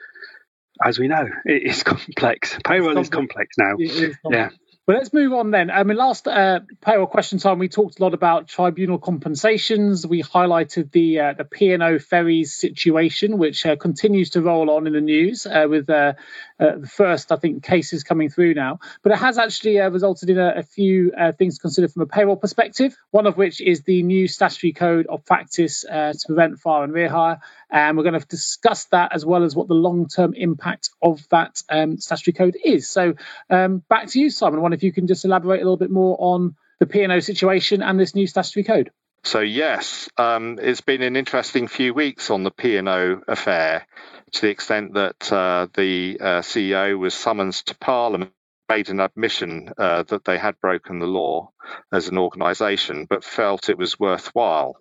As 0.83 0.99
we 0.99 1.09
know, 1.09 1.29
it 1.45 1.63
is 1.63 1.83
complex. 1.85 2.59
Payroll 2.65 2.99
is 2.99 3.09
complex 3.09 3.57
now. 3.59 3.77
Complex. 3.77 4.17
Yeah. 4.31 4.51
Well, 4.87 4.99
let's 4.99 5.15
move 5.15 5.33
on 5.33 5.51
then. 5.51 5.71
I 5.71 5.83
mean, 5.83 5.97
last 5.97 6.29
uh, 6.29 6.61
payroll 6.83 7.07
question 7.07 7.39
time, 7.39 7.59
we 7.59 7.71
talked 7.71 7.99
a 7.99 8.03
lot 8.03 8.13
about 8.13 8.49
tribunal 8.49 8.99
compensations. 8.99 10.07
We 10.07 10.23
highlighted 10.23 10.93
the 10.93 11.21
uh, 11.21 11.33
the 11.33 11.47
P 11.47 11.73
and 11.73 11.83
O 11.83 11.99
ferries 11.99 12.53
situation, 12.55 13.39
which 13.39 13.65
uh, 13.65 13.77
continues 13.77 14.29
to 14.31 14.43
roll 14.43 14.69
on 14.69 14.87
in 14.87 14.93
the 14.93 15.01
news 15.01 15.47
uh, 15.47 15.69
with 15.71 15.89
uh, 15.89 16.13
uh, 16.61 16.77
the 16.81 16.87
first, 16.87 17.33
I 17.33 17.37
think, 17.37 17.63
cases 17.65 18.05
coming 18.05 18.29
through 18.29 18.53
now. 18.53 18.81
But 19.03 19.13
it 19.13 19.19
has 19.21 19.39
actually 19.39 19.79
resulted 19.79 20.29
in 20.29 20.39
a, 20.39 20.57
a 20.57 20.63
few 20.63 21.13
things 21.39 21.57
to 21.57 21.63
consider 21.63 21.89
from 21.89 22.03
a 22.03 22.07
payroll 22.07 22.37
perspective. 22.37 22.95
One 23.11 23.27
of 23.27 23.39
which 23.39 23.63
is 23.63 23.85
the 23.85 24.03
new 24.03 24.29
statutory 24.29 24.75
code 24.75 25.07
of 25.07 25.25
practice 25.25 25.81
to 25.81 26.15
prevent 26.27 26.59
fire 26.59 26.85
and 26.85 26.93
rehire, 26.93 27.41
and 27.75 27.97
we're 27.97 28.05
going 28.05 28.19
to 28.19 28.27
discuss 28.27 28.85
that 28.87 29.13
as 29.13 29.27
well 29.27 29.43
as 29.43 29.57
what 29.57 29.67
the 29.67 29.75
long 29.75 30.07
term 30.07 30.33
impact 30.33 30.91
of 31.03 31.29
that 31.31 31.61
um, 31.69 31.99
statutory 31.99 32.33
code 32.33 32.57
is. 32.65 32.89
So, 32.89 33.15
um, 33.51 33.83
back 33.89 34.07
to 34.11 34.21
you, 34.21 34.31
Simon. 34.31 34.61
I 34.61 34.63
wonder 34.63 34.77
if 34.77 34.85
you 34.85 34.93
can 34.93 35.09
just 35.09 35.25
elaborate 35.25 35.61
a 35.61 35.65
little 35.65 35.77
bit 35.77 35.91
more 35.91 36.17
on 36.21 36.55
the 36.79 36.87
P&O 36.87 37.19
situation 37.19 37.83
and 37.83 37.99
this 37.99 38.15
new 38.15 38.29
statutory 38.29 38.63
code. 38.63 38.91
So 39.25 39.41
yes, 39.41 40.09
um, 40.19 40.59
it's 40.63 40.83
been 40.83 41.03
an 41.03 41.17
interesting 41.17 41.67
few 41.67 41.95
weeks 41.95 42.31
on 42.31 42.45
the 42.45 42.51
P&O 42.51 43.23
affair, 43.27 43.87
to 44.33 44.41
the 44.41 44.51
extent 44.51 44.95
that 44.95 45.33
uh, 45.33 45.67
the 45.75 46.19
uh, 46.21 46.41
CEO 46.43 46.97
was 46.99 47.15
summoned 47.15 47.55
to 47.55 47.77
Parliament, 47.79 48.33
made 48.69 48.91
an 48.91 49.01
admission 49.01 49.73
uh, 49.79 50.05
that 50.05 50.25
they 50.25 50.39
had 50.39 50.61
broken 50.61 51.01
the 51.01 51.07
law 51.07 51.51
as 51.91 52.09
an 52.09 52.19
organisation, 52.19 53.07
but 53.09 53.25
felt 53.25 53.69
it 53.69 53.79
was 53.79 53.99
worthwhile 53.99 54.77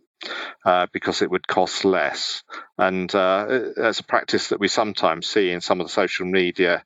uh, 0.65 0.88
because 0.91 1.21
it 1.21 1.29
would 1.29 1.47
cost 1.47 1.86
less. 1.86 2.43
And 2.77 3.13
uh, 3.13 3.45
it's 3.77 3.99
a 3.99 4.03
practice 4.03 4.49
that 4.49 4.59
we 4.59 4.67
sometimes 4.67 5.27
see 5.27 5.51
in 5.51 5.62
some 5.62 5.81
of 5.81 5.88
the 5.88 5.93
social 5.93 6.25
media, 6.25 6.83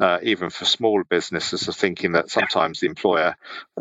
uh, 0.00 0.18
even 0.22 0.50
for 0.50 0.64
smaller 0.64 1.04
businesses, 1.04 1.68
of 1.68 1.76
thinking 1.76 2.12
that 2.12 2.30
sometimes 2.30 2.80
the 2.80 2.86
employer 2.86 3.36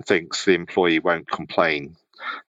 thinks 0.05 0.45
the 0.45 0.53
employee 0.53 0.99
won't 0.99 1.29
complain 1.29 1.95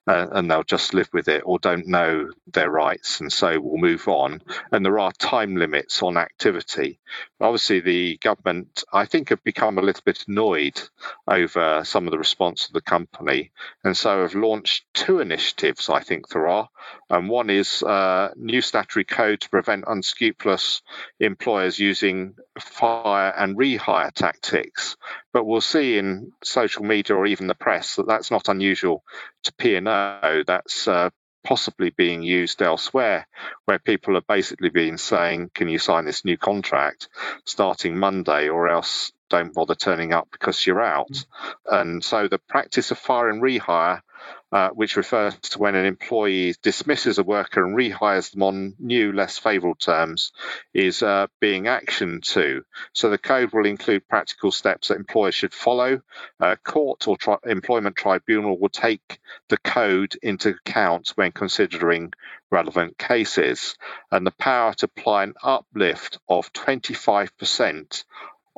uh, 0.08 0.26
and 0.32 0.50
they'll 0.50 0.62
just 0.62 0.94
live 0.94 1.10
with 1.12 1.28
it 1.28 1.42
or 1.44 1.58
don't 1.58 1.86
know 1.86 2.30
their 2.52 2.70
rights 2.70 3.20
and 3.20 3.30
so 3.30 3.60
will 3.60 3.76
move 3.76 4.08
on. 4.08 4.42
And 4.72 4.84
there 4.84 4.98
are 4.98 5.12
time 5.12 5.56
limits 5.56 6.02
on 6.02 6.16
activity. 6.16 6.98
Obviously, 7.40 7.80
the 7.80 8.16
government, 8.16 8.84
I 8.92 9.04
think, 9.04 9.28
have 9.28 9.44
become 9.44 9.76
a 9.76 9.82
little 9.82 10.02
bit 10.04 10.24
annoyed 10.26 10.80
over 11.26 11.82
some 11.84 12.06
of 12.06 12.10
the 12.10 12.18
response 12.18 12.66
of 12.66 12.72
the 12.72 12.80
company 12.80 13.52
and 13.84 13.96
so 13.96 14.22
have 14.22 14.34
launched 14.34 14.84
two 14.94 15.20
initiatives, 15.20 15.88
I 15.90 16.00
think 16.00 16.28
there 16.28 16.48
are. 16.48 16.68
And 17.10 17.28
one 17.28 17.50
is 17.50 17.82
uh, 17.82 18.30
new 18.36 18.60
statutory 18.60 19.04
code 19.04 19.42
to 19.42 19.50
prevent 19.50 19.84
unscrupulous 19.86 20.82
employers 21.20 21.78
using 21.78 22.34
fire 22.58 23.32
and 23.36 23.56
rehire 23.58 24.12
tactics. 24.12 24.96
But 25.32 25.44
we'll 25.44 25.60
see 25.60 25.98
in 25.98 26.32
social 26.42 26.84
media 26.84 27.16
or 27.16 27.26
even 27.26 27.46
the 27.46 27.54
press 27.54 27.96
that 27.96 28.06
that's 28.06 28.30
not 28.30 28.48
unusual 28.48 29.04
to 29.44 29.52
P&O. 29.52 29.97
That's 30.46 30.88
uh, 30.88 31.10
possibly 31.44 31.90
being 31.90 32.22
used 32.22 32.62
elsewhere, 32.62 33.26
where 33.64 33.78
people 33.78 34.16
are 34.16 34.22
basically 34.22 34.70
being 34.70 34.98
saying, 34.98 35.50
"Can 35.54 35.68
you 35.68 35.78
sign 35.78 36.04
this 36.04 36.24
new 36.24 36.36
contract 36.36 37.08
starting 37.44 37.98
Monday, 37.98 38.48
or 38.48 38.68
else 38.68 39.12
don't 39.30 39.54
bother 39.54 39.74
turning 39.74 40.12
up 40.12 40.28
because 40.30 40.66
you're 40.66 40.82
out?" 40.82 41.10
Mm-hmm. 41.10 41.74
And 41.74 42.04
so 42.04 42.28
the 42.28 42.38
practice 42.38 42.90
of 42.90 42.98
fire 42.98 43.28
and 43.28 43.42
rehire 43.42 44.02
uh, 44.50 44.70
which 44.70 44.96
refers 44.96 45.36
to 45.38 45.58
when 45.58 45.74
an 45.74 45.84
employee 45.84 46.54
dismisses 46.62 47.18
a 47.18 47.22
worker 47.22 47.64
and 47.64 47.76
rehires 47.76 48.32
them 48.32 48.42
on 48.42 48.74
new, 48.78 49.12
less 49.12 49.38
favourable 49.38 49.74
terms, 49.74 50.32
is 50.72 51.02
uh, 51.02 51.26
being 51.40 51.64
actioned 51.64 52.22
to. 52.22 52.64
So 52.92 53.10
the 53.10 53.18
code 53.18 53.52
will 53.52 53.66
include 53.66 54.08
practical 54.08 54.50
steps 54.50 54.88
that 54.88 54.96
employers 54.96 55.34
should 55.34 55.52
follow. 55.52 56.00
Uh, 56.40 56.56
court 56.56 57.06
or 57.06 57.16
tri- 57.16 57.38
employment 57.44 57.96
tribunal 57.96 58.58
will 58.58 58.68
take 58.70 59.18
the 59.48 59.58
code 59.58 60.16
into 60.22 60.50
account 60.50 61.12
when 61.16 61.32
considering 61.32 62.12
relevant 62.50 62.96
cases, 62.96 63.76
and 64.10 64.26
the 64.26 64.30
power 64.32 64.72
to 64.72 64.86
apply 64.86 65.24
an 65.24 65.34
uplift 65.42 66.18
of 66.28 66.52
25% 66.52 68.04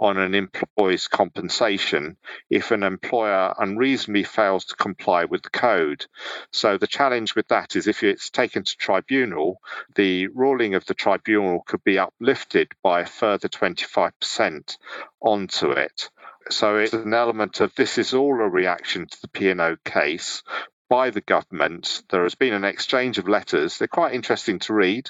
on 0.00 0.16
an 0.16 0.34
employee's 0.34 1.08
compensation 1.08 2.16
if 2.48 2.70
an 2.70 2.82
employer 2.82 3.54
unreasonably 3.58 4.24
fails 4.24 4.64
to 4.64 4.74
comply 4.74 5.26
with 5.26 5.42
the 5.42 5.50
code. 5.50 6.06
So 6.52 6.78
the 6.78 6.86
challenge 6.86 7.36
with 7.36 7.48
that 7.48 7.76
is 7.76 7.86
if 7.86 8.02
it's 8.02 8.30
taken 8.30 8.64
to 8.64 8.76
tribunal, 8.76 9.60
the 9.94 10.28
ruling 10.28 10.74
of 10.74 10.86
the 10.86 10.94
tribunal 10.94 11.62
could 11.66 11.84
be 11.84 11.98
uplifted 11.98 12.72
by 12.82 13.02
a 13.02 13.06
further 13.06 13.48
25% 13.48 14.78
onto 15.20 15.70
it. 15.70 16.10
So 16.48 16.78
it's 16.78 16.94
an 16.94 17.12
element 17.12 17.60
of 17.60 17.74
this 17.74 17.98
is 17.98 18.14
all 18.14 18.40
a 18.40 18.48
reaction 18.48 19.06
to 19.06 19.20
the 19.20 19.28
P&O 19.28 19.76
case, 19.84 20.42
by 20.90 21.10
the 21.10 21.20
government. 21.20 22.02
There 22.10 22.24
has 22.24 22.34
been 22.34 22.52
an 22.52 22.64
exchange 22.64 23.18
of 23.18 23.28
letters. 23.28 23.78
They're 23.78 23.86
quite 23.86 24.12
interesting 24.12 24.58
to 24.60 24.74
read, 24.74 25.08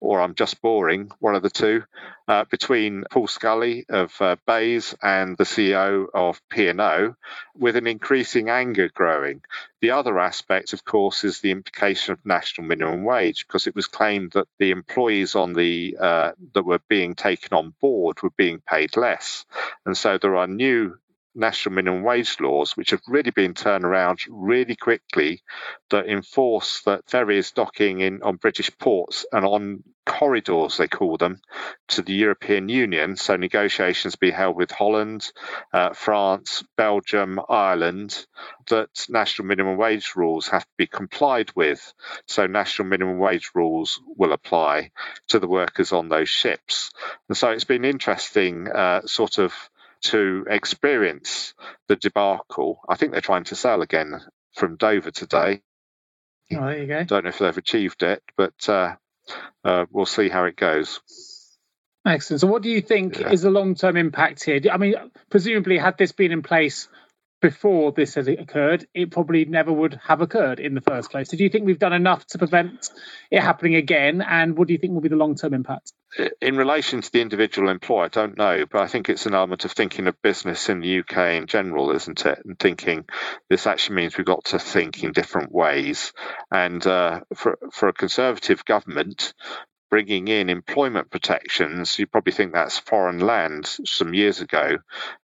or 0.00 0.22
I'm 0.22 0.34
just 0.34 0.62
boring, 0.62 1.12
one 1.20 1.34
of 1.34 1.42
the 1.42 1.50
two, 1.50 1.84
uh, 2.26 2.46
between 2.50 3.04
Paul 3.10 3.28
Scully 3.28 3.84
of 3.90 4.10
uh, 4.22 4.36
BEIS 4.46 4.94
and 5.02 5.36
the 5.36 5.44
CEO 5.44 6.06
of 6.14 6.40
P&O, 6.48 7.14
with 7.54 7.76
an 7.76 7.86
increasing 7.86 8.48
anger 8.48 8.88
growing. 8.88 9.42
The 9.82 9.90
other 9.90 10.18
aspect, 10.18 10.72
of 10.72 10.82
course, 10.82 11.24
is 11.24 11.40
the 11.40 11.50
implication 11.50 12.14
of 12.14 12.24
national 12.24 12.66
minimum 12.66 13.04
wage, 13.04 13.46
because 13.46 13.66
it 13.66 13.76
was 13.76 13.88
claimed 13.88 14.32
that 14.32 14.48
the 14.58 14.70
employees 14.70 15.34
on 15.34 15.52
the 15.52 15.94
uh, 16.00 16.32
that 16.54 16.64
were 16.64 16.80
being 16.88 17.14
taken 17.14 17.52
on 17.52 17.74
board 17.82 18.22
were 18.22 18.30
being 18.38 18.62
paid 18.66 18.96
less, 18.96 19.44
and 19.84 19.94
so 19.94 20.16
there 20.16 20.36
are 20.36 20.46
new 20.46 20.96
national 21.34 21.74
minimum 21.74 22.02
wage 22.02 22.38
laws, 22.40 22.76
which 22.76 22.90
have 22.90 23.00
really 23.08 23.30
been 23.30 23.54
turned 23.54 23.84
around 23.84 24.20
really 24.28 24.76
quickly, 24.76 25.42
that 25.90 26.06
enforce 26.06 26.82
that 26.82 27.08
ferries 27.08 27.52
docking 27.52 28.00
in 28.00 28.22
on 28.22 28.36
British 28.36 28.70
ports 28.78 29.24
and 29.32 29.44
on 29.44 29.82
corridors, 30.04 30.76
they 30.76 30.88
call 30.88 31.16
them, 31.16 31.40
to 31.88 32.02
the 32.02 32.12
European 32.12 32.68
Union. 32.68 33.16
So 33.16 33.36
negotiations 33.36 34.16
be 34.16 34.30
held 34.30 34.56
with 34.56 34.70
Holland, 34.70 35.30
uh, 35.72 35.92
France, 35.92 36.64
Belgium, 36.76 37.40
Ireland, 37.48 38.26
that 38.68 38.88
national 39.08 39.46
minimum 39.46 39.76
wage 39.76 40.12
rules 40.16 40.48
have 40.48 40.64
to 40.64 40.70
be 40.76 40.86
complied 40.86 41.52
with. 41.54 41.94
So 42.26 42.46
national 42.46 42.88
minimum 42.88 43.18
wage 43.18 43.50
rules 43.54 44.00
will 44.16 44.32
apply 44.32 44.90
to 45.28 45.38
the 45.38 45.48
workers 45.48 45.92
on 45.92 46.08
those 46.08 46.28
ships. 46.28 46.90
And 47.28 47.36
so 47.36 47.50
it's 47.50 47.64
been 47.64 47.84
interesting, 47.84 48.68
uh, 48.68 49.02
sort 49.06 49.38
of 49.38 49.54
to 50.02 50.44
experience 50.48 51.54
the 51.88 51.96
debacle. 51.96 52.80
I 52.88 52.96
think 52.96 53.12
they're 53.12 53.20
trying 53.20 53.44
to 53.44 53.56
sail 53.56 53.82
again 53.82 54.20
from 54.54 54.76
Dover 54.76 55.10
today. 55.10 55.62
Oh, 56.52 56.66
there 56.66 56.78
you 56.78 56.86
go. 56.86 57.04
Don't 57.04 57.24
know 57.24 57.30
if 57.30 57.38
they've 57.38 57.56
achieved 57.56 58.02
it, 58.02 58.22
but 58.36 58.68
uh, 58.68 58.96
uh, 59.64 59.86
we'll 59.90 60.06
see 60.06 60.28
how 60.28 60.44
it 60.44 60.56
goes. 60.56 61.00
Excellent. 62.04 62.40
So, 62.40 62.46
what 62.48 62.62
do 62.62 62.68
you 62.68 62.80
think 62.80 63.18
yeah. 63.18 63.30
is 63.30 63.42
the 63.42 63.50
long 63.50 63.74
term 63.74 63.96
impact 63.96 64.44
here? 64.44 64.60
I 64.70 64.76
mean, 64.76 64.94
presumably, 65.30 65.78
had 65.78 65.96
this 65.98 66.12
been 66.12 66.32
in 66.32 66.42
place 66.42 66.88
before 67.40 67.92
this 67.92 68.14
has 68.14 68.28
occurred, 68.28 68.86
it 68.94 69.10
probably 69.10 69.44
never 69.44 69.72
would 69.72 70.00
have 70.04 70.20
occurred 70.20 70.60
in 70.60 70.74
the 70.74 70.80
first 70.80 71.10
place. 71.10 71.28
So 71.30 71.36
do 71.36 71.44
you 71.44 71.50
think 71.50 71.66
we've 71.66 71.78
done 71.78 71.92
enough 71.92 72.24
to 72.28 72.38
prevent 72.38 72.88
it 73.30 73.40
happening 73.40 73.74
again? 73.74 74.22
And 74.22 74.56
what 74.56 74.68
do 74.68 74.74
you 74.74 74.78
think 74.78 74.94
will 74.94 75.00
be 75.00 75.08
the 75.08 75.16
long 75.16 75.34
term 75.34 75.54
impact? 75.54 75.92
In 76.40 76.56
relation 76.56 77.00
to 77.00 77.10
the 77.10 77.22
individual 77.22 77.70
employer, 77.70 78.04
I 78.04 78.08
don't 78.08 78.36
know, 78.36 78.66
but 78.70 78.82
I 78.82 78.86
think 78.86 79.08
it's 79.08 79.24
an 79.24 79.34
element 79.34 79.64
of 79.64 79.72
thinking 79.72 80.08
of 80.08 80.20
business 80.20 80.68
in 80.68 80.80
the 80.80 80.98
UK 81.00 81.16
in 81.34 81.46
general, 81.46 81.90
isn't 81.90 82.26
it? 82.26 82.40
And 82.44 82.58
thinking 82.58 83.06
this 83.48 83.66
actually 83.66 83.96
means 83.96 84.18
we've 84.18 84.26
got 84.26 84.44
to 84.46 84.58
think 84.58 85.02
in 85.02 85.12
different 85.12 85.52
ways. 85.52 86.12
And 86.50 86.86
uh, 86.86 87.20
for 87.34 87.58
for 87.72 87.88
a 87.88 87.94
conservative 87.94 88.64
government, 88.66 89.32
bringing 89.92 90.26
in 90.28 90.48
employment 90.48 91.10
protections, 91.10 91.98
you 91.98 92.06
probably 92.06 92.32
think 92.32 92.54
that's 92.54 92.78
foreign 92.78 93.18
land 93.18 93.66
some 93.84 94.14
years 94.14 94.40
ago. 94.40 94.78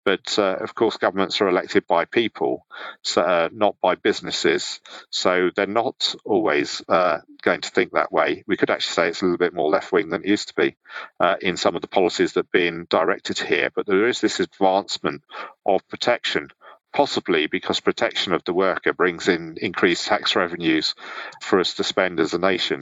But 0.04 0.40
uh, 0.40 0.56
of 0.60 0.74
course, 0.74 0.98
governments 0.98 1.40
are 1.40 1.48
elected 1.48 1.86
by 1.86 2.06
people, 2.06 2.66
so, 3.04 3.22
uh, 3.22 3.50
not 3.54 3.76
by 3.80 3.94
businesses. 3.94 4.80
So 5.12 5.52
they're 5.56 5.68
not 5.68 6.16
always 6.26 6.82
uh, 6.90 7.20
going 7.44 7.62
to 7.62 7.70
think 7.70 7.92
that 7.92 8.12
way. 8.12 8.44
We 8.48 8.58
could 8.58 8.72
actually 8.72 8.94
say 8.94 9.10
it's 9.10 9.22
a 9.22 9.26
little 9.26 9.38
bit 9.38 9.54
more 9.54 9.70
left 9.70 9.92
wing 9.92 10.10
than 10.10 10.24
it 10.24 10.30
used 10.30 10.48
to 10.48 10.56
be 10.56 10.76
uh, 11.20 11.36
in 11.42 11.58
some 11.58 11.76
of 11.76 11.84
the 11.84 11.88
policies 11.88 12.34
that 12.34 12.48
are 12.48 12.50
being 12.52 12.88
directed 12.90 13.38
here. 13.38 13.70
But 13.76 13.86
there 13.86 14.08
is 14.08 14.20
this 14.20 14.40
advancement 14.40 15.22
of 15.64 15.88
protection 15.90 16.50
possibly 16.92 17.46
because 17.46 17.82
protection 17.82 18.34
of 18.34 18.44
the 18.46 18.54
worker 18.54 18.94
brings 18.94 19.28
in 19.28 19.58
increased 19.62 20.08
tax 20.08 20.36
revenues 20.36 20.96
for 21.42 21.60
us 21.60 21.74
to 21.76 21.84
spend 21.84 22.20
as 22.20 22.34
a 22.34 22.40
nation 22.40 22.82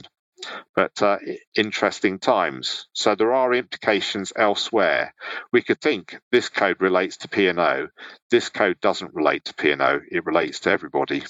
but 0.74 1.02
uh, 1.02 1.18
interesting 1.56 2.18
times. 2.18 2.86
So 2.92 3.14
there 3.14 3.32
are 3.32 3.52
implications 3.54 4.32
elsewhere. 4.36 5.14
We 5.52 5.62
could 5.62 5.80
think 5.80 6.18
this 6.30 6.48
code 6.48 6.80
relates 6.80 7.18
to 7.18 7.28
P&O. 7.28 7.88
This 8.30 8.48
code 8.48 8.80
doesn't 8.80 9.14
relate 9.14 9.46
to 9.46 9.54
P&O. 9.54 10.00
It 10.10 10.26
relates 10.26 10.60
to 10.60 10.70
everybody. 10.70 11.22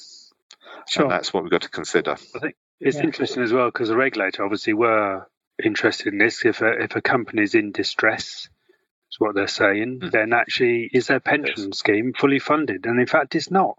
Sure. 0.89 1.05
And 1.05 1.13
that's 1.13 1.33
what 1.33 1.43
we've 1.43 1.51
got 1.51 1.63
to 1.63 1.71
consider. 1.71 2.13
I 2.35 2.39
think 2.39 2.57
it's 2.81 2.97
yeah. 2.97 3.05
interesting 3.05 3.43
as 3.43 3.53
well 3.53 3.67
because 3.67 3.89
the 3.89 3.97
regulator 3.97 4.45
obviously 4.45 4.75
were 4.75 5.27
interested 5.63 6.13
in 6.13 6.19
this. 6.19 6.45
If 6.45 6.61
a, 6.61 6.83
if 6.83 6.97
a 6.97 7.01
company 7.01 7.43
is 7.43 7.55
in 7.55 7.73
distress, 7.73 8.49
is 9.11 9.21
what 9.21 9.35
they're 9.35 9.47
saying, 9.47 10.01
mm. 10.01 10.11
then 10.11 10.33
actually 10.33 10.91
is 10.93 11.07
their 11.07 11.21
pension 11.21 11.69
yes. 11.69 11.79
scheme 11.79 12.13
fully 12.13 12.39
funded? 12.39 12.87
And 12.87 13.01
in 13.01 13.07
fact, 13.07 13.35
it's 13.35 13.51
not. 13.51 13.77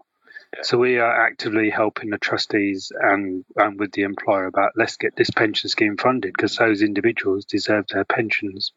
So 0.62 0.78
we 0.78 0.98
are 0.98 1.26
actively 1.26 1.70
helping 1.70 2.10
the 2.10 2.18
trustees 2.18 2.90
and, 2.98 3.44
and 3.56 3.78
with 3.78 3.92
the 3.92 4.02
employer 4.02 4.46
about 4.46 4.72
let's 4.76 4.96
get 4.96 5.16
this 5.16 5.30
pension 5.30 5.68
scheme 5.68 5.96
funded 5.96 6.32
because 6.36 6.56
those 6.56 6.82
individuals 6.82 7.44
deserve 7.44 7.86
their 7.88 8.04
pensions. 8.04 8.72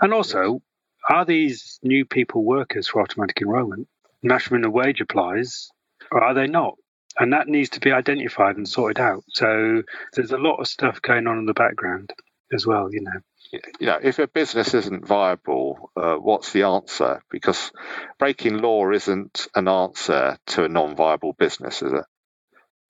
And 0.00 0.12
also, 0.12 0.62
are 1.08 1.24
these 1.24 1.78
new 1.82 2.04
people 2.04 2.44
workers 2.44 2.88
for 2.88 3.02
automatic 3.02 3.40
enrolment? 3.40 3.88
National 4.22 4.58
minimum 4.58 4.74
wage 4.74 5.00
applies, 5.00 5.70
or 6.10 6.22
are 6.22 6.34
they 6.34 6.46
not? 6.46 6.76
And 7.18 7.32
that 7.32 7.48
needs 7.48 7.70
to 7.70 7.80
be 7.80 7.92
identified 7.92 8.56
and 8.56 8.68
sorted 8.68 9.00
out. 9.00 9.24
So 9.28 9.82
there's 10.14 10.32
a 10.32 10.38
lot 10.38 10.60
of 10.60 10.68
stuff 10.68 11.02
going 11.02 11.26
on 11.26 11.38
in 11.38 11.46
the 11.46 11.54
background 11.54 12.12
as 12.52 12.66
well, 12.66 12.88
you 12.92 13.00
know 13.02 13.20
you 13.52 13.86
know, 13.86 13.98
if 14.02 14.18
a 14.18 14.26
business 14.26 14.74
isn't 14.74 15.06
viable, 15.06 15.90
uh, 15.96 16.14
what's 16.14 16.52
the 16.52 16.62
answer? 16.62 17.22
Because 17.30 17.72
breaking 18.18 18.58
law 18.58 18.90
isn't 18.90 19.46
an 19.54 19.68
answer 19.68 20.38
to 20.48 20.64
a 20.64 20.68
non-viable 20.68 21.34
business, 21.34 21.82
is 21.82 21.92
it? 21.92 22.04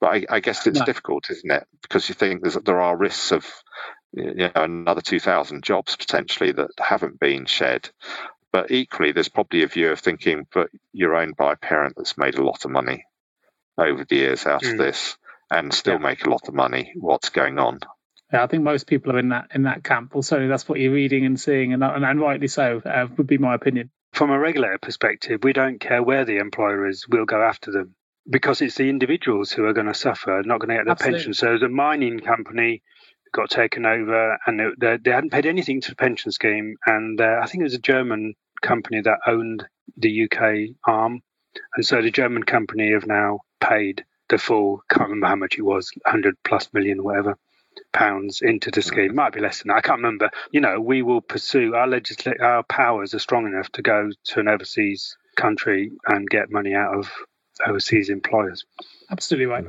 But 0.01 0.07
I, 0.09 0.27
I 0.37 0.41
guess 0.41 0.67
it's 0.67 0.81
no. 0.81 0.85
difficult, 0.85 1.31
isn't 1.31 1.51
it? 1.51 1.67
Because 1.81 2.09
you 2.09 2.15
think 2.15 2.43
there 2.65 2.81
are 2.81 2.97
risks 2.97 3.33
of 3.33 3.47
you 4.13 4.35
know, 4.35 4.51
another 4.55 5.01
2,000 5.01 5.63
jobs 5.63 5.97
potentially 5.97 6.53
that 6.53 6.71
haven't 6.79 7.19
been 7.19 7.47
shed. 7.47 7.91
But 8.53 8.71
equally, 8.71 9.13
there's 9.13 9.29
probably 9.29 9.63
a 9.63 9.69
view 9.69 9.91
of 9.91 10.01
thinking, 10.01 10.47
but 10.53 10.69
you're 10.93 11.17
owned 11.17 11.37
by 11.37 11.53
a 11.53 11.57
parent 11.57 11.95
that's 11.97 12.19
made 12.19 12.37
a 12.37 12.45
lot 12.45 12.65
of 12.65 12.71
money 12.71 13.05
over 13.79 14.05
the 14.05 14.17
years 14.17 14.47
out 14.47 14.63
mm. 14.63 14.73
of 14.73 14.79
this 14.79 15.17
and 15.51 15.73
still 15.73 15.95
yeah. 15.95 16.07
make 16.07 16.27
a 16.27 16.31
lot 16.31 16.49
of 16.49 16.55
money. 16.55 16.93
What's 16.95 17.31
going 17.31 17.59
on? 17.59 17.81
Yeah, 18.33 18.45
I 18.45 18.47
think 18.47 18.63
most 18.63 18.87
people 18.87 19.13
are 19.13 19.19
in 19.19 19.29
that 19.29 19.49
in 19.55 19.65
that 19.65 19.85
camp. 19.85 20.17
Also, 20.17 20.49
that's 20.49 20.69
what 20.69 20.81
you're 20.81 20.93
reading 20.93 21.27
and 21.27 21.39
seeing, 21.39 21.73
and 21.75 21.85
and, 21.85 22.05
and 22.05 22.21
rightly 22.21 22.49
so. 22.49 22.81
Uh, 22.85 23.07
would 23.17 23.27
be 23.27 23.39
my 23.39 23.55
opinion. 23.55 23.91
From 24.13 24.31
a 24.31 24.39
regulator 24.39 24.79
perspective, 24.79 25.41
we 25.43 25.53
don't 25.53 25.81
care 25.81 26.03
where 26.03 26.25
the 26.25 26.39
employer 26.39 26.89
is; 26.89 27.07
we'll 27.09 27.27
go 27.27 27.43
after 27.43 27.71
them 27.71 27.95
because 28.29 28.63
it's 28.63 28.77
the 28.77 28.89
individuals 28.89 29.53
who 29.53 29.65
are 29.65 29.73
going 29.73 29.87
to 29.87 29.95
suffer, 29.95 30.43
not 30.45 30.61
going 30.61 30.71
to 30.71 30.77
get 30.77 30.85
their 30.85 30.93
Absolutely. 30.93 31.19
pension. 31.19 31.35
So, 31.35 31.59
the 31.59 31.69
mining 31.69 32.21
company 32.21 32.83
got 33.33 33.51
taken 33.51 33.85
over, 33.85 34.39
and 34.47 34.61
they, 34.79 34.97
they, 34.97 35.11
hadn't 35.11 35.33
paid 35.33 35.47
anything 35.47 35.81
to 35.83 35.91
the 35.91 35.97
pension 35.97 36.33
scheme, 36.33 36.77
and 36.87 37.21
uh, 37.21 37.41
I 37.43 37.47
think 37.47 37.61
it 37.61 37.65
was 37.65 37.75
a 37.75 37.81
German 37.81 38.35
company 38.63 39.03
that 39.03 39.19
owned 39.27 39.67
the 39.97 40.25
UK 40.25 40.75
arm, 40.87 41.21
and 41.77 41.85
so 41.85 42.01
the 42.01 42.11
German 42.11 42.45
company 42.45 42.93
have 42.93 43.07
now 43.07 43.41
paid 43.61 44.05
the 44.31 44.39
full. 44.39 44.83
Can't 44.89 45.09
remember 45.09 45.27
how 45.27 45.37
much 45.37 45.59
it 45.59 45.63
was, 45.63 45.91
hundred 46.07 46.37
plus 46.45 46.71
million, 46.73 47.03
whatever 47.03 47.37
pounds 47.93 48.41
into 48.43 48.71
the 48.71 48.83
scheme. 48.83 49.11
It 49.11 49.15
might 49.15 49.33
be 49.33 49.41
less 49.41 49.63
than 49.63 49.69
that. 49.69 49.79
I 49.79 49.81
can't 49.81 49.99
remember. 49.99 50.31
You 50.51 50.61
know, 50.61 50.81
we 50.81 51.03
will 51.03 51.21
pursue 51.21 51.75
our 51.75 51.87
legislate 51.87 52.41
our 52.41 52.63
powers 52.63 53.15
are 53.15 53.19
strong 53.19 53.47
enough 53.47 53.71
to 53.73 53.83
go 53.83 54.11
to 54.25 54.41
an 54.41 54.49
overseas 54.49 55.17
country 55.37 55.93
and 56.07 56.29
get 56.29 56.51
money 56.51 56.75
out 56.75 56.97
of 56.97 57.11
overseas 57.67 58.09
employers. 58.09 58.65
Absolutely 59.11 59.47
right. 59.47 59.65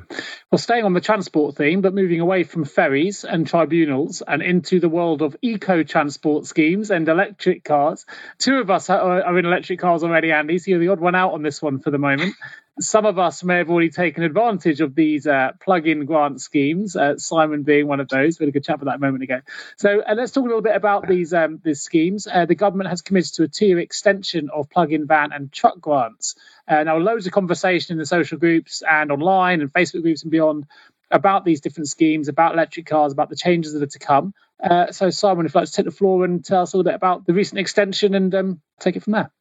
Well, 0.51 0.57
staying 0.57 0.85
on 0.85 0.93
the 0.93 1.01
transport 1.01 1.57
theme, 1.57 1.81
but 1.81 1.93
moving 1.93 2.21
away 2.21 2.43
from 2.43 2.63
ferries 2.63 3.25
and 3.25 3.45
tribunals 3.45 4.21
and 4.25 4.41
into 4.41 4.79
the 4.79 4.87
world 4.87 5.21
of 5.21 5.35
eco 5.41 5.83
transport 5.83 6.45
schemes 6.45 6.91
and 6.91 7.07
electric 7.09 7.63
cars. 7.63 8.05
Two 8.37 8.55
of 8.55 8.69
us 8.69 8.89
are 8.89 9.37
in 9.37 9.45
electric 9.45 9.79
cars 9.79 10.03
already, 10.03 10.31
Andy, 10.31 10.59
so 10.59 10.71
you're 10.71 10.79
the 10.79 10.87
odd 10.87 11.01
one 11.01 11.15
out 11.15 11.33
on 11.33 11.43
this 11.43 11.61
one 11.61 11.79
for 11.79 11.91
the 11.91 11.97
moment 11.97 12.35
some 12.79 13.05
of 13.05 13.19
us 13.19 13.43
may 13.43 13.57
have 13.57 13.69
already 13.69 13.89
taken 13.89 14.23
advantage 14.23 14.81
of 14.81 14.95
these 14.95 15.27
uh, 15.27 15.51
plug-in 15.61 16.05
grant 16.05 16.41
schemes. 16.41 16.95
Uh, 16.95 17.17
Simon 17.17 17.63
being 17.63 17.87
one 17.87 17.99
of 17.99 18.09
those. 18.09 18.39
We 18.39 18.45
had 18.45 18.49
a 18.49 18.51
good 18.51 18.63
chat 18.63 18.75
about 18.75 18.85
that 18.85 18.95
a 18.95 18.99
moment 18.99 19.23
ago. 19.23 19.41
So 19.77 20.01
uh, 20.01 20.15
let's 20.15 20.31
talk 20.31 20.43
a 20.43 20.47
little 20.47 20.61
bit 20.61 20.75
about 20.75 21.07
these 21.07 21.33
um, 21.33 21.61
these 21.63 21.81
schemes. 21.81 22.27
Uh, 22.27 22.45
the 22.45 22.55
government 22.55 22.89
has 22.89 23.01
committed 23.01 23.33
to 23.35 23.43
a 23.43 23.47
two-year 23.47 23.79
extension 23.79 24.49
of 24.51 24.69
plug-in 24.69 25.05
van 25.05 25.31
and 25.31 25.51
truck 25.51 25.79
grants. 25.79 26.35
Uh, 26.67 26.83
now, 26.83 26.97
loads 26.97 27.27
of 27.27 27.33
conversation 27.33 27.93
in 27.93 27.99
the 27.99 28.05
social 28.05 28.37
groups 28.37 28.81
and 28.87 29.11
online 29.11 29.61
and 29.61 29.71
Facebook 29.71 30.01
groups 30.01 30.23
and 30.23 30.31
beyond 30.31 30.65
about 31.11 31.45
these 31.45 31.61
different 31.61 31.89
schemes, 31.89 32.27
about 32.27 32.53
electric 32.53 32.87
cars, 32.87 33.13
about 33.13 33.29
the 33.29 33.35
changes 33.35 33.73
that 33.73 33.83
are 33.83 33.87
to 33.87 33.99
come. 33.99 34.33
Uh, 34.61 34.91
so, 34.91 35.11
Simon, 35.11 35.45
if 35.45 35.53
you'd 35.53 35.59
like 35.59 35.67
to 35.67 35.73
take 35.73 35.85
the 35.85 35.91
floor 35.91 36.25
and 36.25 36.43
tell 36.43 36.63
us 36.63 36.73
a 36.73 36.77
little 36.77 36.89
bit 36.89 36.95
about 36.95 37.27
the 37.27 37.33
recent 37.33 37.59
extension 37.59 38.15
and 38.15 38.33
um, 38.33 38.61
take 38.79 38.95
it 38.95 39.03
from 39.03 39.13
there. 39.13 39.31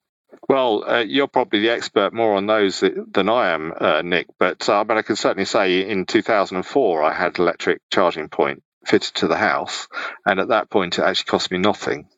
Well, 0.49 0.85
uh, 0.89 1.01
you're 1.01 1.28
probably 1.28 1.61
the 1.61 1.70
expert 1.70 2.12
more 2.12 2.37
on 2.37 2.47
those 2.47 2.80
than 2.80 3.28
I 3.28 3.51
am, 3.51 3.72
uh, 3.78 4.03
Nick. 4.03 4.28
But 4.39 4.68
uh, 4.68 4.85
but 4.85 4.99
I 4.99 5.03
can 5.03 5.16
certainly 5.16 5.47
say 5.47 5.89
in 5.89 6.07
2004 6.07 7.03
I 7.03 7.14
had 7.14 7.39
electric 7.39 7.80
charging 7.91 8.28
point 8.28 8.62
fitted 8.87 9.14
to 9.16 9.28
the 9.28 9.37
house, 9.37 9.89
and 10.26 10.41
at 10.41 10.49
that 10.49 10.70
point 10.70 10.99
it 10.99 11.03
actually 11.03 11.30
cost 11.30 11.51
me 11.51 11.59
nothing 11.59 12.09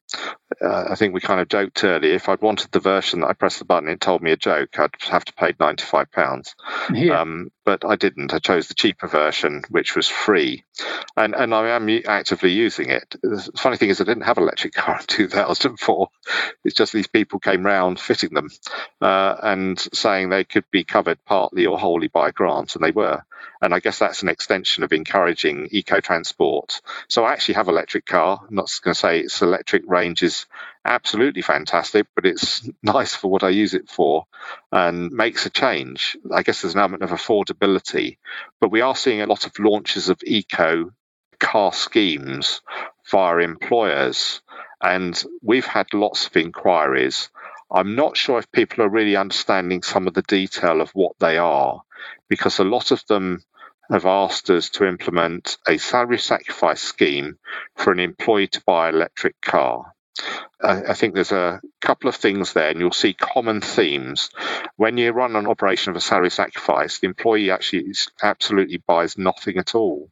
uh, 0.60 0.86
I 0.90 0.94
think 0.94 1.14
we 1.14 1.20
kind 1.20 1.40
of 1.40 1.48
joked 1.48 1.84
earlier. 1.84 2.14
If 2.14 2.28
I'd 2.28 2.40
wanted 2.40 2.70
the 2.72 2.80
version 2.80 3.20
that 3.20 3.28
I 3.28 3.32
pressed 3.32 3.58
the 3.58 3.64
button, 3.64 3.88
it 3.88 4.00
told 4.00 4.22
me 4.22 4.32
a 4.32 4.36
joke. 4.36 4.78
I'd 4.78 4.90
have 5.02 5.24
to 5.24 5.32
pay 5.32 5.54
ninety 5.58 5.84
five 5.84 6.10
pounds. 6.12 6.54
Yeah. 6.92 7.20
Um, 7.20 7.50
but 7.64 7.84
I 7.84 7.96
didn't. 7.96 8.34
I 8.34 8.38
chose 8.38 8.68
the 8.68 8.74
cheaper 8.74 9.06
version, 9.06 9.62
which 9.70 9.96
was 9.96 10.08
free, 10.08 10.64
and 11.16 11.34
and 11.34 11.54
I 11.54 11.68
am 11.70 11.88
actively 12.06 12.52
using 12.52 12.90
it. 12.90 13.16
The 13.22 13.50
funny 13.56 13.76
thing 13.76 13.88
is, 13.88 14.00
I 14.00 14.04
didn't 14.04 14.24
have 14.24 14.38
an 14.38 14.44
electric 14.44 14.74
car 14.74 14.98
in 15.00 15.02
two 15.06 15.28
thousand 15.28 15.72
and 15.72 15.80
four. 15.80 16.08
It's 16.64 16.74
just 16.74 16.92
these 16.92 17.06
people 17.06 17.38
came 17.38 17.64
round 17.64 17.98
fitting 17.98 18.34
them 18.34 18.50
uh, 19.00 19.36
and 19.42 19.78
saying 19.92 20.28
they 20.28 20.44
could 20.44 20.70
be 20.70 20.84
covered 20.84 21.24
partly 21.24 21.66
or 21.66 21.78
wholly 21.78 22.08
by 22.08 22.30
grants, 22.30 22.74
and 22.74 22.84
they 22.84 22.90
were. 22.90 23.22
And 23.60 23.74
I 23.74 23.80
guess 23.80 23.98
that's 23.98 24.22
an 24.22 24.28
extension 24.28 24.84
of 24.84 24.92
encouraging 24.92 25.68
eco 25.70 26.00
transport. 26.00 26.80
So 27.08 27.24
I 27.24 27.32
actually 27.32 27.54
have 27.54 27.68
an 27.68 27.74
electric 27.74 28.06
car. 28.06 28.40
I'm 28.46 28.54
not 28.54 28.70
going 28.82 28.94
to 28.94 28.98
say 28.98 29.20
its 29.20 29.40
electric 29.42 29.84
range 29.86 30.22
is 30.22 30.43
absolutely 30.84 31.42
fantastic, 31.42 32.06
but 32.14 32.26
it's 32.26 32.68
nice 32.82 33.14
for 33.14 33.30
what 33.30 33.42
I 33.42 33.50
use 33.50 33.74
it 33.74 33.88
for 33.88 34.26
and 34.72 35.10
makes 35.10 35.46
a 35.46 35.50
change. 35.50 36.16
I 36.32 36.42
guess 36.42 36.62
there's 36.62 36.74
an 36.74 36.80
element 36.80 37.02
of 37.02 37.10
affordability, 37.10 38.18
but 38.60 38.70
we 38.70 38.80
are 38.80 38.96
seeing 38.96 39.20
a 39.20 39.26
lot 39.26 39.46
of 39.46 39.58
launches 39.58 40.08
of 40.08 40.20
eco 40.24 40.90
car 41.38 41.72
schemes 41.72 42.60
via 43.10 43.38
employers. 43.38 44.40
And 44.82 45.22
we've 45.42 45.66
had 45.66 45.94
lots 45.94 46.26
of 46.26 46.36
inquiries. 46.36 47.30
I'm 47.70 47.96
not 47.96 48.16
sure 48.16 48.38
if 48.38 48.52
people 48.52 48.84
are 48.84 48.88
really 48.88 49.16
understanding 49.16 49.82
some 49.82 50.06
of 50.06 50.14
the 50.14 50.22
detail 50.22 50.80
of 50.80 50.90
what 50.90 51.12
they 51.18 51.38
are, 51.38 51.82
because 52.28 52.58
a 52.58 52.64
lot 52.64 52.90
of 52.90 53.04
them 53.06 53.42
have 53.90 54.06
asked 54.06 54.50
us 54.50 54.70
to 54.70 54.86
implement 54.86 55.58
a 55.66 55.78
salary 55.78 56.18
sacrifice 56.18 56.82
scheme 56.82 57.38
for 57.76 57.92
an 57.92 58.00
employee 58.00 58.48
to 58.48 58.62
buy 58.64 58.88
an 58.88 58.94
electric 58.94 59.40
car. 59.40 59.93
I 60.62 60.94
think 60.94 61.14
there's 61.14 61.32
a 61.32 61.60
couple 61.80 62.08
of 62.08 62.16
things 62.16 62.52
there, 62.52 62.70
and 62.70 62.80
you'll 62.80 62.92
see 62.92 63.12
common 63.12 63.60
themes. 63.60 64.30
When 64.76 64.96
you 64.96 65.10
run 65.10 65.36
an 65.36 65.46
operation 65.46 65.90
of 65.90 65.96
a 65.96 66.00
salary 66.00 66.30
sacrifice, 66.30 66.98
the 66.98 67.06
employee 67.06 67.50
actually 67.50 67.92
absolutely 68.22 68.78
buys 68.78 69.18
nothing 69.18 69.58
at 69.58 69.74
all. 69.74 70.10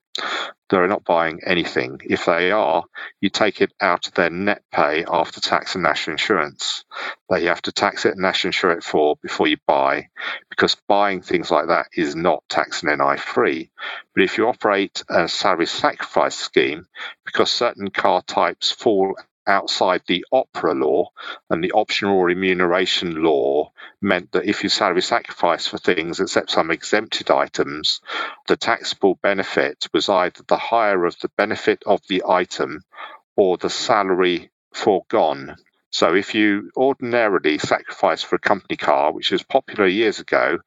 They're 0.69 0.89
not 0.89 1.05
buying 1.05 1.41
anything. 1.47 2.01
If 2.05 2.27
they 2.27 2.51
are, 2.51 2.85
you 3.21 3.31
take 3.31 3.61
it 3.61 3.73
out 3.81 4.09
of 4.09 4.15
their 4.15 4.31
net 4.31 4.63
pay 4.73 5.05
after 5.07 5.41
tax 5.41 5.75
and 5.75 5.85
national 5.85 6.15
insurance. 6.15 6.85
You 7.31 7.49
have 7.49 7.63
to 7.63 7.73
tax 7.73 8.05
it 8.05 8.13
and 8.13 8.23
national 8.23 8.51
insure 8.51 8.73
it 8.73 8.85
for 8.85 9.17
before 9.23 9.47
you 9.47 9.57
buy, 9.67 10.09
because 10.51 10.77
buying 10.89 11.23
things 11.23 11.51
like 11.51 11.69
that 11.69 11.87
is 11.95 12.15
not 12.15 12.43
tax 12.49 12.83
and 12.83 12.99
NI 12.99 13.17
free. 13.17 13.71
But 14.15 14.25
if 14.25 14.37
you 14.37 14.49
operate 14.49 15.03
a 15.09 15.29
salary 15.29 15.67
sacrifice 15.67 16.37
scheme, 16.37 16.87
because 17.25 17.51
certain 17.51 17.91
car 17.91 18.21
types 18.23 18.71
fall 18.71 19.15
outside 19.47 20.03
the 20.07 20.25
OpRA 20.33 20.75
law 20.75 21.11
and 21.51 21.63
the 21.63 21.73
optional 21.73 22.23
remuneration 22.23 23.23
law 23.23 23.73
meant 24.01 24.33
that 24.33 24.47
if 24.47 24.63
you 24.63 24.69
salary 24.69 25.03
sacrifice 25.03 25.67
for 25.67 25.79
things 25.79 26.21
except 26.21 26.51
some 26.51 26.71
exempted 26.71 27.31
items, 27.31 28.01
the 28.49 28.57
taxable 28.57 29.17
benefit 29.23 29.89
was 29.95 30.09
either 30.09 30.43
the 30.49 30.59
higher 30.59 31.05
of 31.05 31.19
the 31.21 31.31
benefit 31.37 31.83
of 31.87 32.01
the 32.09 32.23
item 32.29 32.83
or 33.37 33.57
the 33.59 33.71
salary 33.71 34.51
foregone. 34.75 35.57
So 35.93 36.15
if 36.15 36.35
you 36.35 36.71
ordinarily 36.75 37.59
sacrifice 37.59 38.23
for 38.23 38.37
a 38.37 38.41
company 38.41 38.79
car, 38.79 39.13
which 39.13 39.31
was 39.31 39.43
popular 39.43 39.87
years 39.87 40.21
ago, 40.21 40.59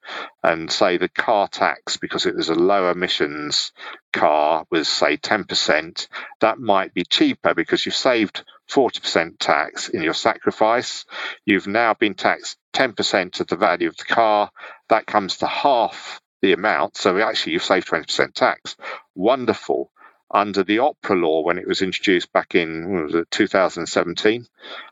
and 0.43 0.71
say 0.71 0.97
the 0.97 1.09
car 1.09 1.47
tax, 1.47 1.97
because 1.97 2.27
it 2.27 2.35
was 2.35 2.49
a 2.49 2.55
low 2.55 2.91
emissions 2.91 3.71
car, 4.13 4.65
was 4.69 4.87
say 4.87 5.17
10%, 5.17 6.07
that 6.41 6.59
might 6.59 6.93
be 6.93 7.03
cheaper 7.03 7.55
because 7.55 7.83
you've 7.85 7.95
saved 7.95 8.43
40% 8.69 9.39
tax 9.39 9.89
in 9.89 10.03
your 10.03 10.13
sacrifice. 10.13 11.05
You've 11.43 11.67
now 11.67 11.95
been 11.95 12.13
taxed 12.13 12.57
10% 12.73 13.39
of 13.39 13.47
the 13.47 13.57
value 13.57 13.89
of 13.89 13.97
the 13.97 14.05
car. 14.05 14.51
That 14.89 15.07
comes 15.07 15.37
to 15.37 15.47
half 15.47 16.21
the 16.43 16.53
amount. 16.53 16.97
So 16.97 17.17
actually, 17.19 17.53
you've 17.53 17.63
saved 17.63 17.87
20% 17.87 18.33
tax. 18.33 18.75
Wonderful 19.15 19.89
under 20.35 20.63
the 20.63 20.79
OpRA 20.79 21.15
law 21.15 21.41
when 21.41 21.57
it 21.57 21.67
was 21.67 21.81
introduced 21.81 22.31
back 22.33 22.55
in 22.55 23.05
was 23.05 23.25
2017, 23.31 24.45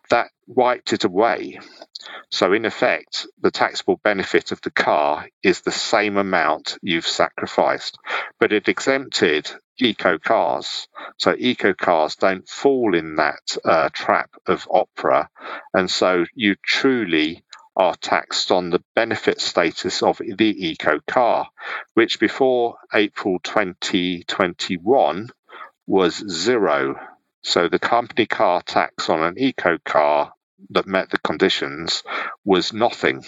that 0.10 0.30
wiped 0.48 0.94
it 0.94 1.04
away. 1.04 1.60
So, 2.30 2.54
in 2.54 2.66
effect, 2.66 3.28
the 3.42 3.52
taxable 3.52 4.00
benefit 4.04 4.54
of 4.54 4.62
the 4.62 4.72
car 4.72 5.28
is 5.44 5.62
the 5.62 5.72
same 5.72 6.18
amount 6.18 6.78
you've 6.82 7.08
sacrificed, 7.08 7.98
but 8.40 8.54
it 8.54 8.70
exempted 8.70 9.52
eco 9.78 10.18
cars. 10.18 10.88
So, 11.18 11.36
eco 11.38 11.74
cars 11.74 12.16
don't 12.16 12.48
fall 12.48 12.96
in 12.96 13.16
that 13.18 13.58
uh, 13.66 13.90
trap 13.92 14.32
of 14.48 14.66
OpRA. 14.72 15.30
and 15.74 15.92
so 15.92 16.26
you 16.36 16.56
truly 16.64 17.44
are 17.76 17.96
taxed 17.96 18.52
on 18.52 18.70
the 18.70 18.84
benefit 18.96 19.42
status 19.42 20.04
of 20.04 20.18
the 20.20 20.68
eco 20.68 21.00
car, 21.08 21.50
which 21.94 22.20
before 22.20 22.78
April 22.94 23.40
2021 23.40 25.30
was 25.88 26.24
zero. 26.30 26.96
So 27.42 27.68
the 27.68 27.80
company 27.80 28.26
car 28.26 28.62
tax 28.62 29.10
on 29.10 29.22
an 29.22 29.36
eco 29.38 29.78
car 29.84 30.34
that 30.70 30.88
met 30.88 31.10
the 31.10 31.18
conditions 31.20 32.04
was 32.46 32.72
nothing. 32.74 33.26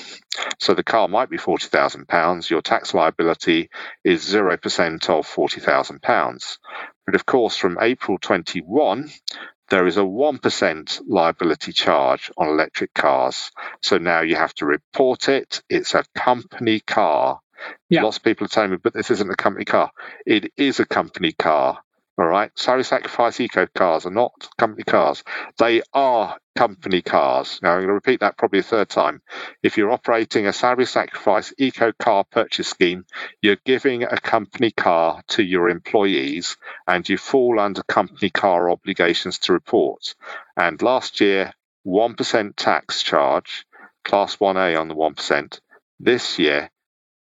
So 0.60 0.74
the 0.74 0.84
car 0.84 1.08
might 1.08 1.30
be 1.30 1.38
£40,000. 1.38 2.50
Your 2.50 2.62
tax 2.62 2.94
liability 2.94 3.70
is 4.04 4.24
0% 4.24 5.10
of 5.10 5.28
£40,000. 5.28 6.58
But 7.06 7.16
of 7.16 7.26
course, 7.26 7.58
from 7.58 7.78
April 7.82 8.18
21, 8.18 9.10
there 9.70 9.88
is 9.88 9.98
a 9.98 10.02
1% 10.02 11.02
liability 11.08 11.72
charge 11.72 12.32
on 12.38 12.48
electric 12.48 12.94
cars. 12.94 13.52
So 13.82 13.98
now 13.98 14.22
you 14.22 14.36
have 14.36 14.54
to 14.56 14.66
report 14.66 15.30
it. 15.30 15.62
It's 15.70 15.96
a 15.96 16.04
company 16.16 16.80
car. 16.82 17.40
Yeah. 17.90 18.04
Lots 18.04 18.18
of 18.18 18.24
people 18.24 18.46
are 18.46 18.50
telling 18.50 18.72
me, 18.72 18.78
but 18.78 18.94
this 18.94 19.12
isn't 19.12 19.30
a 19.30 19.36
company 19.36 19.66
car. 19.66 19.92
It 20.26 20.52
is 20.58 20.80
a 20.80 20.86
company 20.86 21.32
car. 21.32 21.80
All 22.18 22.26
right. 22.26 22.50
Salary 22.58 22.86
sacrifice 22.86 23.42
eco 23.42 23.68
cars 23.68 24.06
are 24.06 24.12
not 24.12 24.48
company 24.58 24.84
cars. 24.84 25.24
They 25.58 25.82
are 25.94 26.38
company 26.56 27.02
cars. 27.02 27.60
Now, 27.62 27.72
I'm 27.72 27.80
going 27.80 27.88
to 27.90 27.94
repeat 27.94 28.22
that 28.22 28.38
probably 28.38 28.60
a 28.60 28.64
third 28.64 28.88
time. 28.88 29.22
If 29.62 29.78
you're 29.78 29.92
operating 29.92 30.48
a 30.48 30.54
salary 30.54 30.86
sacrifice 30.86 31.54
eco 31.58 31.92
car 31.92 32.24
purchase 32.24 32.70
scheme, 32.70 33.06
you're 33.42 33.58
giving 33.66 34.04
a 34.04 34.18
company 34.18 34.72
car 34.72 35.24
to 35.30 35.44
your 35.44 35.68
employees 35.68 36.56
and 36.88 37.08
you 37.08 37.18
fall 37.18 37.60
under 37.60 37.84
company 37.84 38.30
car 38.30 38.70
obligations 38.70 39.40
to 39.40 39.54
report. 39.54 40.16
And 40.56 40.82
last 40.82 41.20
year, 41.20 41.52
1% 41.86 42.56
tax 42.56 43.04
charge, 43.04 43.66
class 44.06 44.38
1A 44.38 44.80
on 44.80 44.88
the 44.88 44.96
1%. 44.96 45.60
This 46.00 46.40
year, 46.40 46.72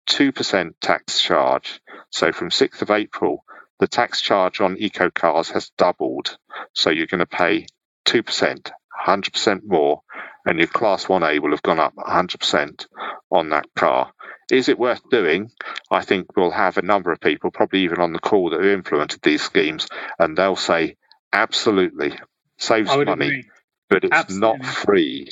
2% 0.08 0.74
tax 0.80 1.20
charge. 1.20 1.80
So 2.10 2.30
from 2.30 2.50
6th 2.50 2.82
of 2.82 2.92
April, 2.92 3.44
the 3.84 3.88
tax 3.88 4.22
charge 4.22 4.62
on 4.62 4.78
eco 4.78 5.10
cars 5.10 5.50
has 5.50 5.70
doubled. 5.76 6.38
So 6.72 6.88
you're 6.88 7.06
going 7.06 7.18
to 7.18 7.26
pay 7.26 7.66
2%, 8.06 8.70
100% 9.06 9.60
more, 9.62 10.00
and 10.46 10.58
your 10.58 10.68
Class 10.68 11.04
1A 11.04 11.38
will 11.40 11.50
have 11.50 11.60
gone 11.60 11.78
up 11.78 11.94
100% 11.94 12.86
on 13.30 13.50
that 13.50 13.66
car. 13.76 14.10
Is 14.50 14.70
it 14.70 14.78
worth 14.78 15.02
doing? 15.10 15.50
I 15.90 16.02
think 16.02 16.34
we'll 16.34 16.50
have 16.50 16.78
a 16.78 16.82
number 16.82 17.12
of 17.12 17.20
people, 17.20 17.50
probably 17.50 17.80
even 17.80 18.00
on 18.00 18.14
the 18.14 18.20
call, 18.20 18.48
that 18.50 18.60
have 18.60 18.72
implemented 18.72 19.20
these 19.20 19.42
schemes, 19.42 19.86
and 20.18 20.34
they'll 20.34 20.56
say, 20.56 20.96
absolutely, 21.30 22.18
saves 22.56 22.88
money, 22.88 23.26
agree. 23.26 23.50
but 23.90 24.04
it's 24.04 24.16
absolutely. 24.16 24.60
not 24.60 24.66
free. 24.66 25.28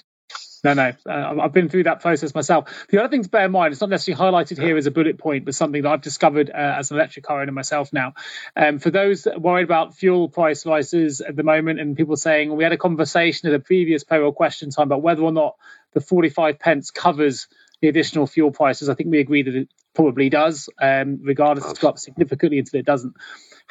No, 0.64 0.74
no, 0.74 0.92
uh, 1.08 1.34
I've 1.40 1.52
been 1.52 1.68
through 1.68 1.84
that 1.84 2.00
process 2.02 2.34
myself. 2.34 2.86
The 2.88 3.00
other 3.00 3.08
thing 3.08 3.24
to 3.24 3.28
bear 3.28 3.46
in 3.46 3.52
mind, 3.52 3.72
it's 3.72 3.80
not 3.80 3.90
necessarily 3.90 4.22
highlighted 4.22 4.62
here 4.62 4.76
as 4.76 4.86
a 4.86 4.92
bullet 4.92 5.18
point, 5.18 5.44
but 5.44 5.56
something 5.56 5.82
that 5.82 5.88
I've 5.88 6.02
discovered 6.02 6.50
uh, 6.50 6.76
as 6.78 6.92
an 6.92 6.98
electric 6.98 7.24
car 7.24 7.42
owner 7.42 7.50
myself 7.50 7.92
now. 7.92 8.14
Um, 8.54 8.78
for 8.78 8.90
those 8.90 9.26
worried 9.36 9.64
about 9.64 9.96
fuel 9.96 10.28
price 10.28 10.64
rises 10.64 11.20
at 11.20 11.34
the 11.34 11.42
moment, 11.42 11.80
and 11.80 11.96
people 11.96 12.16
saying 12.16 12.54
we 12.54 12.62
had 12.62 12.72
a 12.72 12.78
conversation 12.78 13.48
at 13.48 13.54
a 13.54 13.58
previous 13.58 14.04
payroll 14.04 14.32
question 14.32 14.70
time 14.70 14.86
about 14.86 15.02
whether 15.02 15.22
or 15.22 15.32
not 15.32 15.56
the 15.94 16.00
45 16.00 16.60
pence 16.60 16.92
covers 16.92 17.48
the 17.80 17.88
additional 17.88 18.28
fuel 18.28 18.52
prices. 18.52 18.88
I 18.88 18.94
think 18.94 19.10
we 19.10 19.18
agree 19.18 19.42
that 19.42 19.54
it 19.54 19.68
probably 19.94 20.30
does, 20.30 20.68
um, 20.80 21.18
regardless, 21.24 21.68
it's 21.70 21.82
up 21.82 21.98
significantly 21.98 22.60
until 22.60 22.78
it 22.78 22.86
doesn't. 22.86 23.14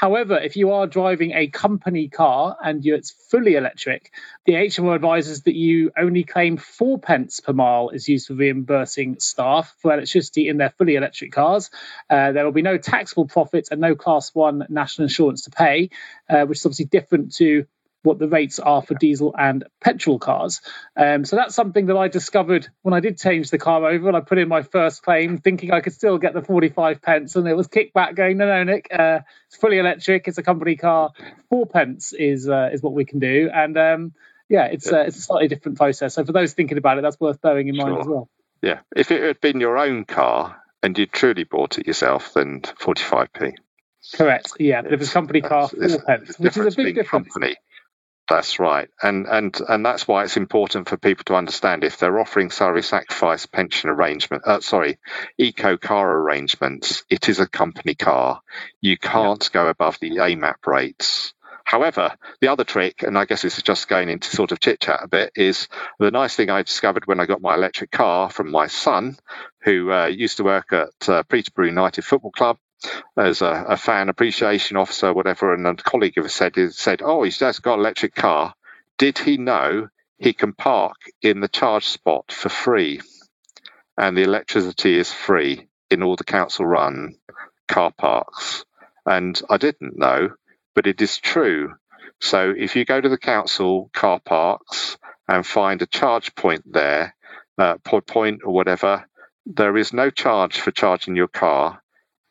However, 0.01 0.39
if 0.39 0.55
you 0.55 0.71
are 0.71 0.87
driving 0.87 1.31
a 1.33 1.45
company 1.45 2.07
car 2.07 2.57
and 2.59 2.83
it's 2.83 3.11
fully 3.11 3.53
electric, 3.53 4.11
the 4.45 4.53
HMO 4.53 4.95
advises 4.95 5.43
that 5.43 5.53
you 5.53 5.91
only 5.95 6.23
claim 6.23 6.57
four 6.57 6.97
pence 6.97 7.39
per 7.39 7.53
mile 7.53 7.89
is 7.89 8.09
used 8.09 8.25
for 8.25 8.33
reimbursing 8.33 9.19
staff 9.19 9.75
for 9.77 9.93
electricity 9.93 10.47
in 10.47 10.57
their 10.57 10.71
fully 10.71 10.95
electric 10.95 11.31
cars. 11.31 11.69
Uh, 12.09 12.31
there 12.31 12.43
will 12.45 12.51
be 12.51 12.63
no 12.63 12.79
taxable 12.79 13.27
profits 13.27 13.69
and 13.69 13.79
no 13.79 13.93
class 13.93 14.33
one 14.33 14.65
national 14.69 15.03
insurance 15.03 15.43
to 15.43 15.51
pay, 15.51 15.91
uh, 16.27 16.45
which 16.45 16.57
is 16.57 16.65
obviously 16.65 16.85
different 16.85 17.35
to 17.35 17.67
what 18.03 18.19
the 18.19 18.27
rates 18.27 18.59
are 18.59 18.81
for 18.81 18.95
diesel 18.95 19.35
and 19.37 19.63
petrol 19.79 20.19
cars. 20.19 20.61
Um, 20.97 21.25
so 21.25 21.35
that's 21.35 21.55
something 21.55 21.85
that 21.87 21.97
I 21.97 22.07
discovered 22.07 22.67
when 22.81 22.93
I 22.93 22.99
did 22.99 23.19
change 23.19 23.49
the 23.49 23.57
car 23.57 23.85
over 23.85 24.07
and 24.07 24.17
I 24.17 24.21
put 24.21 24.37
in 24.37 24.47
my 24.47 24.63
first 24.63 25.03
claim, 25.03 25.37
thinking 25.37 25.71
I 25.71 25.81
could 25.81 25.93
still 25.93 26.17
get 26.17 26.33
the 26.33 26.41
45 26.41 27.01
pence, 27.01 27.35
and 27.35 27.47
it 27.47 27.55
was 27.55 27.67
kickback 27.67 28.15
going, 28.15 28.37
no, 28.37 28.47
no, 28.47 28.63
Nick, 28.63 28.87
uh, 28.91 29.19
it's 29.47 29.57
fully 29.57 29.77
electric, 29.77 30.27
it's 30.27 30.37
a 30.37 30.43
company 30.43 30.75
car, 30.75 31.11
four 31.49 31.65
pence 31.65 32.13
is 32.13 32.49
uh, 32.49 32.69
is 32.73 32.81
what 32.81 32.93
we 32.93 33.05
can 33.05 33.19
do, 33.19 33.49
and 33.53 33.77
um, 33.77 34.13
yeah, 34.49 34.65
it's. 34.65 34.91
Uh, 34.91 35.05
it's 35.07 35.17
a 35.17 35.21
slightly 35.21 35.47
different 35.47 35.77
process. 35.77 36.15
So 36.15 36.25
for 36.25 36.33
those 36.33 36.51
thinking 36.51 36.77
about 36.77 36.97
it, 36.97 37.03
that's 37.03 37.19
worth 37.19 37.41
bearing 37.41 37.69
in 37.69 37.75
sure. 37.75 37.85
mind 37.85 38.01
as 38.01 38.07
well. 38.07 38.29
Yeah, 38.61 38.79
if 38.93 39.09
it 39.09 39.23
had 39.23 39.39
been 39.39 39.61
your 39.61 39.77
own 39.77 40.03
car 40.03 40.61
and 40.83 40.97
you 40.97 41.05
truly 41.05 41.45
bought 41.45 41.79
it 41.79 41.87
yourself, 41.87 42.33
then 42.33 42.61
45p. 42.61 43.53
Correct. 44.15 44.53
Yeah, 44.59 44.81
but 44.81 44.93
if 44.93 45.01
it's 45.01 45.09
a 45.09 45.13
company 45.13 45.41
car, 45.41 45.69
four 45.69 46.01
pence, 46.05 46.37
which 46.37 46.57
is 46.57 46.73
a 46.73 46.75
big 46.75 46.95
difference. 46.95 47.31
Company 47.33 47.55
that's 48.31 48.59
right, 48.59 48.87
and 49.03 49.27
and 49.27 49.59
and 49.67 49.85
that's 49.85 50.07
why 50.07 50.23
it's 50.23 50.37
important 50.37 50.87
for 50.87 50.95
people 50.95 51.25
to 51.25 51.35
understand 51.35 51.83
if 51.83 51.97
they're 51.97 52.19
offering 52.19 52.49
salary 52.49 52.81
sacrifice 52.81 53.45
pension 53.45 53.89
arrangement, 53.89 54.43
uh, 54.45 54.61
sorry, 54.61 54.99
eco 55.37 55.75
car 55.77 56.09
arrangements. 56.09 57.03
It 57.09 57.27
is 57.27 57.39
a 57.39 57.47
company 57.47 57.93
car. 57.93 58.41
You 58.79 58.97
can't 58.97 59.43
yeah. 59.43 59.61
go 59.63 59.67
above 59.67 59.97
the 59.99 60.11
AMAP 60.11 60.65
rates. 60.65 61.33
However, 61.65 62.15
the 62.39 62.47
other 62.47 62.63
trick, 62.63 63.03
and 63.03 63.17
I 63.17 63.25
guess 63.25 63.41
this 63.41 63.57
is 63.57 63.63
just 63.63 63.89
going 63.89 64.07
into 64.07 64.29
sort 64.29 64.53
of 64.53 64.61
chit 64.61 64.79
chat 64.79 65.01
a 65.03 65.09
bit, 65.09 65.33
is 65.35 65.67
the 65.99 66.09
nice 66.09 66.35
thing 66.35 66.49
I 66.49 66.63
discovered 66.63 67.07
when 67.07 67.19
I 67.19 67.25
got 67.25 67.41
my 67.41 67.55
electric 67.55 67.91
car 67.91 68.29
from 68.29 68.49
my 68.49 68.67
son, 68.67 69.17
who 69.63 69.91
uh, 69.91 70.07
used 70.07 70.37
to 70.37 70.43
work 70.45 70.71
at 70.71 71.09
uh, 71.09 71.23
Peterborough 71.23 71.67
United 71.67 72.05
Football 72.05 72.31
Club 72.31 72.57
as 73.17 73.41
a, 73.41 73.65
a, 73.69 73.77
fan 73.77 74.09
appreciation 74.09 74.77
officer, 74.77 75.13
whatever, 75.13 75.53
and 75.53 75.67
a 75.67 75.75
colleague 75.75 76.17
of 76.17 76.25
us 76.25 76.33
said, 76.33 76.55
said, 76.73 77.01
"Oh, 77.03 77.23
he's 77.23 77.37
just 77.37 77.61
got 77.61 77.75
an 77.75 77.81
electric 77.81 78.15
car. 78.15 78.55
Did 78.97 79.17
he 79.19 79.37
know 79.37 79.89
he 80.17 80.33
can 80.33 80.53
park 80.53 80.97
in 81.21 81.39
the 81.39 81.47
charge 81.47 81.85
spot 81.85 82.31
for 82.31 82.49
free, 82.49 83.01
and 83.97 84.17
the 84.17 84.23
electricity 84.23 84.97
is 84.97 85.13
free 85.13 85.67
in 85.89 86.03
all 86.03 86.15
the 86.15 86.23
council-run 86.23 87.15
car 87.67 87.91
parks?" 87.91 88.65
And 89.05 89.39
I 89.49 89.57
didn't 89.57 89.97
know, 89.97 90.29
but 90.73 90.87
it 90.87 91.01
is 91.01 91.17
true. 91.17 91.75
So 92.19 92.53
if 92.55 92.75
you 92.75 92.85
go 92.85 93.01
to 93.01 93.09
the 93.09 93.17
council 93.17 93.89
car 93.93 94.19
parks 94.19 94.97
and 95.27 95.45
find 95.45 95.81
a 95.81 95.87
charge 95.87 96.35
point 96.35 96.63
there, 96.71 97.15
uh, 97.57 97.77
point 97.83 98.41
or 98.43 98.53
whatever, 98.53 99.07
there 99.45 99.77
is 99.77 99.93
no 99.93 100.09
charge 100.09 100.59
for 100.59 100.71
charging 100.71 101.15
your 101.15 101.27
car 101.27 101.81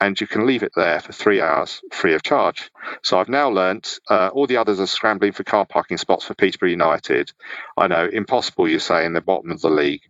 and 0.00 0.20
you 0.20 0.26
can 0.26 0.46
leave 0.46 0.62
it 0.62 0.72
there 0.74 1.00
for 1.00 1.12
three 1.12 1.40
hours 1.40 1.80
free 1.92 2.14
of 2.14 2.22
charge. 2.22 2.70
So 3.02 3.18
I've 3.18 3.28
now 3.28 3.50
learnt 3.50 3.98
uh, 4.08 4.30
all 4.32 4.46
the 4.46 4.56
others 4.56 4.80
are 4.80 4.86
scrambling 4.86 5.32
for 5.32 5.44
car 5.44 5.66
parking 5.66 5.98
spots 5.98 6.24
for 6.24 6.34
Peterborough 6.34 6.70
United. 6.70 7.32
I 7.76 7.88
know, 7.88 8.08
impossible, 8.10 8.68
you 8.68 8.78
say, 8.78 9.04
in 9.04 9.12
the 9.12 9.20
bottom 9.20 9.50
of 9.50 9.60
the 9.60 9.70
league. 9.70 10.02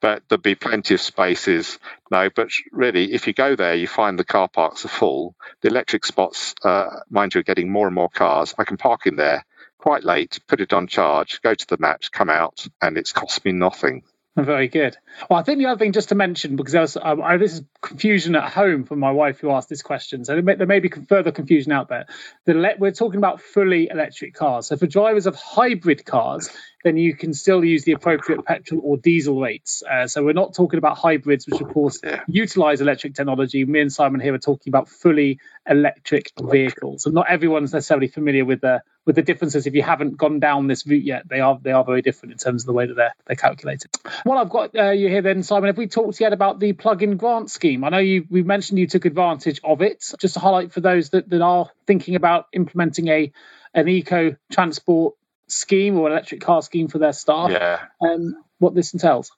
But 0.00 0.22
there'll 0.28 0.42
be 0.42 0.54
plenty 0.54 0.94
of 0.94 1.00
spaces. 1.00 1.78
No, 2.10 2.28
but 2.34 2.48
really, 2.72 3.12
if 3.12 3.26
you 3.26 3.32
go 3.32 3.54
there, 3.56 3.74
you 3.74 3.86
find 3.86 4.18
the 4.18 4.24
car 4.24 4.48
parks 4.48 4.84
are 4.84 4.88
full. 4.88 5.36
The 5.60 5.68
electric 5.68 6.04
spots, 6.04 6.54
uh, 6.64 6.88
mind 7.10 7.34
you, 7.34 7.40
are 7.40 7.44
getting 7.44 7.70
more 7.70 7.86
and 7.86 7.94
more 7.94 8.08
cars. 8.08 8.54
I 8.58 8.64
can 8.64 8.78
park 8.78 9.06
in 9.06 9.16
there 9.16 9.44
quite 9.78 10.02
late, 10.02 10.40
put 10.48 10.60
it 10.60 10.72
on 10.72 10.88
charge, 10.88 11.40
go 11.42 11.54
to 11.54 11.66
the 11.68 11.76
match, 11.78 12.10
come 12.10 12.30
out, 12.30 12.66
and 12.82 12.98
it's 12.98 13.12
cost 13.12 13.44
me 13.44 13.52
nothing. 13.52 14.02
Very 14.44 14.68
good. 14.68 14.98
Well, 15.30 15.38
I 15.38 15.42
think 15.42 15.58
the 15.58 15.66
other 15.66 15.78
thing 15.78 15.92
just 15.92 16.10
to 16.10 16.14
mention, 16.14 16.56
because 16.56 16.74
was, 16.74 16.98
um, 17.00 17.22
I, 17.22 17.38
this 17.38 17.54
is 17.54 17.62
confusion 17.80 18.36
at 18.36 18.52
home 18.52 18.84
for 18.84 18.94
my 18.94 19.10
wife 19.10 19.40
who 19.40 19.50
asked 19.50 19.70
this 19.70 19.80
question, 19.80 20.26
so 20.26 20.34
there 20.34 20.42
may, 20.42 20.56
there 20.56 20.66
may 20.66 20.80
be 20.80 20.90
further 20.90 21.32
confusion 21.32 21.72
out 21.72 21.88
there. 21.88 22.04
The, 22.44 22.74
we're 22.78 22.90
talking 22.90 23.16
about 23.16 23.40
fully 23.40 23.88
electric 23.90 24.34
cars. 24.34 24.66
So 24.66 24.76
for 24.76 24.86
drivers 24.86 25.26
of 25.26 25.36
hybrid 25.36 26.04
cars, 26.04 26.50
then 26.84 26.98
you 26.98 27.16
can 27.16 27.32
still 27.32 27.64
use 27.64 27.84
the 27.84 27.92
appropriate 27.92 28.44
petrol 28.44 28.82
or 28.84 28.98
diesel 28.98 29.40
rates. 29.40 29.82
Uh, 29.82 30.06
so 30.06 30.22
we're 30.22 30.34
not 30.34 30.54
talking 30.54 30.76
about 30.76 30.98
hybrids, 30.98 31.46
which 31.46 31.62
of 31.62 31.72
course 31.72 32.00
yeah. 32.04 32.22
utilize 32.28 32.82
electric 32.82 33.14
technology. 33.14 33.64
Me 33.64 33.80
and 33.80 33.90
Simon 33.90 34.20
here 34.20 34.34
are 34.34 34.38
talking 34.38 34.70
about 34.70 34.90
fully 34.90 35.40
electric 35.66 36.32
vehicles, 36.38 37.06
and 37.06 37.14
not 37.14 37.26
everyone's 37.30 37.72
necessarily 37.72 38.08
familiar 38.08 38.44
with 38.44 38.60
the 38.60 38.82
with 39.06 39.14
the 39.14 39.22
differences. 39.22 39.66
If 39.66 39.74
you 39.74 39.82
haven't 39.82 40.18
gone 40.18 40.40
down 40.40 40.66
this 40.66 40.86
route 40.86 41.04
yet, 41.04 41.28
they 41.28 41.40
are 41.40 41.58
they 41.62 41.72
are 41.72 41.84
very 41.84 42.02
different 42.02 42.32
in 42.32 42.38
terms 42.38 42.64
of 42.64 42.66
the 42.66 42.72
way 42.72 42.86
that 42.86 42.94
they're 42.94 43.14
they're 43.26 43.36
calculated. 43.36 43.90
Well, 44.26 44.36
I've 44.36 44.50
got 44.50 44.76
uh, 44.76 44.90
you 44.90 45.08
here 45.08 45.22
then, 45.22 45.42
Simon. 45.42 45.68
Have 45.68 45.78
we 45.78 45.86
talked 45.86 46.20
yet 46.20 46.32
about 46.32 46.60
the 46.60 46.72
plug-in 46.72 47.16
grant 47.16 47.50
scheme? 47.50 47.84
I 47.84 47.88
know 47.88 47.98
you 47.98 48.26
we 48.28 48.42
mentioned 48.42 48.78
you 48.78 48.88
took 48.88 49.04
advantage 49.04 49.60
of 49.64 49.80
it. 49.80 50.04
Just 50.18 50.34
to 50.34 50.40
highlight 50.40 50.72
for 50.72 50.80
those 50.80 51.10
that, 51.10 51.30
that 51.30 51.40
are 51.40 51.70
thinking 51.86 52.16
about 52.16 52.48
implementing 52.52 53.08
a 53.08 53.32
an 53.72 53.88
eco 53.88 54.36
transport 54.50 55.14
scheme 55.46 55.96
or 55.96 56.10
electric 56.10 56.40
car 56.40 56.60
scheme 56.60 56.88
for 56.88 56.98
their 56.98 57.12
staff. 57.12 57.50
Yeah. 57.50 57.80
Um, 58.00 58.42
what 58.58 58.74
this 58.74 58.92
entails. 58.92 59.30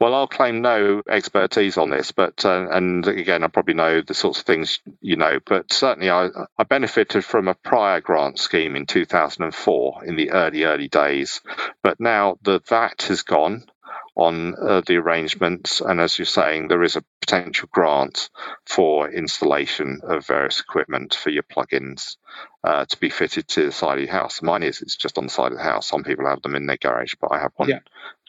Well, 0.00 0.14
I'll 0.14 0.28
claim 0.28 0.62
no 0.62 1.02
expertise 1.08 1.76
on 1.76 1.90
this, 1.90 2.12
but 2.12 2.44
uh, 2.44 2.68
and 2.70 3.06
again, 3.06 3.44
I 3.44 3.48
probably 3.48 3.74
know 3.74 4.00
the 4.00 4.14
sorts 4.14 4.40
of 4.40 4.46
things 4.46 4.80
you 5.00 5.16
know, 5.16 5.38
but 5.44 5.72
certainly 5.72 6.10
I, 6.10 6.28
I 6.56 6.64
benefited 6.64 7.24
from 7.24 7.48
a 7.48 7.54
prior 7.54 8.00
grant 8.00 8.38
scheme 8.38 8.76
in 8.76 8.86
2004 8.86 10.04
in 10.04 10.16
the 10.16 10.30
early 10.30 10.64
early 10.64 10.88
days, 10.88 11.40
but 11.82 12.00
now 12.00 12.38
the 12.42 12.60
VAT 12.68 13.02
has 13.02 13.22
gone 13.22 13.64
on 14.18 14.54
uh, 14.56 14.82
the 14.84 14.96
arrangements, 14.96 15.80
and 15.80 16.00
as 16.00 16.18
you're 16.18 16.26
saying, 16.26 16.66
there 16.66 16.82
is 16.82 16.96
a 16.96 17.04
potential 17.20 17.68
grant 17.70 18.30
for 18.66 19.08
installation 19.08 20.00
of 20.02 20.26
various 20.26 20.60
equipment 20.60 21.14
for 21.14 21.30
your 21.30 21.44
plugins 21.44 22.16
uh, 22.64 22.84
to 22.84 22.98
be 22.98 23.10
fitted 23.10 23.46
to 23.46 23.66
the 23.66 23.72
side 23.72 23.98
of 23.98 24.04
your 24.04 24.12
house. 24.12 24.42
Mine 24.42 24.64
is 24.64 24.82
it's 24.82 24.96
just 24.96 25.18
on 25.18 25.24
the 25.24 25.30
side 25.30 25.52
of 25.52 25.58
the 25.58 25.64
house. 25.64 25.86
Some 25.86 26.02
people 26.02 26.26
have 26.26 26.42
them 26.42 26.56
in 26.56 26.66
their 26.66 26.76
garage, 26.76 27.14
but 27.20 27.30
I 27.30 27.38
have 27.38 27.52
one 27.54 27.68
yeah. 27.68 27.78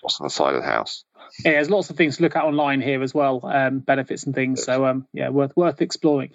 Just 0.02 0.22
on 0.22 0.26
the 0.26 0.32
side 0.32 0.56
of 0.56 0.62
the 0.62 0.68
house 0.68 1.04
yeah, 1.44 1.52
there's 1.52 1.70
lots 1.70 1.90
of 1.90 1.98
things 1.98 2.18
to 2.18 2.24
look 2.24 2.36
at 2.36 2.44
online 2.44 2.82
here 2.82 3.02
as 3.02 3.14
well, 3.14 3.42
um, 3.44 3.80
benefits 3.80 4.24
and 4.24 4.36
things. 4.36 4.64
So 4.64 4.86
um, 4.86 5.08
yeah, 5.14 5.30
worth 5.30 5.56
worth 5.56 5.82
exploring. 5.82 6.32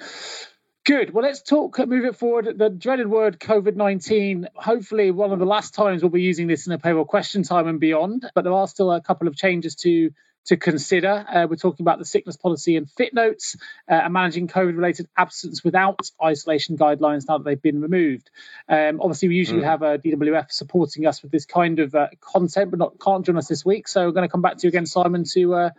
Good. 0.84 1.12
Well, 1.14 1.24
let's 1.24 1.42
talk. 1.42 1.78
Move 1.78 2.04
it 2.04 2.16
forward. 2.16 2.58
The 2.58 2.68
dreaded 2.68 3.08
word 3.08 3.40
COVID 3.40 3.76
nineteen. 3.76 4.48
Hopefully, 4.54 5.10
one 5.10 5.32
of 5.32 5.38
the 5.38 5.46
last 5.46 5.74
times 5.74 6.02
we'll 6.02 6.10
be 6.10 6.22
using 6.22 6.46
this 6.46 6.66
in 6.66 6.72
a 6.72 6.78
payroll 6.78 7.04
question 7.04 7.42
time 7.42 7.66
and 7.66 7.80
beyond. 7.80 8.26
But 8.34 8.44
there 8.44 8.52
are 8.52 8.68
still 8.68 8.92
a 8.92 9.00
couple 9.00 9.28
of 9.28 9.36
changes 9.36 9.74
to 9.76 10.10
to 10.46 10.56
consider. 10.56 11.24
Uh, 11.28 11.46
we're 11.48 11.56
talking 11.56 11.84
about 11.84 11.98
the 11.98 12.04
sickness 12.04 12.36
policy 12.36 12.76
and 12.76 12.90
fit 12.90 13.14
notes 13.14 13.56
uh, 13.90 13.94
and 13.94 14.12
managing 14.12 14.48
COVID 14.48 14.76
related 14.76 15.08
absence 15.16 15.64
without 15.64 16.10
isolation 16.22 16.76
guidelines 16.76 17.26
now 17.28 17.38
that 17.38 17.44
they've 17.44 17.60
been 17.60 17.80
removed. 17.80 18.30
Um, 18.68 19.00
obviously, 19.00 19.28
we 19.28 19.36
usually 19.36 19.62
mm. 19.62 19.64
have 19.64 19.82
a 19.82 19.98
DWF 19.98 20.52
supporting 20.52 21.06
us 21.06 21.22
with 21.22 21.32
this 21.32 21.46
kind 21.46 21.78
of 21.78 21.94
uh, 21.94 22.08
content, 22.20 22.70
but 22.70 22.78
not 22.78 23.00
can't 23.00 23.24
join 23.24 23.36
us 23.36 23.48
this 23.48 23.64
week. 23.64 23.88
So 23.88 24.06
we're 24.06 24.12
going 24.12 24.28
to 24.28 24.32
come 24.32 24.42
back 24.42 24.58
to 24.58 24.66
you 24.66 24.68
again, 24.68 24.86
Simon, 24.86 25.24
to 25.32 25.54
uh, 25.54 25.70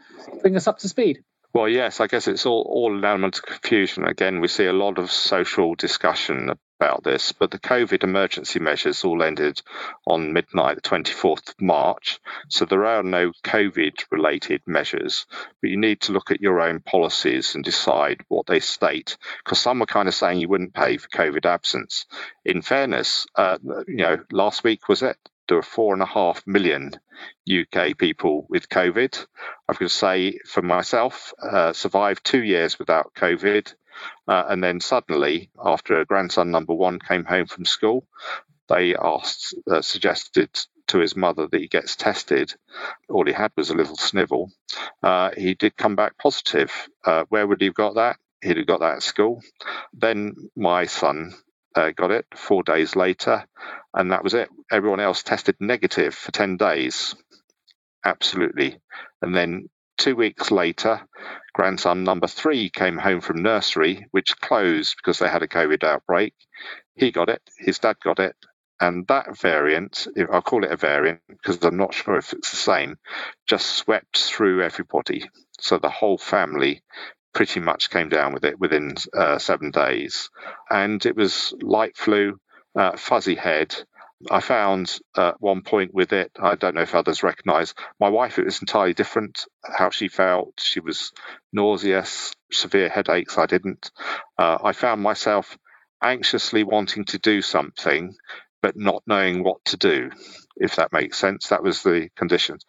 bring 0.41 0.55
us 0.55 0.67
up 0.67 0.79
to 0.79 0.89
speed. 0.89 1.23
Well, 1.55 1.69
yes, 1.69 2.01
I 2.01 2.07
guess 2.07 2.27
it's 2.27 2.45
all, 2.45 2.63
all 2.67 2.97
an 2.97 3.05
element 3.05 3.37
of 3.37 3.45
confusion. 3.45 4.03
Again, 4.03 4.41
we 4.41 4.49
see 4.49 4.65
a 4.65 4.73
lot 4.73 4.99
of 4.99 5.09
social 5.09 5.73
discussion 5.73 6.51
about 6.81 7.05
this, 7.05 7.31
but 7.31 7.49
the 7.49 7.59
COVID 7.59 8.03
emergency 8.03 8.59
measures 8.59 9.05
all 9.05 9.23
ended 9.23 9.61
on 10.05 10.33
midnight, 10.33 10.75
the 10.75 10.81
24th 10.81 11.47
of 11.47 11.61
March. 11.61 12.19
So 12.49 12.65
there 12.65 12.83
are 12.83 13.03
no 13.03 13.31
COVID 13.45 14.03
related 14.11 14.63
measures, 14.67 15.27
but 15.61 15.69
you 15.69 15.77
need 15.77 16.01
to 16.01 16.11
look 16.11 16.29
at 16.29 16.41
your 16.41 16.59
own 16.59 16.81
policies 16.81 17.55
and 17.55 17.63
decide 17.63 18.19
what 18.27 18.47
they 18.47 18.59
state. 18.59 19.15
Because 19.41 19.61
some 19.61 19.79
were 19.79 19.85
kind 19.85 20.09
of 20.09 20.13
saying 20.13 20.41
you 20.41 20.49
wouldn't 20.49 20.73
pay 20.73 20.97
for 20.97 21.07
COVID 21.07 21.45
absence. 21.45 22.05
In 22.43 22.63
fairness, 22.63 23.27
uh, 23.37 23.59
you 23.87 24.03
know, 24.03 24.17
last 24.29 24.65
week 24.65 24.89
was 24.89 25.03
it? 25.03 25.15
There 25.47 25.57
are 25.57 25.63
four 25.63 25.93
and 25.93 26.01
a 26.01 26.07
half 26.07 26.45
million 26.47 26.91
UK 27.49 27.97
people 27.97 28.45
with 28.49 28.69
COVID. 28.69 29.25
I've 29.67 29.79
got 29.79 29.85
to 29.85 29.89
say, 29.89 30.39
for 30.45 30.61
myself, 30.61 31.33
uh, 31.41 31.73
survived 31.73 32.25
two 32.25 32.43
years 32.43 32.79
without 32.79 33.13
COVID. 33.15 33.73
Uh, 34.27 34.43
and 34.49 34.63
then 34.63 34.79
suddenly, 34.79 35.49
after 35.63 35.99
a 35.99 36.05
grandson 36.05 36.51
number 36.51 36.73
one 36.73 36.99
came 36.99 37.23
home 37.23 37.47
from 37.47 37.65
school, 37.65 38.05
they 38.67 38.95
asked, 38.95 39.55
uh, 39.69 39.81
suggested 39.81 40.49
to 40.87 40.99
his 40.99 41.15
mother 41.15 41.47
that 41.47 41.61
he 41.61 41.67
gets 41.67 41.95
tested. 41.95 42.53
All 43.09 43.25
he 43.25 43.33
had 43.33 43.51
was 43.55 43.69
a 43.69 43.75
little 43.75 43.95
snivel. 43.95 44.51
Uh, 45.01 45.31
he 45.35 45.53
did 45.53 45.77
come 45.77 45.95
back 45.95 46.17
positive. 46.17 46.71
Uh, 47.03 47.25
where 47.29 47.47
would 47.47 47.61
he 47.61 47.67
have 47.67 47.75
got 47.75 47.95
that? 47.95 48.17
He'd 48.41 48.57
have 48.57 48.67
got 48.67 48.81
that 48.81 48.97
at 48.97 49.03
school. 49.03 49.41
Then 49.93 50.35
my 50.55 50.85
son 50.85 51.33
uh, 51.75 51.91
got 51.91 52.11
it 52.11 52.25
four 52.35 52.63
days 52.63 52.95
later, 52.95 53.45
and 53.93 54.11
that 54.11 54.23
was 54.23 54.33
it. 54.33 54.49
Everyone 54.71 54.99
else 55.01 55.23
tested 55.23 55.55
negative 55.59 56.15
for 56.15 56.31
10 56.31 56.57
days. 56.57 57.15
Absolutely. 58.05 58.79
And 59.21 59.35
then 59.35 59.69
Two 59.97 60.17
weeks 60.17 60.51
later, 60.51 61.07
grandson 61.53 62.03
number 62.03 62.27
three 62.27 62.69
came 62.69 62.99
home 62.99 63.21
from 63.21 63.43
nursery, 63.43 64.07
which 64.11 64.39
closed 64.41 64.97
because 64.97 65.19
they 65.19 65.29
had 65.29 65.43
a 65.43 65.49
COVID 65.49 65.85
outbreak. 65.85 66.35
He 66.95 67.11
got 67.11 67.29
it, 67.29 67.41
his 67.57 67.79
dad 67.79 67.97
got 68.03 68.19
it, 68.19 68.35
and 68.81 69.07
that 69.07 69.37
variant, 69.37 70.07
I'll 70.31 70.43
call 70.43 70.65
it 70.65 70.71
a 70.73 70.77
variant 70.77 71.21
because 71.29 71.63
I'm 71.63 71.77
not 71.77 71.95
sure 71.95 72.17
if 72.17 72.33
it's 72.33 72.51
the 72.51 72.57
same, 72.57 72.97
just 73.47 73.67
swept 73.67 74.17
through 74.19 74.63
everybody. 74.63 75.29
So 75.61 75.79
the 75.79 75.89
whole 75.89 76.19
family 76.19 76.83
pretty 77.35 77.59
much 77.59 77.91
came 77.91 78.09
down 78.09 78.33
with 78.33 78.45
it 78.45 78.59
within 78.59 78.95
uh, 79.15 79.37
seven 79.37 79.69
days. 79.69 80.29
And 80.69 81.05
it 81.05 81.15
was 81.15 81.53
light 81.61 81.95
flu, 81.95 82.39
uh, 82.75 82.97
fuzzy 82.97 83.35
head. 83.35 83.75
I 84.31 84.39
found 84.39 84.97
uh, 85.15 85.33
one 85.39 85.61
point 85.61 85.93
with 85.93 86.13
it, 86.13 86.31
I 86.39 86.55
don't 86.55 86.73
know 86.73 86.81
if 86.81 86.95
others 86.95 87.21
recognize. 87.21 87.75
My 87.99 88.09
wife, 88.09 88.39
it 88.39 88.45
was 88.45 88.61
entirely 88.61 88.93
different 88.93 89.43
how 89.61 89.89
she 89.89 90.07
felt. 90.07 90.53
She 90.59 90.79
was 90.79 91.11
nauseous, 91.51 92.33
severe 92.51 92.89
headaches. 92.89 93.37
I 93.37 93.45
didn't. 93.45 93.91
Uh, 94.39 94.57
I 94.63 94.71
found 94.71 95.01
myself 95.01 95.57
anxiously 96.01 96.63
wanting 96.63 97.03
to 97.05 97.19
do 97.19 97.41
something 97.41 98.15
but 98.65 98.75
not 98.75 99.03
knowing 99.05 99.43
what 99.43 99.63
to 99.63 99.77
do, 99.77 100.09
if 100.57 100.77
that 100.77 100.91
makes 100.91 101.19
sense. 101.19 101.49
That 101.49 101.61
was 101.61 101.83
the 101.83 102.09
conditions. 102.15 102.65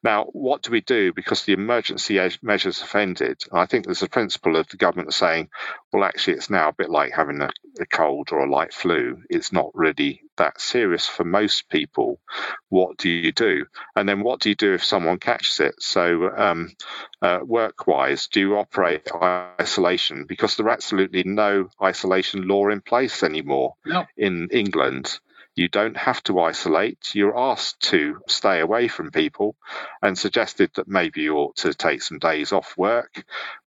Now, 0.00 0.26
what 0.26 0.62
do 0.62 0.70
we 0.70 0.80
do? 0.80 1.12
Because 1.12 1.42
the 1.42 1.54
emergency 1.54 2.20
measures 2.40 2.80
have 2.80 2.94
ended. 2.94 3.42
I 3.52 3.66
think 3.66 3.84
there's 3.84 4.04
a 4.04 4.08
principle 4.08 4.54
of 4.54 4.68
the 4.68 4.76
government 4.76 5.12
saying, 5.12 5.48
well, 5.92 6.04
actually, 6.04 6.34
it's 6.34 6.50
now 6.50 6.68
a 6.68 6.72
bit 6.72 6.88
like 6.88 7.10
having 7.10 7.40
a, 7.40 7.50
a 7.80 7.86
cold 7.86 8.28
or 8.30 8.44
a 8.44 8.48
light 8.48 8.72
flu. 8.72 9.24
It's 9.28 9.52
not 9.52 9.72
really 9.74 10.22
that 10.36 10.60
serious 10.60 11.08
for 11.08 11.24
most 11.24 11.68
people. 11.68 12.20
What 12.68 12.96
do 12.96 13.10
you 13.10 13.32
do? 13.32 13.66
And 13.96 14.08
then 14.08 14.22
what 14.22 14.38
do 14.38 14.50
you 14.50 14.54
do 14.54 14.74
if 14.74 14.84
someone 14.84 15.18
catches 15.18 15.58
it? 15.58 15.82
So, 15.82 16.30
um, 16.30 16.70
uh, 17.22 17.40
work 17.44 17.88
wise, 17.88 18.28
do 18.28 18.38
you 18.38 18.56
operate 18.56 19.08
isolation? 19.12 20.26
Because 20.28 20.56
there 20.56 20.66
are 20.66 20.70
absolutely 20.70 21.24
no 21.24 21.70
isolation 21.82 22.46
law 22.46 22.68
in 22.68 22.82
place 22.82 23.24
anymore 23.24 23.74
no. 23.84 24.06
in 24.16 24.48
England. 24.52 25.18
You 25.54 25.68
don't 25.68 25.96
have 25.96 26.22
to 26.24 26.40
isolate. 26.40 27.14
You're 27.14 27.38
asked 27.38 27.80
to 27.90 28.20
stay 28.28 28.60
away 28.60 28.88
from 28.88 29.10
people 29.10 29.56
and 30.00 30.16
suggested 30.16 30.70
that 30.74 30.88
maybe 30.88 31.22
you 31.22 31.36
ought 31.36 31.56
to 31.56 31.74
take 31.74 32.02
some 32.02 32.18
days 32.18 32.52
off 32.52 32.76
work, 32.78 33.24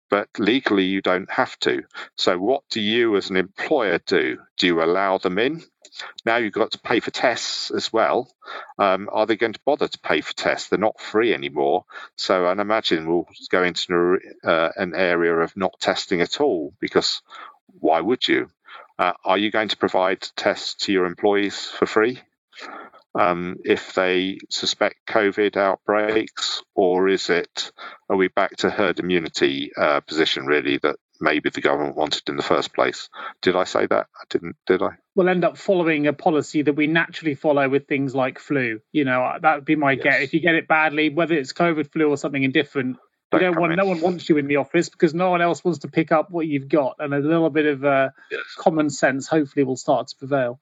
but 0.09 0.29
legally 0.37 0.85
you 0.85 1.01
don't 1.01 1.29
have 1.31 1.57
to. 1.59 1.83
So, 2.15 2.37
what 2.37 2.63
do 2.69 2.79
you 2.81 3.17
as 3.17 3.29
an 3.29 3.35
employer 3.35 3.99
do? 4.05 4.37
Do 4.57 4.67
you 4.67 4.81
allow 4.81 5.17
them 5.17 5.39
in? 5.39 5.63
Now 6.25 6.37
you've 6.37 6.53
got 6.53 6.71
to 6.71 6.79
pay 6.79 6.99
for 6.99 7.11
tests 7.11 7.69
as 7.69 7.91
well. 7.91 8.31
Um, 8.79 9.09
are 9.11 9.25
they 9.25 9.35
going 9.35 9.53
to 9.53 9.59
bother 9.65 9.87
to 9.87 9.99
pay 9.99 10.21
for 10.21 10.33
tests? 10.33 10.69
They're 10.69 10.79
not 10.79 11.01
free 11.01 11.33
anymore. 11.33 11.85
So, 12.15 12.45
I 12.45 12.51
imagine 12.53 13.07
we'll 13.07 13.27
go 13.49 13.63
into 13.63 14.19
uh, 14.43 14.69
an 14.75 14.95
area 14.95 15.35
of 15.35 15.55
not 15.57 15.79
testing 15.79 16.21
at 16.21 16.39
all 16.39 16.73
because 16.79 17.21
why 17.79 17.99
would 17.99 18.27
you? 18.27 18.49
Uh, 18.99 19.13
are 19.25 19.37
you 19.37 19.51
going 19.51 19.69
to 19.69 19.77
provide 19.77 20.21
tests 20.35 20.85
to 20.85 20.93
your 20.93 21.05
employees 21.05 21.65
for 21.65 21.85
free 21.85 22.21
um, 23.19 23.57
if 23.63 23.93
they 23.93 24.39
suspect 24.49 25.05
COVID 25.07 25.55
outbreaks, 25.55 26.63
or 26.73 27.07
is 27.07 27.29
it 27.29 27.71
are 28.09 28.17
we 28.17 28.27
back 28.27 28.57
to 28.57 28.69
herd 28.69 28.99
immunity 28.99 29.71
uh, 29.77 29.99
position 30.01 30.45
really 30.45 30.79
that 30.79 30.95
maybe 31.21 31.49
the 31.49 31.61
government 31.61 31.95
wanted 31.95 32.23
in 32.27 32.37
the 32.37 32.43
first 32.43 32.73
place? 32.73 33.09
Did 33.41 33.55
I 33.55 33.65
say 33.65 33.85
that? 33.85 34.07
I 34.15 34.23
didn't. 34.29 34.55
Did 34.65 34.81
I? 34.81 34.91
We'll 35.15 35.29
end 35.29 35.45
up 35.45 35.57
following 35.57 36.07
a 36.07 36.13
policy 36.13 36.63
that 36.63 36.73
we 36.73 36.87
naturally 36.87 37.35
follow 37.35 37.69
with 37.69 37.87
things 37.87 38.15
like 38.15 38.39
flu. 38.39 38.79
You 38.91 39.05
know, 39.05 39.37
that 39.41 39.55
would 39.55 39.65
be 39.65 39.75
my 39.75 39.91
yes. 39.91 40.21
If 40.21 40.33
you 40.33 40.39
get 40.39 40.55
it 40.55 40.67
badly, 40.67 41.09
whether 41.09 41.35
it's 41.35 41.53
COVID, 41.53 41.91
flu, 41.91 42.09
or 42.09 42.17
something 42.17 42.43
indifferent, 42.43 42.97
you 43.33 43.39
don't 43.39 43.59
want 43.59 43.75
no 43.75 43.85
one 43.85 44.01
wants 44.01 44.29
you 44.29 44.37
in 44.37 44.47
the 44.47 44.57
office 44.57 44.89
because 44.89 45.13
no 45.13 45.29
one 45.29 45.41
else 45.41 45.63
wants 45.63 45.79
to 45.79 45.87
pick 45.87 46.11
up 46.11 46.31
what 46.31 46.47
you've 46.47 46.69
got, 46.69 46.95
and 46.99 47.13
a 47.13 47.19
little 47.19 47.49
bit 47.49 47.65
of 47.65 47.83
uh, 47.83 48.09
yes. 48.31 48.41
common 48.57 48.89
sense 48.89 49.27
hopefully 49.27 49.63
will 49.63 49.77
start 49.77 50.07
to 50.07 50.15
prevail. 50.15 50.59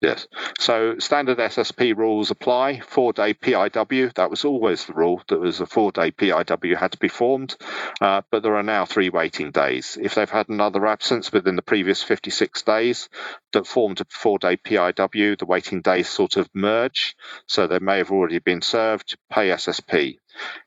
Yes. 0.00 0.28
So 0.58 0.98
standard 0.98 1.36
SSP 1.36 1.94
rules 1.94 2.30
apply. 2.30 2.80
Four 2.80 3.12
day 3.12 3.34
PIW, 3.34 4.14
that 4.14 4.30
was 4.30 4.46
always 4.46 4.86
the 4.86 4.94
rule. 4.94 5.22
That 5.28 5.40
was 5.40 5.60
a 5.60 5.66
four 5.66 5.92
day 5.92 6.10
PIW 6.10 6.76
had 6.78 6.92
to 6.92 6.98
be 6.98 7.08
formed, 7.08 7.54
uh, 8.00 8.22
but 8.30 8.42
there 8.42 8.56
are 8.56 8.62
now 8.62 8.86
three 8.86 9.10
waiting 9.10 9.50
days. 9.50 9.98
If 10.00 10.14
they've 10.14 10.30
had 10.30 10.48
another 10.48 10.86
absence 10.86 11.30
within 11.30 11.54
the 11.56 11.62
previous 11.62 12.02
56 12.02 12.62
days 12.62 13.10
that 13.52 13.66
formed 13.66 14.00
a 14.00 14.06
four 14.08 14.38
day 14.38 14.56
PIW, 14.56 15.38
the 15.38 15.44
waiting 15.44 15.82
days 15.82 16.08
sort 16.08 16.38
of 16.38 16.48
merge. 16.54 17.14
So 17.46 17.66
they 17.66 17.78
may 17.78 17.98
have 17.98 18.10
already 18.10 18.38
been 18.38 18.62
served, 18.62 19.18
pay 19.30 19.48
SSP. 19.50 20.16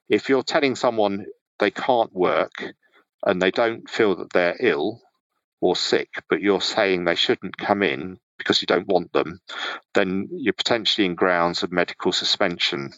If 0.10 0.30
you're 0.30 0.44
telling 0.44 0.76
someone 0.76 1.26
they 1.60 1.72
can't 1.72 2.14
work 2.14 2.64
and 3.26 3.42
they 3.42 3.52
don't 3.52 3.90
feel 3.90 4.16
that 4.18 4.34
they're 4.34 4.58
ill, 4.60 5.02
or 5.64 5.78
sick, 5.78 6.10
but 6.30 6.42
you're 6.42 6.62
saying 6.62 7.06
they 7.06 7.16
shouldn't 7.16 7.58
come 7.58 7.82
in 7.82 8.18
because 8.38 8.62
you 8.62 8.66
don't 8.66 8.88
want 8.88 9.14
them, 9.14 9.40
then 9.94 10.28
you're 10.30 10.52
potentially 10.54 11.06
in 11.06 11.16
grounds 11.16 11.64
of 11.64 11.72
medical 11.72 12.12
suspension. 12.12 12.92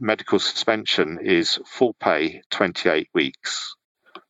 Medical 0.00 0.38
suspension 0.38 1.18
is 1.22 1.60
full 1.66 1.94
pay 2.00 2.40
28 2.50 3.08
weeks. 3.12 3.76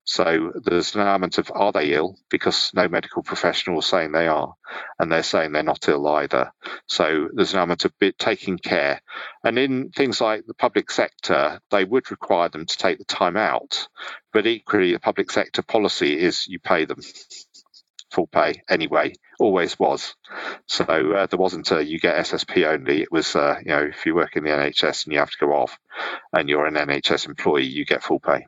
So 0.09 0.53
there's 0.55 0.95
an 0.95 1.03
element 1.03 1.37
of 1.37 1.53
are 1.55 1.71
they 1.71 1.93
ill 1.93 2.17
because 2.31 2.71
no 2.73 2.89
medical 2.89 3.23
professional 3.23 3.81
is 3.81 3.85
saying 3.85 4.13
they 4.13 4.27
are, 4.27 4.55
and 4.99 5.13
they're 5.13 5.23
saying 5.23 5.53
they're 5.53 5.63
not 5.63 5.87
ill 5.87 6.09
either. 6.09 6.51
So 6.87 7.29
there's 7.31 7.53
an 7.53 7.59
element 7.59 7.85
of 7.85 7.93
taking 8.17 8.57
care. 8.57 9.03
And 9.45 9.59
in 9.59 9.91
things 9.91 10.19
like 10.23 10.47
the 10.47 10.55
public 10.55 10.91
sector, 10.91 11.61
they 11.71 11.85
would 11.85 12.11
require 12.11 12.49
them 12.49 12.65
to 12.65 12.77
take 12.79 12.97
the 12.97 13.05
time 13.05 13.37
out, 13.37 13.87
but 14.33 14.47
equally 14.47 14.93
the 14.93 14.99
public 14.99 15.31
sector 15.31 15.61
policy 15.61 16.19
is 16.19 16.49
you 16.49 16.59
pay 16.59 16.87
them 16.87 17.03
full 18.11 18.29
pay 18.29 18.63
anyway, 18.67 19.13
always 19.39 19.79
was. 19.79 20.15
So 20.67 20.85
uh, 20.85 21.27
there 21.27 21.39
wasn't 21.39 21.71
a 21.71 21.85
you 21.85 22.01
get 22.01 22.17
SSP 22.17 22.67
only. 22.67 23.03
It 23.03 23.13
was, 23.13 23.37
uh, 23.37 23.57
you 23.63 23.73
know, 23.73 23.83
if 23.83 24.07
you 24.07 24.15
work 24.15 24.37
in 24.37 24.45
the 24.45 24.51
NHS 24.51 25.05
and 25.05 25.13
you 25.13 25.19
have 25.19 25.31
to 25.33 25.37
go 25.39 25.53
off 25.53 25.79
and 26.33 26.49
you're 26.49 26.65
an 26.65 26.77
NHS 26.77 27.27
employee, 27.27 27.67
you 27.67 27.85
get 27.85 28.03
full 28.03 28.21
pay. 28.21 28.47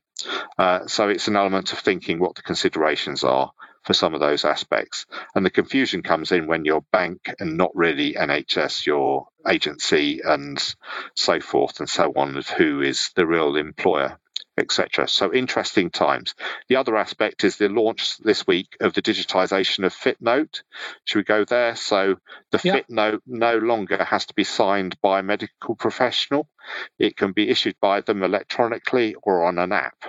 Uh, 0.59 0.87
so 0.87 1.09
it's 1.09 1.29
an 1.29 1.37
element 1.37 1.73
of 1.73 1.79
thinking 1.79 2.19
what 2.19 2.35
the 2.35 2.43
considerations 2.43 3.25
are 3.25 3.53
for 3.83 3.95
some 3.95 4.15
of 4.15 4.21
those 4.21 4.45
aspects. 4.45 5.07
And 5.35 5.45
the 5.45 5.51
confusion 5.51 6.03
comes 6.03 6.33
in 6.33 6.47
when 6.47 6.65
you're 6.65 6.85
bank 6.93 7.33
and 7.39 7.57
not 7.57 7.71
really 7.75 8.15
NHS, 8.15 8.87
your 8.87 9.29
agency 9.49 10.21
and 10.23 10.63
so 11.15 11.41
forth 11.41 11.81
and 11.81 11.89
so 11.89 12.13
on 12.15 12.37
of 12.37 12.49
who 12.49 12.83
is 12.83 13.11
the 13.17 13.27
real 13.27 13.57
employer 13.57 14.19
etc. 14.61 15.09
So 15.09 15.33
interesting 15.33 15.91
times. 15.91 16.35
The 16.69 16.77
other 16.77 16.97
aspect 16.97 17.43
is 17.45 17.57
the 17.57 17.69
launch 17.69 18.19
this 18.19 18.47
week 18.47 18.77
of 18.81 18.93
the 18.95 19.03
digitization 19.03 19.85
of 19.85 19.95
FitNote. 19.95 20.63
Should 21.05 21.19
we 21.19 21.25
go 21.25 21.45
there? 21.45 21.75
So 21.75 22.17
the 22.53 22.59
FitNote 22.59 23.23
no 23.27 23.59
longer 23.59 24.05
has 24.05 24.27
to 24.27 24.35
be 24.35 24.45
signed 24.45 25.01
by 25.01 25.19
a 25.19 25.25
medical 25.25 25.75
professional. 25.75 26.49
It 26.99 27.17
can 27.17 27.33
be 27.33 27.49
issued 27.49 27.77
by 27.81 28.03
them 28.03 28.23
electronically 28.23 29.17
or 29.23 29.45
on 29.45 29.59
an 29.59 29.73
app 29.73 30.05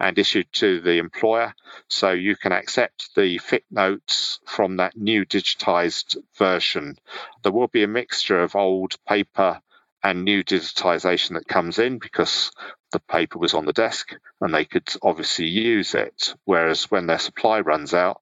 and 0.00 0.18
issued 0.18 0.52
to 0.54 0.80
the 0.80 0.98
employer. 0.98 1.54
So 1.88 2.10
you 2.10 2.36
can 2.36 2.52
accept 2.52 3.14
the 3.14 3.38
FitNotes 3.38 4.38
from 4.46 4.78
that 4.78 4.96
new 4.96 5.24
digitized 5.24 6.16
version. 6.36 6.96
There 7.42 7.52
will 7.52 7.68
be 7.68 7.82
a 7.82 7.88
mixture 7.88 8.40
of 8.40 8.56
old 8.56 8.96
paper 9.06 9.60
and 10.02 10.24
new 10.24 10.42
digitization 10.42 11.34
that 11.34 11.48
comes 11.48 11.78
in 11.78 11.98
because 11.98 12.50
the 12.92 13.00
paper 13.00 13.38
was 13.38 13.54
on 13.54 13.66
the 13.66 13.72
desk 13.72 14.14
and 14.40 14.54
they 14.54 14.64
could 14.64 14.88
obviously 15.02 15.46
use 15.46 15.94
it. 15.94 16.34
Whereas 16.44 16.90
when 16.90 17.06
their 17.06 17.18
supply 17.18 17.60
runs 17.60 17.94
out, 17.94 18.20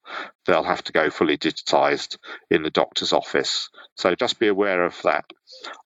they'll 0.49 0.65
have 0.65 0.83
to 0.85 0.93
go 0.93 1.11
fully 1.11 1.39
digitized 1.39 2.17
in 2.51 2.63
the 2.65 2.71
doctor's 2.71 3.13
office. 3.13 3.69
So 3.97 4.15
just 4.15 4.41
be 4.41 4.49
aware 4.49 4.85
of 4.85 5.01
that. 5.03 5.27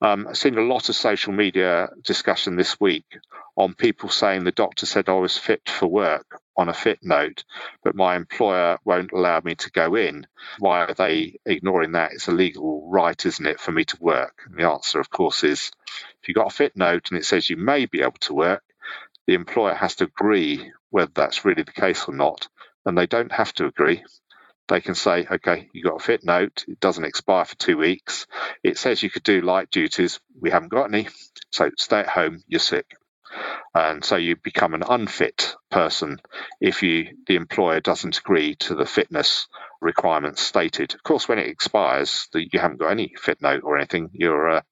Um, 0.01 0.29
I've 0.29 0.39
seen 0.39 0.57
a 0.57 0.63
lot 0.63 0.89
of 0.89 0.95
social 0.95 1.33
media 1.33 1.91
discussion 2.03 2.57
this 2.57 2.81
week 2.81 3.05
on 3.57 3.75
people 3.75 4.09
saying 4.09 4.45
the 4.45 4.53
doctor 4.53 4.87
said 4.87 5.09
I 5.09 5.15
was 5.15 5.37
fit 5.37 5.69
for 5.69 5.87
work 5.89 6.41
on 6.57 6.69
a 6.69 6.75
fit 6.75 7.01
note, 7.03 7.45
but 7.83 7.97
my 7.97 8.17
employer 8.17 8.79
won't 8.85 9.13
allow 9.13 9.41
me 9.45 9.55
to 9.57 9.71
go 9.73 9.97
in. 9.97 10.27
Why 10.59 10.85
are 10.85 10.95
they 10.95 11.39
ignoring 11.45 11.93
that? 11.93 12.13
It's 12.13 12.29
a 12.29 12.33
legal 12.33 12.89
right, 12.91 13.27
isn't 13.27 13.47
it, 13.47 13.61
for 13.61 13.73
me 13.73 13.85
to 13.87 13.97
work? 14.01 14.43
And 14.47 14.59
the 14.59 14.69
answer, 14.71 15.01
of 15.01 15.11
course, 15.11 15.45
is 15.45 15.71
if 16.23 16.29
you've 16.29 16.37
got 16.37 16.53
a 16.53 16.55
fit 16.55 16.77
note 16.77 17.11
and 17.11 17.19
it 17.19 17.25
says 17.25 17.51
you 17.51 17.57
may 17.57 17.87
be 17.87 18.03
able 18.03 18.13
to 18.21 18.35
work, 18.35 18.63
the 19.27 19.35
employer 19.35 19.75
has 19.75 19.97
to 19.97 20.05
agree 20.05 20.73
whether 20.91 21.13
that's 21.15 21.45
really 21.45 21.63
the 21.63 21.73
case 21.73 22.05
or 22.07 22.15
not. 22.15 22.49
And 22.85 22.99
they 22.99 23.07
don't 23.07 23.33
have 23.33 23.53
to 23.55 23.67
agree. 23.67 24.05
They 24.73 24.81
can 24.81 24.95
say, 24.95 25.27
okay, 25.31 25.69
you 25.75 25.85
got 25.85 26.01
a 26.01 26.03
fit 26.03 26.25
note. 26.25 26.65
It 26.67 26.81
doesn't 26.81 27.05
expire 27.05 27.45
for 27.45 27.57
two 27.57 27.77
weeks. 27.77 28.27
It 28.63 28.79
says 28.79 29.03
you 29.03 29.11
could 29.11 29.23
do 29.23 29.43
light 29.43 29.71
duties. 29.71 30.19
We 30.41 30.51
haven't 30.51 30.71
got 30.71 30.85
any. 30.85 31.09
So 31.51 31.71
stay 31.77 31.99
at 31.99 32.09
home. 32.09 32.43
You're 32.49 32.59
sick. 32.59 32.87
And 33.75 34.03
so 34.03 34.17
you 34.17 34.37
become 34.37 34.73
an 34.73 34.83
unfit 34.83 35.57
person 35.71 36.21
if 36.59 36.83
you 36.83 37.19
the 37.27 37.37
employer 37.37 37.81
doesn't 37.81 38.17
agree 38.17 38.55
to 38.61 38.75
the 38.75 38.87
fitness 38.87 39.47
requirements 39.83 40.41
stated. 40.41 40.95
Of 40.95 41.03
course, 41.03 41.29
when 41.29 41.39
it 41.39 41.49
expires, 41.49 42.29
you 42.33 42.59
haven't 42.59 42.81
got 42.81 42.93
any 42.93 43.13
fit 43.21 43.43
note 43.43 43.65
or 43.65 43.77
anything. 43.77 44.09
You 44.15 44.35
uh, 44.35 44.63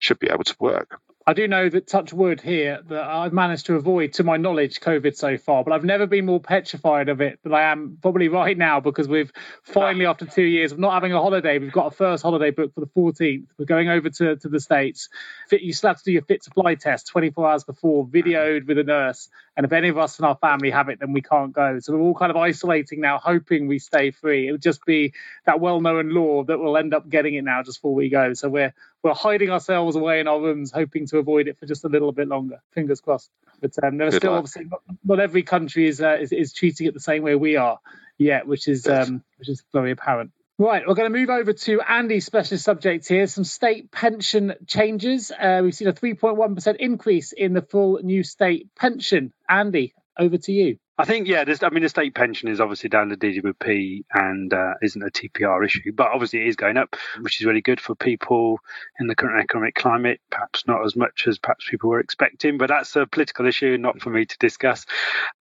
should 0.00 0.18
be 0.18 0.30
able 0.30 0.42
to 0.42 0.56
work. 0.58 1.00
I 1.28 1.34
do 1.34 1.46
know 1.46 1.68
that 1.68 1.86
touch 1.86 2.10
wood 2.10 2.40
here 2.40 2.80
that 2.88 3.02
I've 3.02 3.34
managed 3.34 3.66
to 3.66 3.74
avoid, 3.74 4.14
to 4.14 4.24
my 4.24 4.38
knowledge, 4.38 4.80
COVID 4.80 5.14
so 5.14 5.36
far, 5.36 5.62
but 5.62 5.74
I've 5.74 5.84
never 5.84 6.06
been 6.06 6.24
more 6.24 6.40
petrified 6.40 7.10
of 7.10 7.20
it 7.20 7.38
than 7.42 7.52
I 7.52 7.64
am 7.70 7.98
probably 8.00 8.28
right 8.28 8.56
now 8.56 8.80
because 8.80 9.08
we've 9.08 9.30
finally, 9.62 10.06
after 10.06 10.24
two 10.24 10.42
years 10.42 10.72
of 10.72 10.78
not 10.78 10.94
having 10.94 11.12
a 11.12 11.20
holiday, 11.20 11.58
we've 11.58 11.70
got 11.70 11.88
a 11.88 11.90
first 11.90 12.22
holiday 12.22 12.50
book 12.50 12.72
for 12.72 12.80
the 12.80 12.86
14th. 12.86 13.44
We're 13.58 13.66
going 13.66 13.90
over 13.90 14.08
to, 14.08 14.36
to 14.36 14.48
the 14.48 14.58
States. 14.58 15.10
You 15.52 15.74
still 15.74 15.88
have 15.88 15.98
to 15.98 16.04
do 16.04 16.12
your 16.12 16.22
fit 16.22 16.44
to 16.44 16.50
fly 16.50 16.76
test 16.76 17.08
24 17.08 17.46
hours 17.46 17.64
before, 17.64 18.06
videoed 18.06 18.66
with 18.66 18.78
a 18.78 18.84
nurse. 18.84 19.28
And 19.54 19.66
if 19.66 19.72
any 19.72 19.88
of 19.88 19.98
us 19.98 20.18
in 20.18 20.24
our 20.24 20.36
family 20.36 20.70
have 20.70 20.88
it, 20.88 20.98
then 20.98 21.12
we 21.12 21.20
can't 21.20 21.52
go. 21.52 21.78
So 21.80 21.92
we're 21.92 22.00
all 22.00 22.14
kind 22.14 22.30
of 22.30 22.38
isolating 22.38 23.02
now, 23.02 23.18
hoping 23.18 23.66
we 23.66 23.80
stay 23.80 24.12
free. 24.12 24.48
It 24.48 24.52
would 24.52 24.62
just 24.62 24.82
be 24.86 25.12
that 25.44 25.60
well 25.60 25.82
known 25.82 26.08
law 26.08 26.44
that 26.44 26.58
we'll 26.58 26.78
end 26.78 26.94
up 26.94 27.10
getting 27.10 27.34
it 27.34 27.44
now 27.44 27.62
just 27.64 27.82
before 27.82 27.94
we 27.94 28.08
go. 28.08 28.32
So 28.32 28.48
we're 28.48 28.72
we're 29.02 29.14
hiding 29.14 29.50
ourselves 29.50 29.96
away 29.96 30.20
in 30.20 30.28
our 30.28 30.40
rooms, 30.40 30.70
hoping 30.72 31.06
to 31.06 31.18
avoid 31.18 31.48
it 31.48 31.58
for 31.58 31.66
just 31.66 31.84
a 31.84 31.88
little 31.88 32.12
bit 32.12 32.28
longer. 32.28 32.60
Fingers 32.72 33.00
crossed. 33.00 33.30
But 33.60 33.72
um, 33.82 33.96
there's 33.96 34.16
still 34.16 34.32
luck. 34.32 34.38
obviously 34.38 34.64
not, 34.64 34.82
not, 35.04 35.20
every 35.20 35.42
country 35.42 35.86
is, 35.86 36.00
uh, 36.00 36.18
is, 36.20 36.32
is 36.32 36.52
treating 36.52 36.86
it 36.86 36.94
the 36.94 37.00
same 37.00 37.22
way 37.22 37.34
we 37.34 37.56
are 37.56 37.78
yet, 38.18 38.46
which 38.46 38.68
is 38.68 38.86
um, 38.86 39.22
which 39.38 39.48
is 39.48 39.62
very 39.72 39.92
apparent. 39.92 40.32
Right, 40.60 40.82
we're 40.84 40.94
going 40.94 41.12
to 41.12 41.16
move 41.16 41.30
over 41.30 41.52
to 41.52 41.80
Andy's 41.80 42.26
special 42.26 42.58
subject 42.58 43.06
here 43.06 43.28
some 43.28 43.44
state 43.44 43.92
pension 43.92 44.54
changes. 44.66 45.30
Uh, 45.30 45.60
we've 45.62 45.74
seen 45.74 45.86
a 45.86 45.92
3.1% 45.92 46.76
increase 46.76 47.30
in 47.30 47.52
the 47.52 47.62
full 47.62 48.00
new 48.02 48.24
state 48.24 48.74
pension. 48.74 49.32
Andy, 49.48 49.94
over 50.18 50.36
to 50.36 50.52
you. 50.52 50.78
I 51.00 51.04
think, 51.04 51.28
yeah, 51.28 51.44
I 51.62 51.70
mean, 51.70 51.84
the 51.84 51.88
state 51.88 52.16
pension 52.16 52.48
is 52.48 52.60
obviously 52.60 52.90
down 52.90 53.08
to 53.10 53.16
DWP 53.16 54.04
and 54.12 54.52
uh, 54.52 54.74
isn't 54.82 55.00
a 55.00 55.10
TPR 55.10 55.64
issue, 55.64 55.92
but 55.92 56.08
obviously 56.08 56.40
it 56.40 56.48
is 56.48 56.56
going 56.56 56.76
up, 56.76 56.96
which 57.20 57.40
is 57.40 57.46
really 57.46 57.60
good 57.60 57.80
for 57.80 57.94
people 57.94 58.58
in 58.98 59.06
the 59.06 59.14
current 59.14 59.40
economic 59.40 59.76
climate. 59.76 60.20
Perhaps 60.30 60.66
not 60.66 60.84
as 60.84 60.96
much 60.96 61.28
as 61.28 61.38
perhaps 61.38 61.68
people 61.70 61.88
were 61.88 62.00
expecting, 62.00 62.58
but 62.58 62.66
that's 62.66 62.96
a 62.96 63.06
political 63.06 63.46
issue, 63.46 63.78
not 63.78 64.00
for 64.00 64.10
me 64.10 64.26
to 64.26 64.36
discuss. 64.38 64.86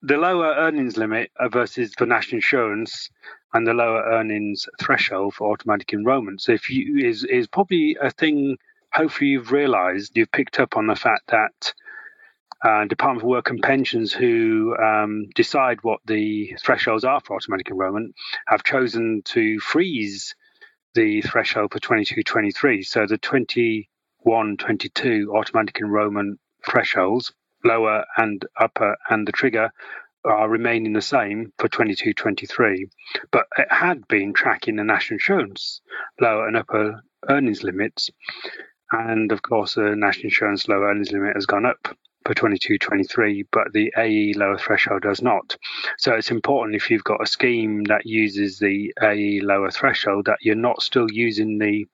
The 0.04 0.18
lower 0.18 0.54
earnings 0.54 0.96
limit 0.96 1.32
versus 1.50 1.92
for 1.98 2.06
national 2.06 2.38
insurance 2.38 3.10
and 3.52 3.66
the 3.66 3.74
lower 3.74 4.04
earnings 4.04 4.70
threshold 4.80 5.34
for 5.34 5.52
automatic 5.52 5.92
enrolment. 5.92 6.40
So 6.40 6.52
if 6.52 6.70
you 6.70 7.04
is 7.04 7.24
is 7.24 7.48
probably 7.48 7.98
a 8.00 8.12
thing. 8.12 8.58
Hopefully, 8.94 9.32
you've 9.32 9.52
realised 9.52 10.16
you've 10.16 10.32
picked 10.32 10.60
up 10.60 10.78
on 10.78 10.88
the 10.88 10.96
fact 10.96 11.28
that 11.28 11.74
uh, 12.68 12.86
Department 12.86 13.24
of 13.24 13.30
Work 13.30 13.50
and 13.50 13.62
Pensions, 13.62 14.12
who 14.12 14.76
um, 14.78 15.28
decide 15.36 15.84
what 15.84 16.02
the 16.06 16.54
thresholds 16.62 17.06
are 17.06 17.22
for 17.22 17.38
automatic 17.38 17.70
enrolment, 17.70 18.14
have 18.46 18.64
chosen 18.64 19.22
to 19.26 19.60
freeze 19.60 20.36
the 20.94 21.22
threshold 21.22 21.72
for 21.72 21.80
22-23. 21.80 22.86
So 22.86 23.06
the 23.06 23.18
21-22 23.20 25.28
automatic 25.34 25.80
enrolment 25.80 26.42
thresholds, 26.66 27.32
lower 27.64 28.04
and 28.18 28.46
upper, 28.60 28.98
and 29.10 29.26
the 29.26 29.32
trigger 29.32 29.72
are 30.26 30.50
remaining 30.50 30.92
the 30.92 31.02
same 31.02 31.54
for 31.58 31.70
22 31.70 32.14
23 32.14 32.90
but 33.32 33.46
it 33.58 33.72
had 33.72 34.06
been 34.10 34.34
tracking 34.34 34.76
the 34.76 34.84
national 34.84 35.16
insurance 35.16 35.80
lower 36.20 36.48
and 36.48 36.58
upper 36.58 37.02
earnings 37.30 37.64
limits. 37.64 38.10
And 38.92 39.32
of 39.32 39.42
course 39.42 39.76
the 39.76 39.96
national 39.96 40.26
insurance 40.26 40.68
lower 40.68 40.90
earnings 40.90 41.14
limit 41.14 41.36
has 41.36 41.46
gone 41.46 41.66
up 41.66 41.96
for 42.28 42.34
22 42.34 42.78
23 42.78 43.46
but 43.52 43.72
the 43.72 43.92
AE 43.98 44.34
lower 44.34 44.58
threshold 44.58 45.02
does 45.02 45.22
not. 45.22 45.56
So 45.98 46.14
it's 46.14 46.30
important 46.30 46.76
if 46.76 46.92
you've 46.92 47.04
got 47.04 47.24
a 47.24 47.26
scheme 47.26 47.86
that 47.86 48.06
uses 48.06 48.60
the 48.60 48.94
AE 49.02 49.40
lower 49.42 49.72
threshold 49.72 50.26
that 50.26 50.40
you're 50.42 50.56
not 50.56 50.82
still 50.82 51.10
using 51.10 51.58
the 51.58 51.88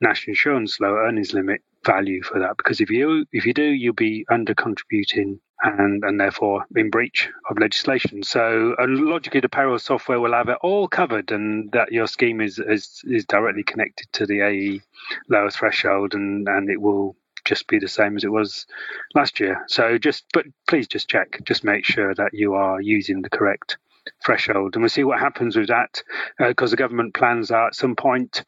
national 0.00 0.32
insurance 0.32 0.78
lower 0.78 1.04
earnings 1.04 1.32
limit 1.32 1.62
value 1.84 2.22
for 2.22 2.40
that 2.40 2.56
because 2.56 2.80
if 2.80 2.90
you 2.90 3.24
if 3.32 3.46
you 3.46 3.54
do 3.54 3.64
you'll 3.64 3.94
be 3.94 4.26
under 4.30 4.54
contributing 4.54 5.40
and 5.62 6.04
and 6.04 6.20
therefore 6.20 6.64
in 6.76 6.90
breach 6.90 7.28
of 7.50 7.58
legislation. 7.58 8.22
So 8.22 8.76
logically 8.78 9.40
the 9.40 9.48
payroll 9.48 9.78
software 9.78 10.20
will 10.20 10.34
have 10.34 10.48
it 10.48 10.58
all 10.62 10.88
covered 10.88 11.32
and 11.32 11.72
that 11.72 11.90
your 11.90 12.06
scheme 12.06 12.40
is 12.40 12.58
is, 12.58 13.00
is 13.04 13.24
directly 13.24 13.62
connected 13.62 14.06
to 14.12 14.26
the 14.26 14.42
AE 14.42 14.82
lower 15.28 15.50
threshold 15.50 16.14
and 16.14 16.46
and 16.48 16.68
it 16.68 16.80
will 16.80 17.16
just 17.48 17.66
be 17.66 17.78
the 17.78 17.88
same 17.88 18.16
as 18.16 18.24
it 18.24 18.32
was 18.32 18.66
last 19.14 19.40
year 19.40 19.64
so 19.66 19.98
just 19.98 20.24
but 20.32 20.44
please 20.68 20.86
just 20.86 21.08
check 21.08 21.40
just 21.44 21.64
make 21.64 21.84
sure 21.84 22.14
that 22.14 22.30
you 22.32 22.54
are 22.54 22.80
using 22.80 23.22
the 23.22 23.30
correct 23.30 23.78
threshold. 24.24 24.74
And 24.74 24.82
we'll 24.82 24.88
see 24.88 25.04
what 25.04 25.20
happens 25.20 25.56
with 25.56 25.68
that 25.68 26.02
because 26.38 26.70
uh, 26.70 26.72
the 26.72 26.76
government 26.76 27.14
plans 27.14 27.50
are 27.50 27.68
at 27.68 27.74
some 27.74 27.96
point, 27.96 28.44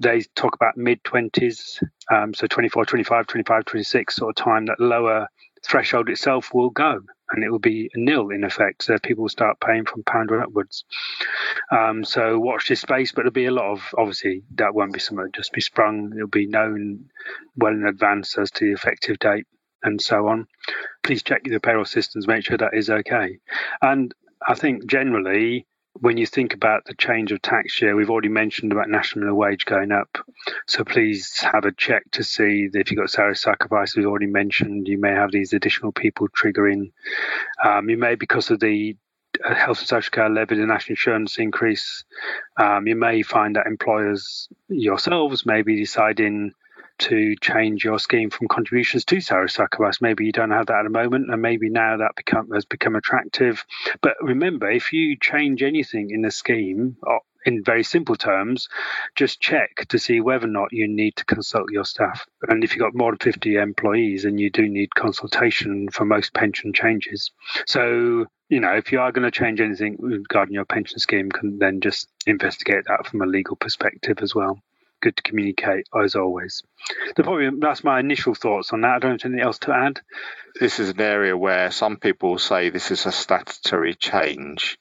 they 0.00 0.22
talk 0.34 0.54
about 0.54 0.76
mid 0.76 1.02
20s, 1.04 1.82
um, 2.10 2.34
so 2.34 2.46
24, 2.46 2.84
25, 2.84 3.26
25, 3.26 3.64
26 3.64 4.16
sort 4.16 4.30
of 4.38 4.44
time, 4.44 4.66
that 4.66 4.80
lower 4.80 5.28
threshold 5.66 6.08
itself 6.08 6.52
will 6.52 6.70
go 6.70 7.00
and 7.30 7.42
it 7.42 7.50
will 7.50 7.58
be 7.58 7.90
nil 7.94 8.30
in 8.30 8.44
effect. 8.44 8.84
So 8.84 8.98
people 8.98 9.22
will 9.22 9.28
start 9.28 9.60
paying 9.60 9.84
from 9.86 10.02
pound 10.02 10.30
or 10.30 10.42
upwards. 10.42 10.84
Um, 11.70 12.04
so 12.04 12.38
watch 12.38 12.68
this 12.68 12.80
space, 12.80 13.12
but 13.12 13.22
there'll 13.22 13.32
be 13.32 13.46
a 13.46 13.50
lot 13.50 13.72
of 13.72 13.94
obviously 13.96 14.42
that 14.56 14.74
won't 14.74 14.92
be 14.92 15.00
something 15.00 15.30
just 15.34 15.52
be 15.52 15.60
sprung. 15.60 16.12
It'll 16.14 16.28
be 16.28 16.46
known 16.46 17.06
well 17.56 17.72
in 17.72 17.86
advance 17.86 18.36
as 18.38 18.50
to 18.52 18.66
the 18.66 18.72
effective 18.72 19.18
date 19.18 19.46
and 19.82 20.00
so 20.00 20.28
on. 20.28 20.46
Please 21.02 21.22
check 21.22 21.44
the 21.44 21.60
payroll 21.60 21.84
systems, 21.84 22.26
make 22.26 22.44
sure 22.44 22.56
that 22.56 22.74
is 22.74 22.90
okay. 22.90 23.38
And 23.82 24.14
I 24.46 24.54
think 24.54 24.86
generally, 24.86 25.66
when 26.00 26.16
you 26.16 26.26
think 26.26 26.54
about 26.54 26.84
the 26.84 26.94
change 26.94 27.30
of 27.32 27.40
tax 27.40 27.80
year, 27.80 27.94
we've 27.94 28.10
already 28.10 28.28
mentioned 28.28 28.72
about 28.72 28.88
national 28.88 29.34
wage 29.34 29.64
going 29.64 29.92
up. 29.92 30.18
So 30.66 30.84
please 30.84 31.38
have 31.40 31.64
a 31.64 31.72
check 31.72 32.02
to 32.12 32.24
see 32.24 32.68
if 32.72 32.90
you've 32.90 32.98
got 32.98 33.10
salary 33.10 33.36
sacrifice. 33.36 33.96
We've 33.96 34.06
already 34.06 34.26
mentioned 34.26 34.88
you 34.88 34.98
may 34.98 35.12
have 35.12 35.30
these 35.30 35.52
additional 35.52 35.92
people 35.92 36.28
triggering. 36.28 36.92
Um, 37.64 37.88
you 37.88 37.96
may, 37.96 38.16
because 38.16 38.50
of 38.50 38.58
the 38.60 38.96
uh, 39.44 39.54
health 39.54 39.78
and 39.80 39.88
social 39.88 40.10
care 40.10 40.28
levy, 40.28 40.56
the 40.56 40.66
national 40.66 40.92
insurance 40.92 41.38
increase, 41.38 42.04
um, 42.56 42.86
you 42.86 42.96
may 42.96 43.22
find 43.22 43.56
that 43.56 43.66
employers 43.66 44.48
yourselves 44.68 45.46
may 45.46 45.62
be 45.62 45.76
deciding 45.76 46.52
to 46.98 47.34
change 47.40 47.84
your 47.84 47.98
scheme 47.98 48.30
from 48.30 48.48
contributions 48.48 49.04
to 49.06 49.20
salary 49.20 49.50
sacrifice. 49.50 50.00
Maybe 50.00 50.24
you 50.24 50.32
don't 50.32 50.50
have 50.50 50.66
that 50.66 50.80
at 50.80 50.82
the 50.84 50.90
moment, 50.90 51.30
and 51.30 51.42
maybe 51.42 51.70
now 51.70 51.96
that 51.98 52.16
become, 52.16 52.50
has 52.50 52.64
become 52.64 52.96
attractive. 52.96 53.64
But 54.00 54.16
remember, 54.20 54.70
if 54.70 54.92
you 54.92 55.16
change 55.16 55.62
anything 55.62 56.10
in 56.10 56.22
the 56.22 56.30
scheme, 56.30 56.96
in 57.44 57.62
very 57.62 57.84
simple 57.84 58.16
terms, 58.16 58.68
just 59.14 59.40
check 59.40 59.86
to 59.88 59.98
see 59.98 60.20
whether 60.20 60.46
or 60.46 60.50
not 60.50 60.72
you 60.72 60.88
need 60.88 61.16
to 61.16 61.24
consult 61.24 61.70
your 61.70 61.84
staff. 61.84 62.26
And 62.48 62.64
if 62.64 62.74
you've 62.74 62.82
got 62.82 62.94
more 62.94 63.12
than 63.12 63.18
50 63.18 63.56
employees, 63.56 64.22
then 64.22 64.38
you 64.38 64.50
do 64.50 64.68
need 64.68 64.94
consultation 64.94 65.88
for 65.90 66.04
most 66.04 66.32
pension 66.32 66.72
changes. 66.72 67.30
So, 67.66 68.26
you 68.48 68.60
know, 68.60 68.74
if 68.74 68.92
you 68.92 69.00
are 69.00 69.12
going 69.12 69.30
to 69.30 69.30
change 69.30 69.60
anything 69.60 69.96
regarding 69.98 70.54
your 70.54 70.64
pension 70.64 70.98
scheme, 70.98 71.30
can 71.30 71.58
then 71.58 71.80
just 71.80 72.08
investigate 72.26 72.84
that 72.86 73.06
from 73.06 73.22
a 73.22 73.26
legal 73.26 73.56
perspective 73.56 74.18
as 74.22 74.34
well 74.34 74.58
good 75.04 75.16
to 75.18 75.22
communicate 75.22 75.86
as 75.94 76.16
always. 76.16 76.62
The 77.14 77.22
probably 77.22 77.50
that's 77.60 77.84
my 77.84 78.00
initial 78.00 78.34
thoughts 78.34 78.72
on 78.72 78.80
that. 78.80 78.96
I 78.96 78.98
don't 78.98 79.22
have 79.22 79.30
anything 79.30 79.44
else 79.44 79.58
to 79.60 79.72
add. 79.72 80.00
This 80.58 80.80
is 80.80 80.88
an 80.88 81.00
area 81.00 81.36
where 81.36 81.70
some 81.70 81.98
people 81.98 82.38
say 82.38 82.70
this 82.70 82.90
is 82.90 83.04
a 83.04 83.12
statutory 83.12 83.94
change. 83.94 84.78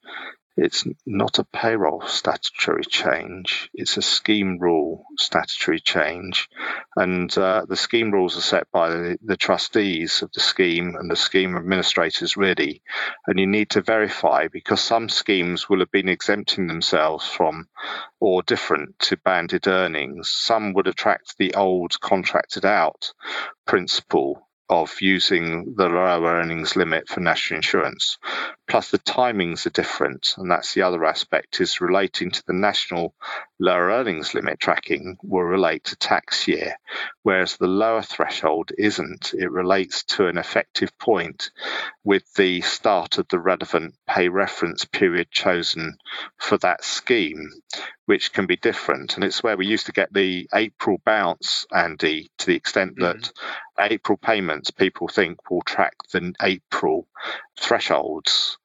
It's 0.56 0.86
not 1.06 1.40
a 1.40 1.44
payroll 1.46 2.04
statutory 2.06 2.84
change. 2.86 3.72
It's 3.74 3.98
a 3.98 4.04
scheme 4.04 4.60
rule 4.60 5.06
statutory 5.18 5.80
change. 5.80 6.48
And 6.96 7.36
uh, 7.36 7.66
the 7.68 7.76
scheme 7.76 8.12
rules 8.12 8.38
are 8.38 8.42
set 8.42 8.72
by 8.72 8.90
the, 8.90 9.18
the, 9.24 9.36
trustees 9.36 10.22
of 10.22 10.32
the 10.32 10.40
scheme 10.40 10.96
and 10.96 11.10
the 11.10 11.16
scheme 11.16 11.58
administrators, 11.58 12.38
really. 12.38 12.84
And 13.26 13.40
you 13.40 13.48
need 13.48 13.72
to 13.72 13.82
verify 13.82 14.48
because 14.48 14.80
some 14.80 15.10
schemes 15.10 15.68
will 15.68 15.80
have 15.80 15.92
been 15.92 16.10
exempting 16.10 16.68
themselves 16.68 17.28
from 17.28 17.68
or 18.20 18.44
different 18.44 19.00
to 19.00 19.18
banded 19.18 19.68
earnings. 19.68 20.30
Some 20.30 20.74
would 20.74 20.88
attract 20.88 21.38
the 21.40 21.56
old 21.56 22.00
contracted 22.00 22.64
out 22.64 23.12
principle 23.66 24.48
of 24.70 25.02
using 25.02 25.76
the 25.76 25.90
lower 25.90 26.40
earnings 26.40 26.76
limit 26.76 27.08
for 27.08 27.20
national 27.20 27.58
insurance. 27.58 28.18
Plus, 28.68 28.92
the 28.92 29.00
timings 29.00 29.66
are 29.66 29.72
different, 29.72 30.34
and 30.38 30.50
that's 30.50 30.74
the 30.74 30.82
other 30.82 31.06
aspect 31.06 31.60
is 31.62 31.82
relating 31.82 32.32
to 32.32 32.44
the 32.48 32.54
national 32.54 33.14
lower 33.60 33.90
earnings 33.90 34.34
limit 34.34 34.60
tracking 34.60 35.18
will 35.22 35.44
relate 35.44 35.84
to 35.86 35.96
tax 35.98 36.48
year, 36.48 36.76
whereas 37.24 37.58
the 37.58 37.68
lower 37.68 38.02
threshold 38.02 38.72
isn't. 38.78 39.34
It 39.34 39.52
relates 39.52 40.04
to 40.06 40.28
an 40.28 40.38
effective 40.38 40.98
point 40.98 41.52
with 42.04 42.24
the 42.36 42.62
start 42.62 43.18
of 43.18 43.28
the 43.30 43.40
relevant 43.40 43.96
pay 44.08 44.30
reference 44.30 44.86
period 44.86 45.30
chosen 45.30 45.98
for 46.38 46.58
that 46.60 46.84
scheme, 46.84 47.50
which 48.06 48.34
can 48.34 48.46
be 48.46 48.56
different. 48.58 49.16
And 49.16 49.24
it's 49.24 49.42
where 49.42 49.58
we 49.58 49.66
used 49.66 49.86
to 49.86 49.92
get 49.92 50.14
the 50.14 50.48
April 50.54 51.02
bounce, 51.06 51.66
Andy, 51.74 52.30
to 52.40 52.46
the 52.46 52.56
extent 52.56 52.96
that 52.98 53.18
mm-hmm. 53.18 53.94
April 53.94 54.18
payments 54.18 54.72
people 54.72 55.08
think 55.08 55.50
will 55.50 55.62
track 55.62 55.96
the 56.12 56.34
April 56.42 57.08
thresholds. 57.60 58.58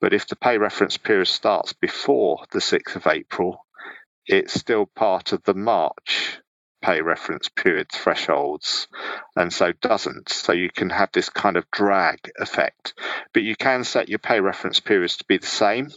But 0.00 0.12
if 0.12 0.26
the 0.26 0.36
pay 0.36 0.58
reference 0.58 0.96
period 0.96 1.28
starts 1.28 1.72
before 1.72 2.44
the 2.50 2.58
6th 2.58 2.96
of 2.96 3.06
April, 3.06 3.64
it's 4.26 4.54
still 4.54 4.86
part 4.86 5.32
of 5.32 5.44
the 5.44 5.54
March 5.54 6.41
pay 6.82 7.00
reference 7.00 7.48
period 7.48 7.88
thresholds 7.90 8.88
and 9.36 9.52
so 9.52 9.72
doesn't. 9.80 10.28
So 10.28 10.52
you 10.52 10.68
can 10.70 10.90
have 10.90 11.10
this 11.12 11.30
kind 11.30 11.56
of 11.56 11.70
drag 11.70 12.18
effect. 12.38 12.94
But 13.32 13.44
you 13.44 13.56
can 13.56 13.84
set 13.84 14.08
your 14.08 14.18
pay 14.18 14.40
reference 14.40 14.80
periods 14.80 15.16
to 15.18 15.24
be 15.24 15.38
the 15.38 15.46
same 15.46 15.88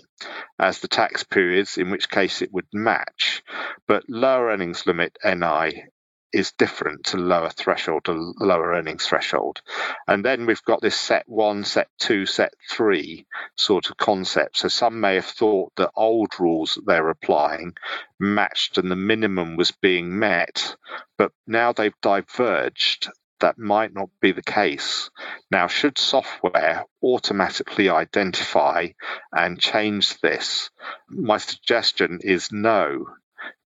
as 0.58 0.80
the 0.80 0.88
tax 0.88 1.24
periods, 1.24 1.78
in 1.78 1.90
which 1.90 2.10
case 2.10 2.42
it 2.42 2.54
would 2.54 2.68
match. 2.72 3.44
But 3.88 4.04
lower 4.08 4.48
earnings 4.48 4.86
limit 4.86 5.18
NI 5.24 5.86
is 6.36 6.52
different 6.52 7.06
to 7.06 7.18
lower 7.18 7.50
threshold 7.50 8.04
to 8.04 8.34
lower 8.40 8.74
earnings 8.74 9.08
threshold. 9.08 9.62
And 10.06 10.24
then 10.24 10.46
we've 10.46 10.64
got 10.66 10.82
this 10.82 10.98
set 10.98 11.24
one, 11.30 11.64
set 11.64 11.88
two, 11.98 12.26
set 12.26 12.54
three 12.70 13.26
sort 13.56 13.90
of 13.90 13.96
concept. 13.96 14.58
So 14.58 14.68
some 14.68 15.00
may 15.00 15.16
have 15.16 15.26
thought 15.26 15.72
that 15.78 15.92
old 15.96 16.38
rules 16.38 16.76
that 16.76 16.86
they're 16.86 17.10
applying 17.10 17.76
matched 18.20 18.78
and 18.78 18.92
the 18.92 18.98
minimum 18.98 19.56
was 19.56 19.72
being 19.72 20.20
met, 20.20 20.76
but 21.18 21.32
now 21.48 21.72
they've 21.72 22.02
diverged 22.02 23.10
that 23.40 23.58
might 23.58 23.94
not 23.94 24.10
be 24.22 24.32
the 24.32 24.42
case. 24.42 25.10
Now, 25.52 25.68
should 25.68 25.98
software 25.98 26.86
automatically 27.04 27.90
identify 27.90 28.88
and 29.32 29.60
change 29.60 30.20
this? 30.22 30.70
My 31.10 31.38
suggestion 31.38 32.20
is 32.24 32.52
no 32.52 33.08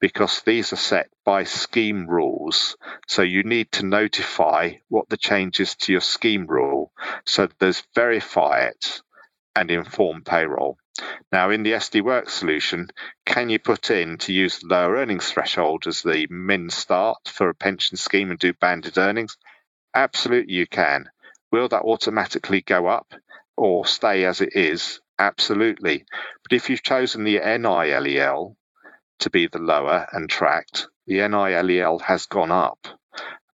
because 0.00 0.42
these 0.42 0.72
are 0.72 0.76
set 0.76 1.08
by 1.24 1.44
scheme 1.44 2.06
rules. 2.06 2.76
So 3.06 3.22
you 3.22 3.42
need 3.42 3.72
to 3.72 3.86
notify 3.86 4.72
what 4.88 5.08
the 5.08 5.16
changes 5.16 5.74
to 5.76 5.92
your 5.92 6.00
scheme 6.00 6.46
rule. 6.46 6.92
So 7.24 7.48
there's 7.58 7.82
verify 7.94 8.66
it 8.66 9.00
and 9.54 9.70
inform 9.70 10.22
payroll. 10.22 10.78
Now, 11.30 11.50
in 11.50 11.62
the 11.62 11.72
SD 11.72 12.02
Worx 12.02 12.30
solution, 12.30 12.88
can 13.24 13.48
you 13.48 13.58
put 13.58 13.90
in 13.90 14.18
to 14.18 14.32
use 14.32 14.58
the 14.58 14.68
lower 14.68 14.96
earnings 14.96 15.30
threshold 15.30 15.86
as 15.86 16.02
the 16.02 16.26
min 16.30 16.70
start 16.70 17.28
for 17.28 17.48
a 17.48 17.54
pension 17.54 17.96
scheme 17.96 18.30
and 18.30 18.38
do 18.38 18.52
banded 18.54 18.96
earnings? 18.96 19.36
Absolutely, 19.94 20.54
you 20.54 20.66
can. 20.66 21.10
Will 21.52 21.68
that 21.68 21.82
automatically 21.82 22.60
go 22.60 22.86
up 22.86 23.12
or 23.56 23.86
stay 23.86 24.24
as 24.24 24.40
it 24.40 24.54
is? 24.54 25.00
Absolutely. 25.18 26.04
But 26.42 26.54
if 26.54 26.68
you've 26.68 26.82
chosen 26.82 27.24
the 27.24 27.40
NILEL, 27.40 28.56
to 29.20 29.30
be 29.30 29.46
the 29.46 29.58
lower 29.58 30.06
and 30.12 30.28
tracked, 30.28 30.88
the 31.06 31.18
NILEL 31.18 32.00
has 32.02 32.26
gone 32.26 32.50
up 32.50 32.86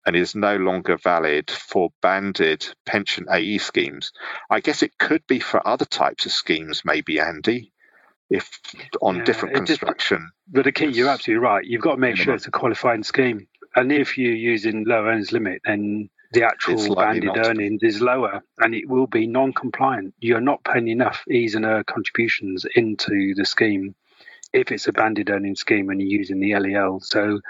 and 0.05 0.17
is 0.17 0.35
no 0.35 0.57
longer 0.57 0.97
valid 0.97 1.51
for 1.51 1.91
banded 2.01 2.67
pension 2.85 3.27
AE 3.31 3.59
schemes. 3.59 4.13
I 4.51 4.61
guess 4.61 4.83
it 4.83 4.99
could 4.99 5.27
be 5.27 5.39
for 5.41 5.67
other 5.67 5.85
types 5.85 6.27
of 6.27 6.33
schemes, 6.33 6.83
maybe, 6.85 7.21
Andy, 7.21 7.73
if 8.29 8.51
on 9.01 9.17
yeah, 9.17 9.25
different 9.25 9.55
construction. 9.55 10.19
Just, 10.19 10.55
but 10.55 10.65
the 10.65 10.73
key, 10.73 10.87
you're 10.87 11.09
absolutely 11.09 11.45
right. 11.45 11.65
You've 11.65 11.83
got 11.83 11.93
to 11.93 12.01
make 12.01 12.17
sure 12.17 12.35
it's 12.35 12.47
a 12.47 12.51
qualifying 12.51 13.05
scheme. 13.05 13.47
And 13.77 13.93
if 13.93 14.19
you're 14.19 14.35
using 14.35 14.85
low 14.85 15.07
earnings 15.07 15.33
limit, 15.33 15.63
then 15.65 16.11
the 16.33 16.45
actual 16.45 16.95
banded 16.95 17.37
earnings 17.37 17.83
is 17.83 18.01
lower 18.01 18.43
and 18.59 18.75
it 18.75 18.89
will 18.89 19.07
be 19.07 19.27
non 19.27 19.53
compliant. 19.53 20.15
You're 20.19 20.41
not 20.41 20.65
paying 20.65 20.89
enough 20.89 21.23
E's 21.31 21.55
and 21.55 21.65
ER 21.65 21.85
contributions 21.85 22.67
into 22.75 23.35
the 23.35 23.45
scheme 23.45 23.95
if 24.53 24.73
it's 24.73 24.89
a 24.89 24.93
banded 24.93 25.31
earning 25.31 25.57
scheme 25.57 25.91
and 25.91 26.01
you're 26.01 26.19
using 26.19 26.41
the 26.41 26.55
LEL. 26.55 27.01
So 27.01 27.41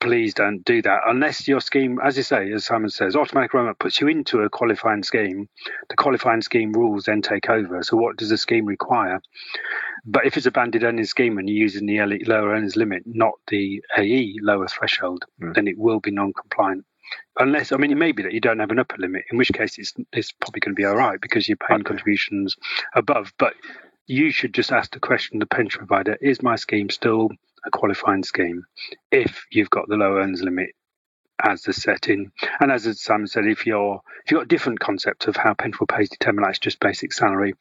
please 0.00 0.34
don't 0.34 0.64
do 0.64 0.82
that 0.82 1.00
unless 1.06 1.48
your 1.48 1.60
scheme, 1.60 1.98
as 2.02 2.16
you 2.16 2.22
say, 2.22 2.52
as 2.52 2.64
Simon 2.64 2.90
says, 2.90 3.16
automatic 3.16 3.52
enrolment 3.54 3.78
puts 3.78 4.00
you 4.00 4.08
into 4.08 4.40
a 4.40 4.50
qualifying 4.50 5.02
scheme. 5.02 5.48
The 5.88 5.96
qualifying 5.96 6.42
scheme 6.42 6.72
rules 6.72 7.04
then 7.04 7.22
take 7.22 7.48
over. 7.48 7.82
So 7.82 7.96
what 7.96 8.16
does 8.16 8.28
the 8.28 8.38
scheme 8.38 8.66
require? 8.66 9.20
But 10.04 10.26
if 10.26 10.36
it's 10.36 10.46
a 10.46 10.50
banded 10.50 10.82
earnings 10.82 11.10
scheme 11.10 11.38
and 11.38 11.48
you're 11.48 11.58
using 11.58 11.86
the 11.86 12.00
lower 12.26 12.50
earnings 12.50 12.76
limit, 12.76 13.04
not 13.06 13.34
the 13.48 13.82
AE 13.96 14.36
lower 14.42 14.66
threshold, 14.68 15.24
mm. 15.40 15.54
then 15.54 15.68
it 15.68 15.78
will 15.78 16.00
be 16.00 16.10
non-compliant. 16.10 16.84
Unless, 17.38 17.72
I 17.72 17.76
mean, 17.76 17.92
it 17.92 17.96
may 17.96 18.12
be 18.12 18.22
that 18.22 18.32
you 18.32 18.40
don't 18.40 18.58
have 18.58 18.70
an 18.70 18.78
upper 18.78 18.96
limit, 18.98 19.24
in 19.30 19.38
which 19.38 19.52
case 19.52 19.78
it's, 19.78 19.92
it's 20.12 20.32
probably 20.32 20.60
going 20.60 20.74
to 20.74 20.80
be 20.80 20.84
all 20.84 20.96
right 20.96 21.20
because 21.20 21.48
you're 21.48 21.56
paying 21.56 21.80
okay. 21.80 21.88
contributions 21.88 22.56
above. 22.94 23.32
But 23.38 23.54
you 24.06 24.30
should 24.30 24.54
just 24.54 24.72
ask 24.72 24.92
the 24.92 25.00
question 25.00 25.38
the 25.38 25.46
pension 25.46 25.78
provider 25.78 26.16
is 26.20 26.42
my 26.42 26.56
scheme 26.56 26.90
still 26.90 27.30
a 27.64 27.70
qualifying 27.70 28.24
scheme 28.24 28.64
if 29.10 29.44
you've 29.52 29.70
got 29.70 29.88
the 29.88 29.96
low 29.96 30.16
earns 30.16 30.42
limit 30.42 30.70
as 31.42 31.62
the 31.62 31.72
setting. 31.72 32.30
And 32.60 32.70
as 32.70 33.00
Simon 33.00 33.26
said, 33.26 33.46
if 33.46 33.66
you're 33.66 34.00
if 34.24 34.30
you've 34.30 34.38
got 34.38 34.44
a 34.44 34.48
different 34.48 34.80
concept 34.80 35.26
of 35.26 35.36
how 35.36 35.54
pension 35.54 35.86
pay 35.86 36.02
is 36.02 36.08
determined, 36.08 36.46
that's 36.46 36.58
just 36.58 36.80
basic 36.80 37.12
salary, 37.12 37.54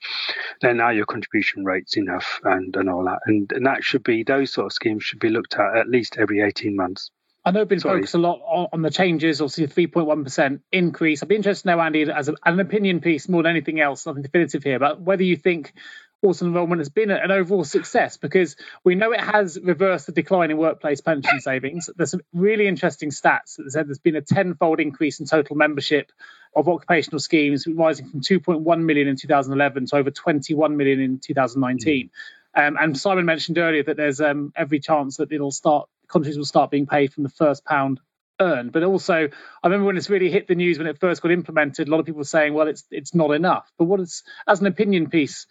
then 0.62 0.78
now 0.78 0.90
your 0.90 1.06
contribution 1.06 1.66
rate's 1.66 1.98
enough 1.98 2.40
and, 2.44 2.76
and 2.76 2.90
all 2.90 3.06
that. 3.06 3.20
And 3.26 3.52
and 3.52 3.66
that 3.66 3.84
should 3.84 4.04
be 4.04 4.24
those 4.24 4.54
sort 4.54 4.68
of 4.68 4.74
schemes 4.74 5.04
should 5.04 5.20
be 5.20 5.30
looked 5.30 5.56
at 5.56 5.78
at 5.78 5.90
least 5.90 6.18
every 6.18 6.42
eighteen 6.42 6.76
months. 6.76 7.10
I 7.44 7.50
know 7.50 7.62
it's 7.62 7.70
been 7.70 7.80
Sorry. 7.80 8.02
focused 8.02 8.14
a 8.14 8.20
lot 8.20 8.40
on, 8.72 8.84
the 8.84 8.92
changes, 8.92 9.42
obviously 9.42 9.66
the 9.66 9.88
3.1% 9.88 10.60
increase. 10.72 11.24
I'd 11.24 11.30
be 11.30 11.36
interested 11.36 11.64
to 11.64 11.76
know, 11.76 11.82
Andy, 11.82 12.04
as 12.04 12.30
a, 12.30 12.36
an 12.46 12.60
opinion 12.60 13.00
piece 13.02 13.28
more 13.28 13.42
than 13.42 13.50
anything 13.50 13.80
else, 13.80 14.06
nothing 14.06 14.22
definitive 14.22 14.64
here, 14.64 14.78
but 14.78 15.02
whether 15.02 15.24
you 15.24 15.36
think 15.36 15.74
auto 16.22 16.46
enrolment 16.46 16.80
has 16.80 16.90
been 16.90 17.12
an 17.12 17.32
overall 17.32 17.64
success 17.64 18.18
because 18.18 18.56
we 18.84 18.96
know 18.96 19.12
it 19.12 19.22
has 19.22 19.60
reversed 19.62 20.06
the 20.06 20.12
decline 20.12 20.52
in 20.52 20.58
workplace 20.58 21.02
pension 21.02 21.40
savings. 21.40 21.90
There's 21.96 22.12
some 22.12 22.22
really 22.34 22.68
interesting 22.68 23.10
stats 23.10 23.58
that 23.58 23.72
said 23.72 23.88
there's 23.88 24.00
been 24.00 24.16
a 24.16 24.22
tenfold 24.22 24.80
increase 24.80 25.20
in 25.20 25.26
total 25.26 25.56
membership 25.56 26.12
of 26.56 26.68
occupational 26.68 27.20
schemes, 27.20 27.66
rising 27.68 28.10
from 28.10 28.22
2.1 28.22 28.84
million 28.84 29.08
in 29.08 29.16
2011 29.16 29.88
to 29.88 29.96
over 29.96 30.12
21 30.12 30.78
million 30.78 31.00
in 31.00 31.20
2019. 31.20 32.10
Mm. 32.10 32.68
Um, 32.68 32.78
and 32.80 32.98
Simon 32.98 33.26
mentioned 33.26 33.58
earlier 33.58 33.84
that 33.84 33.98
there's 33.98 34.20
um, 34.20 34.52
every 34.56 34.80
chance 34.80 35.18
that 35.18 35.32
it'll 35.32 35.52
start 35.52 35.88
countries 36.08 36.38
will 36.38 36.46
start 36.46 36.70
being 36.70 36.86
paid 36.86 37.14
from 37.14 37.24
the 37.24 37.30
first 37.30 37.64
pound 37.64 38.02
earned. 38.40 38.74
But 38.74 38.84
also, 38.84 39.30
I 39.64 39.68
remember 39.68 39.86
when 39.86 39.98
it's 39.98 40.10
really 40.10 40.30
hit 40.30 40.48
the 40.48 40.56
news 40.56 40.78
when 40.78 40.88
it 40.88 41.00
first 41.00 41.22
got 41.22 41.32
implemented, 41.32 41.88
a 41.88 41.92
lot 41.92 42.00
of 42.00 42.06
people 42.06 42.20
were 42.20 42.26
saying, 42.26 42.54
"Well, 42.54 42.68
it's 42.68 42.84
it's 42.92 43.16
not 43.16 43.32
enough." 43.32 43.72
But 43.78 43.86
what 43.86 44.02
is 44.02 44.24
as 44.48 44.60
an 44.60 44.68
opinion 44.68 45.10
piece, 45.10 45.48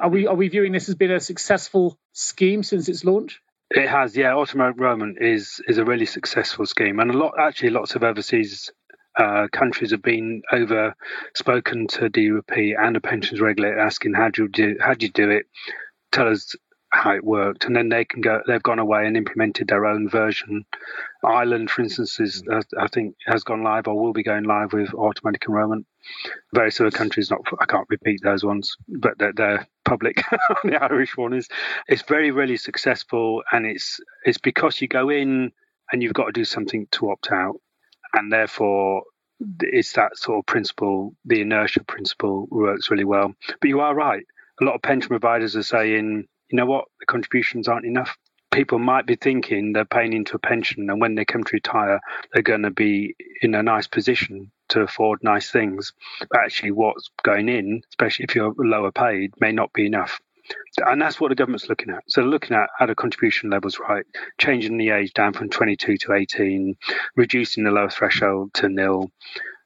are 0.00 0.08
we 0.08 0.26
are 0.26 0.34
we 0.34 0.48
viewing 0.48 0.72
this 0.72 0.88
as 0.88 0.94
being 0.94 1.10
a 1.10 1.20
successful 1.20 1.98
scheme 2.12 2.62
since 2.62 2.88
its 2.88 3.04
launch? 3.04 3.40
It 3.70 3.88
has, 3.88 4.16
yeah. 4.16 4.34
Automatic 4.34 4.76
enrolment 4.76 5.18
is 5.20 5.60
is 5.66 5.78
a 5.78 5.84
really 5.84 6.06
successful 6.06 6.66
scheme, 6.66 7.00
and 7.00 7.10
a 7.10 7.18
lot 7.18 7.34
actually 7.38 7.70
lots 7.70 7.94
of 7.94 8.04
overseas 8.04 8.70
uh, 9.18 9.48
countries 9.52 9.90
have 9.90 10.02
been 10.02 10.42
over 10.52 10.94
spoken 11.34 11.86
to 11.88 12.10
DWP 12.10 12.74
and 12.78 12.94
the 12.94 13.00
pensions 13.00 13.40
regulator 13.40 13.78
asking 13.78 14.14
how 14.14 14.28
do 14.28 14.42
you 14.42 14.48
do 14.48 14.76
how 14.80 14.94
do 14.94 15.06
you 15.06 15.12
do 15.12 15.30
it? 15.30 15.46
Tell 16.12 16.28
us 16.28 16.54
how 16.96 17.14
it 17.14 17.24
worked, 17.24 17.64
and 17.64 17.76
then 17.76 17.88
they 17.88 18.04
can 18.04 18.20
go. 18.20 18.40
They've 18.46 18.62
gone 18.62 18.78
away 18.78 19.06
and 19.06 19.16
implemented 19.16 19.68
their 19.68 19.86
own 19.86 20.08
version. 20.08 20.64
Ireland, 21.24 21.70
for 21.70 21.82
instance, 21.82 22.18
is 22.20 22.42
mm. 22.42 22.62
I 22.78 22.88
think 22.88 23.16
has 23.26 23.44
gone 23.44 23.62
live 23.62 23.86
or 23.86 24.00
will 24.00 24.12
be 24.12 24.22
going 24.22 24.44
live 24.44 24.72
with 24.72 24.92
automatic 24.94 25.44
enrolment. 25.48 25.86
Various 26.54 26.80
other 26.80 26.90
countries, 26.90 27.30
not 27.30 27.40
I 27.60 27.66
can't 27.66 27.86
repeat 27.88 28.20
those 28.22 28.44
ones, 28.44 28.76
but 28.88 29.18
they're, 29.18 29.32
they're 29.34 29.68
public. 29.84 30.22
the 30.64 30.82
Irish 30.82 31.16
one 31.16 31.34
is. 31.34 31.48
It's 31.88 32.02
very, 32.02 32.30
really 32.30 32.56
successful, 32.56 33.42
and 33.52 33.66
it's 33.66 34.00
it's 34.24 34.38
because 34.38 34.80
you 34.80 34.88
go 34.88 35.10
in 35.10 35.52
and 35.92 36.02
you've 36.02 36.14
got 36.14 36.26
to 36.26 36.32
do 36.32 36.44
something 36.44 36.86
to 36.92 37.10
opt 37.10 37.30
out, 37.30 37.60
and 38.12 38.32
therefore 38.32 39.02
it's 39.60 39.92
that 39.92 40.16
sort 40.16 40.38
of 40.38 40.46
principle, 40.46 41.14
the 41.24 41.42
inertia 41.42 41.84
principle 41.84 42.46
works 42.50 42.90
really 42.90 43.04
well. 43.04 43.34
But 43.60 43.68
you 43.68 43.80
are 43.80 43.94
right. 43.94 44.24
A 44.60 44.64
lot 44.64 44.74
of 44.74 44.82
pension 44.82 45.08
providers 45.08 45.54
are 45.56 45.62
saying 45.62 46.26
you 46.50 46.56
know 46.56 46.66
what, 46.66 46.86
the 47.00 47.06
contributions 47.06 47.68
aren't 47.68 47.86
enough. 47.86 48.16
People 48.52 48.78
might 48.78 49.06
be 49.06 49.16
thinking 49.16 49.72
they're 49.72 49.84
paying 49.84 50.12
into 50.12 50.36
a 50.36 50.38
pension, 50.38 50.88
and 50.88 51.00
when 51.00 51.14
they 51.14 51.24
come 51.24 51.44
to 51.44 51.56
retire, 51.56 52.00
they're 52.32 52.42
going 52.42 52.62
to 52.62 52.70
be 52.70 53.14
in 53.42 53.54
a 53.54 53.62
nice 53.62 53.86
position 53.86 54.50
to 54.68 54.80
afford 54.80 55.22
nice 55.22 55.50
things. 55.50 55.92
But 56.30 56.40
actually, 56.40 56.70
what's 56.70 57.10
going 57.22 57.48
in, 57.48 57.82
especially 57.90 58.24
if 58.24 58.34
you're 58.34 58.54
lower 58.56 58.92
paid, 58.92 59.32
may 59.40 59.52
not 59.52 59.72
be 59.72 59.86
enough. 59.86 60.20
And 60.78 61.02
that's 61.02 61.20
what 61.20 61.28
the 61.28 61.34
government's 61.34 61.68
looking 61.68 61.90
at. 61.90 62.04
So, 62.06 62.20
they're 62.20 62.30
looking 62.30 62.56
at 62.56 62.70
how 62.78 62.86
the 62.86 62.94
contribution 62.94 63.50
levels 63.50 63.80
right, 63.80 64.06
changing 64.38 64.78
the 64.78 64.90
age 64.90 65.12
down 65.12 65.32
from 65.32 65.50
22 65.50 65.96
to 65.98 66.12
18, 66.12 66.76
reducing 67.16 67.64
the 67.64 67.72
lower 67.72 67.90
threshold 67.90 68.54
to 68.54 68.68
nil, 68.68 69.10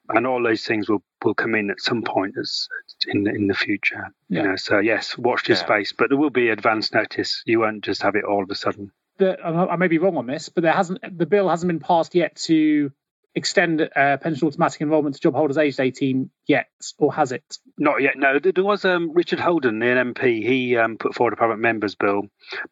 and 0.09 0.27
all 0.27 0.43
those 0.43 0.65
things 0.65 0.89
will, 0.89 1.03
will 1.23 1.35
come 1.35 1.55
in 1.55 1.71
at 1.71 1.81
some 1.81 2.03
point 2.03 2.35
as 2.41 2.67
in 3.07 3.25
the, 3.25 3.31
in 3.31 3.47
the 3.47 3.55
future. 3.55 4.09
Yeah. 4.29 4.43
You 4.43 4.49
know, 4.49 4.57
so 4.57 4.79
yes, 4.79 5.17
watch 5.17 5.45
this 5.45 5.61
yeah. 5.61 5.67
space, 5.67 5.93
but 5.93 6.09
there 6.09 6.19
will 6.19 6.31
be 6.31 6.49
advance 6.51 6.93
notice. 6.93 7.43
You 7.47 7.61
won't 7.61 7.85
just 7.85 8.03
have 8.03 8.17
it 8.17 8.25
all 8.25 8.43
of 8.43 8.51
a 8.51 8.55
sudden. 8.55 8.93
The, 9.19 9.39
I 9.45 9.77
may 9.77 9.89
be 9.89 9.99
wrong 9.99 10.17
on 10.17 10.27
this, 10.27 10.49
but 10.49 10.63
there 10.63 10.73
hasn't 10.73 11.01
the 11.19 11.27
bill 11.27 11.49
hasn't 11.49 11.69
been 11.69 11.81
passed 11.81 12.15
yet 12.15 12.37
to 12.47 12.91
extend 13.35 13.81
uh, 13.81 14.17
pension 14.17 14.49
automatic 14.49 14.81
enrolment 14.81 15.15
to 15.15 15.21
job 15.21 15.35
holders 15.35 15.59
aged 15.59 15.79
18 15.79 16.31
yet, 16.47 16.67
or 16.99 17.13
has 17.13 17.33
it? 17.33 17.59
Not 17.79 18.03
yet. 18.03 18.17
No, 18.17 18.39
there 18.39 18.65
was 18.65 18.85
um, 18.85 19.13
Richard 19.13 19.41
Holden, 19.41 19.79
the 19.79 19.87
MP. 19.87 20.43
He 20.43 20.77
um, 20.77 20.97
put 20.97 21.15
forward 21.15 21.35
a 21.35 21.37
private 21.37 21.59
members 21.59 21.95
bill, 21.95 22.23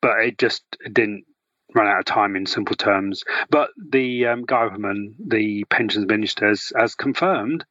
but 0.01 0.21
it 0.21 0.39
just 0.39 0.65
didn't 0.91 1.25
run 1.75 1.87
out 1.87 1.99
of 1.99 2.05
time 2.05 2.35
in 2.35 2.47
simple 2.47 2.77
terms. 2.77 3.25
But 3.51 3.71
the 3.77 4.27
um, 4.27 4.43
government, 4.43 5.17
the 5.29 5.65
pensions 5.65 6.07
minister, 6.07 6.49
has, 6.49 6.73
has 6.77 6.95
confirmed 6.95 7.65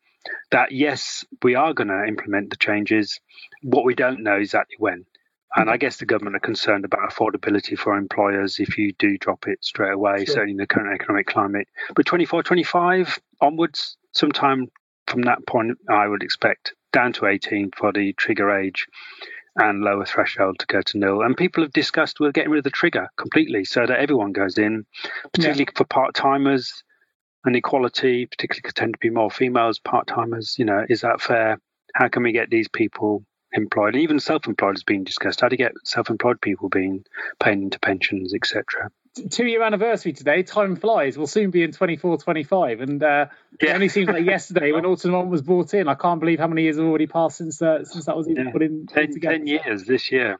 that 0.51 0.71
yes, 0.71 1.25
we 1.43 1.55
are 1.55 1.73
going 1.73 1.89
to 1.89 2.05
implement 2.07 2.49
the 2.49 2.57
changes. 2.57 3.19
What 3.61 3.85
we 3.85 3.95
don't 3.95 4.23
know 4.23 4.35
exactly 4.35 4.75
when. 4.79 5.05
And 5.55 5.69
I 5.69 5.73
mm-hmm. 5.73 5.79
guess 5.79 5.97
the 5.97 6.05
government 6.05 6.35
are 6.35 6.41
concerned 6.41 6.85
about 6.85 7.09
affordability 7.09 7.77
for 7.77 7.97
employers 7.97 8.59
if 8.59 8.77
you 8.77 8.93
do 8.99 9.17
drop 9.17 9.47
it 9.47 9.63
straight 9.63 9.93
away, 9.93 10.25
sure. 10.25 10.35
certainly 10.35 10.51
in 10.51 10.57
the 10.57 10.67
current 10.67 10.93
economic 10.93 11.27
climate. 11.27 11.67
But 11.95 12.05
24, 12.05 12.43
25 12.43 13.19
onwards, 13.41 13.97
sometime 14.13 14.67
from 15.07 15.21
that 15.23 15.45
point, 15.47 15.77
I 15.89 16.07
would 16.07 16.23
expect 16.23 16.73
down 16.91 17.13
to 17.13 17.27
18 17.27 17.71
for 17.77 17.91
the 17.93 18.13
trigger 18.13 18.51
age 18.51 18.87
and 19.55 19.81
lower 19.81 20.05
threshold 20.05 20.59
to 20.59 20.65
go 20.67 20.81
to 20.81 20.97
nil. 20.97 21.21
And 21.21 21.35
people 21.35 21.63
have 21.63 21.73
discussed 21.73 22.19
we're 22.19 22.31
getting 22.31 22.51
rid 22.51 22.59
of 22.59 22.63
the 22.63 22.69
trigger 22.69 23.09
completely 23.17 23.65
so 23.65 23.85
that 23.85 23.99
everyone 23.99 24.31
goes 24.31 24.57
in, 24.57 24.85
particularly 25.33 25.63
yeah. 25.63 25.77
for 25.77 25.85
part 25.85 26.13
timers 26.13 26.83
and 27.47 27.55
equality, 27.55 28.25
particularly 28.25 28.71
tend 28.73 28.93
to 28.93 28.99
be 28.99 29.09
more 29.09 29.31
females 29.31 29.79
part 29.79 30.07
timers. 30.07 30.55
You 30.59 30.65
know, 30.65 30.85
is 30.87 31.01
that 31.01 31.21
fair? 31.21 31.59
How 31.93 32.07
can 32.09 32.23
we 32.23 32.31
get 32.31 32.49
these 32.49 32.67
people 32.67 33.23
employed? 33.53 33.95
Even 33.95 34.19
self 34.19 34.47
employed 34.47 34.75
has 34.75 34.83
been 34.83 35.03
discussed. 35.03 35.41
How 35.41 35.49
to 35.49 35.57
get 35.57 35.71
self 35.83 36.09
employed 36.09 36.41
people 36.41 36.69
being 36.69 37.03
paying 37.39 37.63
into 37.63 37.79
pensions, 37.79 38.33
etc 38.33 38.89
two 39.29 39.45
year 39.45 39.63
anniversary 39.63 40.13
today. 40.13 40.43
Time 40.43 40.75
flies. 40.75 41.17
We'll 41.17 41.27
soon 41.27 41.51
be 41.51 41.63
in 41.63 41.71
24, 41.71 42.17
25. 42.17 42.81
And 42.81 43.03
uh, 43.03 43.27
yeah. 43.61 43.71
it 43.71 43.73
only 43.73 43.89
seems 43.89 44.07
like 44.09 44.25
yesterday 44.25 44.71
when 44.71 44.85
auto 44.85 45.07
enrolment 45.07 45.31
was 45.31 45.41
brought 45.41 45.73
in. 45.73 45.87
I 45.87 45.95
can't 45.95 46.19
believe 46.19 46.39
how 46.39 46.47
many 46.47 46.63
years 46.63 46.77
have 46.77 46.85
already 46.85 47.07
passed 47.07 47.37
since 47.37 47.61
uh, 47.61 47.83
since 47.83 48.05
that 48.05 48.15
was 48.15 48.27
even 48.29 48.47
yeah. 48.47 48.51
put 48.51 48.63
in. 48.63 48.87
Ten, 48.87 49.19
ten 49.19 49.47
years 49.47 49.85
this 49.85 50.11
year. 50.11 50.39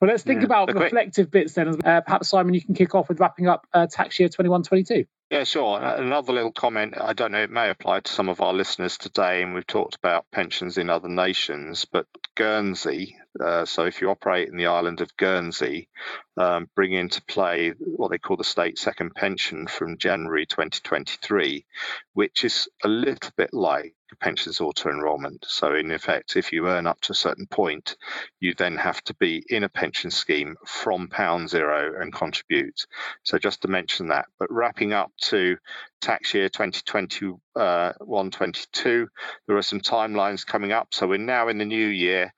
Well, 0.00 0.10
let's 0.10 0.24
think 0.24 0.40
yeah. 0.40 0.46
about 0.46 0.74
reflective 0.74 1.30
bits 1.30 1.54
then. 1.54 1.68
Uh, 1.84 2.00
perhaps, 2.00 2.28
Simon, 2.28 2.54
you 2.54 2.60
can 2.60 2.74
kick 2.74 2.94
off 2.94 3.08
with 3.08 3.20
wrapping 3.20 3.46
up 3.46 3.66
uh, 3.72 3.86
tax 3.86 4.18
year 4.18 4.28
21 4.28 4.64
22. 4.64 5.04
Yeah, 5.32 5.44
sure. 5.44 5.80
Another 5.80 6.34
little 6.34 6.52
comment. 6.52 6.92
I 7.00 7.14
don't 7.14 7.32
know, 7.32 7.42
it 7.42 7.48
may 7.48 7.70
apply 7.70 8.00
to 8.00 8.12
some 8.12 8.28
of 8.28 8.42
our 8.42 8.52
listeners 8.52 8.98
today, 8.98 9.42
and 9.42 9.54
we've 9.54 9.66
talked 9.66 9.94
about 9.94 10.30
pensions 10.30 10.76
in 10.76 10.90
other 10.90 11.08
nations, 11.08 11.86
but 11.86 12.06
Guernsey, 12.34 13.16
uh, 13.40 13.64
so 13.64 13.86
if 13.86 14.02
you 14.02 14.10
operate 14.10 14.48
in 14.50 14.58
the 14.58 14.66
island 14.66 15.00
of 15.00 15.16
Guernsey, 15.16 15.88
um, 16.36 16.68
bring 16.74 16.92
into 16.92 17.22
play 17.22 17.70
what 17.78 18.10
they 18.10 18.18
call 18.18 18.36
the 18.36 18.44
state 18.44 18.78
second 18.78 19.14
pension 19.14 19.66
from 19.66 19.96
January 19.96 20.44
2023, 20.44 21.64
which 22.12 22.44
is 22.44 22.68
a 22.84 22.88
little 22.88 23.30
bit 23.34 23.54
like 23.54 23.94
pensions 24.20 24.60
auto 24.60 24.90
enrolment. 24.90 25.44
So, 25.48 25.74
in 25.74 25.90
effect, 25.90 26.36
if 26.36 26.52
you 26.52 26.68
earn 26.68 26.86
up 26.86 27.00
to 27.02 27.12
a 27.12 27.16
certain 27.16 27.46
point, 27.46 27.96
you 28.40 28.54
then 28.54 28.76
have 28.76 29.02
to 29.04 29.14
be 29.14 29.44
in 29.48 29.64
a 29.64 29.68
pension 29.68 30.10
scheme 30.10 30.56
from 30.66 31.08
pound 31.08 31.50
zero 31.50 32.00
and 32.00 32.12
contribute. 32.12 32.86
So, 33.22 33.38
just 33.38 33.62
to 33.62 33.68
mention 33.68 34.08
that. 34.08 34.26
But 34.38 34.52
wrapping 34.52 34.92
up 34.92 35.12
to 35.22 35.56
tax 36.00 36.34
year 36.34 36.48
2021 36.48 37.38
uh, 37.56 37.92
22, 38.30 39.08
there 39.46 39.56
are 39.56 39.62
some 39.62 39.80
timelines 39.80 40.46
coming 40.46 40.72
up. 40.72 40.88
So, 40.92 41.06
we're 41.06 41.18
now 41.18 41.48
in 41.48 41.58
the 41.58 41.64
new 41.64 41.86
year 41.86 42.32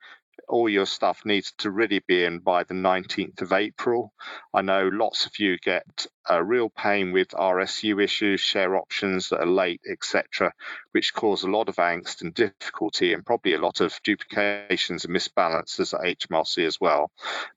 all 0.47 0.69
your 0.69 0.85
stuff 0.85 1.21
needs 1.25 1.53
to 1.57 1.71
really 1.71 2.03
be 2.07 2.23
in 2.23 2.39
by 2.39 2.63
the 2.63 2.73
19th 2.73 3.41
of 3.41 3.51
April. 3.51 4.13
I 4.53 4.61
know 4.61 4.89
lots 4.91 5.25
of 5.25 5.39
you 5.39 5.57
get 5.57 6.07
a 6.27 6.43
real 6.43 6.69
pain 6.69 7.11
with 7.11 7.29
RSU 7.29 8.03
issues, 8.03 8.39
share 8.39 8.75
options 8.75 9.29
that 9.29 9.41
are 9.41 9.45
late, 9.45 9.81
etc., 9.89 10.53
which 10.91 11.13
cause 11.13 11.43
a 11.43 11.49
lot 11.49 11.69
of 11.69 11.75
angst 11.75 12.21
and 12.21 12.33
difficulty 12.33 13.13
and 13.13 13.25
probably 13.25 13.53
a 13.53 13.59
lot 13.59 13.81
of 13.81 13.99
duplications 14.03 15.05
and 15.05 15.13
misbalances 15.13 15.93
at 15.93 16.19
HMRC 16.19 16.65
as 16.65 16.79
well. 16.79 17.11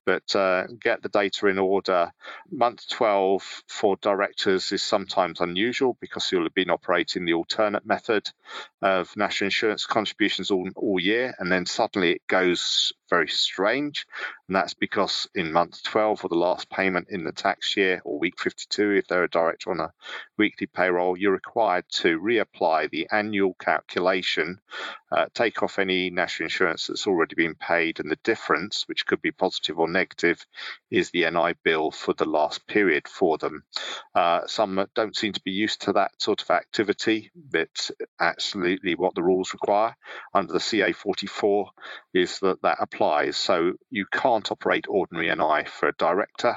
But 0.05 0.35
uh, 0.35 0.67
get 0.81 1.03
the 1.03 1.09
data 1.09 1.47
in 1.47 1.59
order. 1.59 2.13
Month 2.51 2.89
12 2.91 3.63
for 3.69 3.97
directors 3.97 4.73
is 4.73 4.83
sometimes 4.83 5.41
unusual 5.41 5.97
because 6.01 6.31
you'll 6.31 6.45
have 6.45 6.55
been 6.55 6.71
operating 6.71 7.25
the 7.25 7.35
alternate 7.35 7.87
method 7.87 8.29
of 8.83 9.17
national 9.17 9.47
insurance 9.47 9.87
contributions 9.87 10.51
all, 10.51 10.69
all 10.77 11.01
year, 11.01 11.35
and 11.39 11.51
then 11.51 11.67
suddenly 11.67 12.13
it 12.13 12.27
goes 12.27 12.93
very 13.09 13.29
strange. 13.29 14.07
And 14.49 14.57
that's 14.57 14.73
because 14.73 15.29
in 15.35 15.53
month 15.53 15.83
12 15.83 16.25
or 16.25 16.29
the 16.29 16.35
last 16.35 16.71
payment 16.71 17.09
in 17.11 17.23
the 17.25 17.33
tax 17.33 17.77
year 17.77 18.01
or 18.05 18.19
week 18.19 18.41
52, 18.41 18.93
if 18.93 19.07
they're 19.07 19.25
a 19.25 19.29
director 19.29 19.71
on 19.71 19.81
a 19.81 19.93
weekly 20.39 20.67
payroll, 20.67 21.19
you're 21.19 21.33
required 21.33 21.85
to 21.91 22.19
reapply 22.19 22.91
the 22.91 23.07
annual 23.13 23.55
calculation, 23.61 24.59
uh, 25.11 25.27
take 25.35 25.63
off 25.63 25.79
any 25.79 26.11
national 26.11 26.47
insurance 26.47 26.87
that's 26.87 27.07
already 27.07 27.35
been 27.35 27.55
paid, 27.55 28.01
and 28.01 28.11
the 28.11 28.19
difference, 28.25 28.85
which 28.87 29.07
could 29.07 29.23
be 29.23 29.31
positive 29.31 29.79
or 29.79 29.89
negative, 29.89 30.45
is 30.91 31.11
the 31.11 31.29
NI 31.31 31.55
bill 31.65 31.91
for 31.91 32.15
the 32.15 32.25
last 32.25 32.67
period 32.67 33.09
for 33.09 33.39
them. 33.39 33.63
Uh, 34.15 34.47
some 34.47 34.87
don't 34.95 35.17
seem 35.17 35.33
to 35.33 35.43
be 35.45 35.51
used 35.53 35.83
to 35.83 35.93
that 35.93 36.11
sort 36.19 36.43
of 36.43 36.51
activity, 36.51 37.31
but 37.35 37.91
absolutely 38.21 38.95
what 38.95 39.15
the 39.15 39.23
rules 39.23 39.53
require 39.53 39.95
under 40.35 40.53
the 40.53 40.61
CA 40.61 40.93
44 40.93 41.71
is 42.15 42.39
that 42.41 42.63
that 42.63 42.79
applies. 42.81 43.37
So 43.37 43.73
you 43.91 44.07
can't 44.11 44.51
operate 44.51 44.87
ordinary 44.89 45.29
NI 45.35 45.69
for 45.69 45.89
a 45.89 45.97
director. 45.97 46.57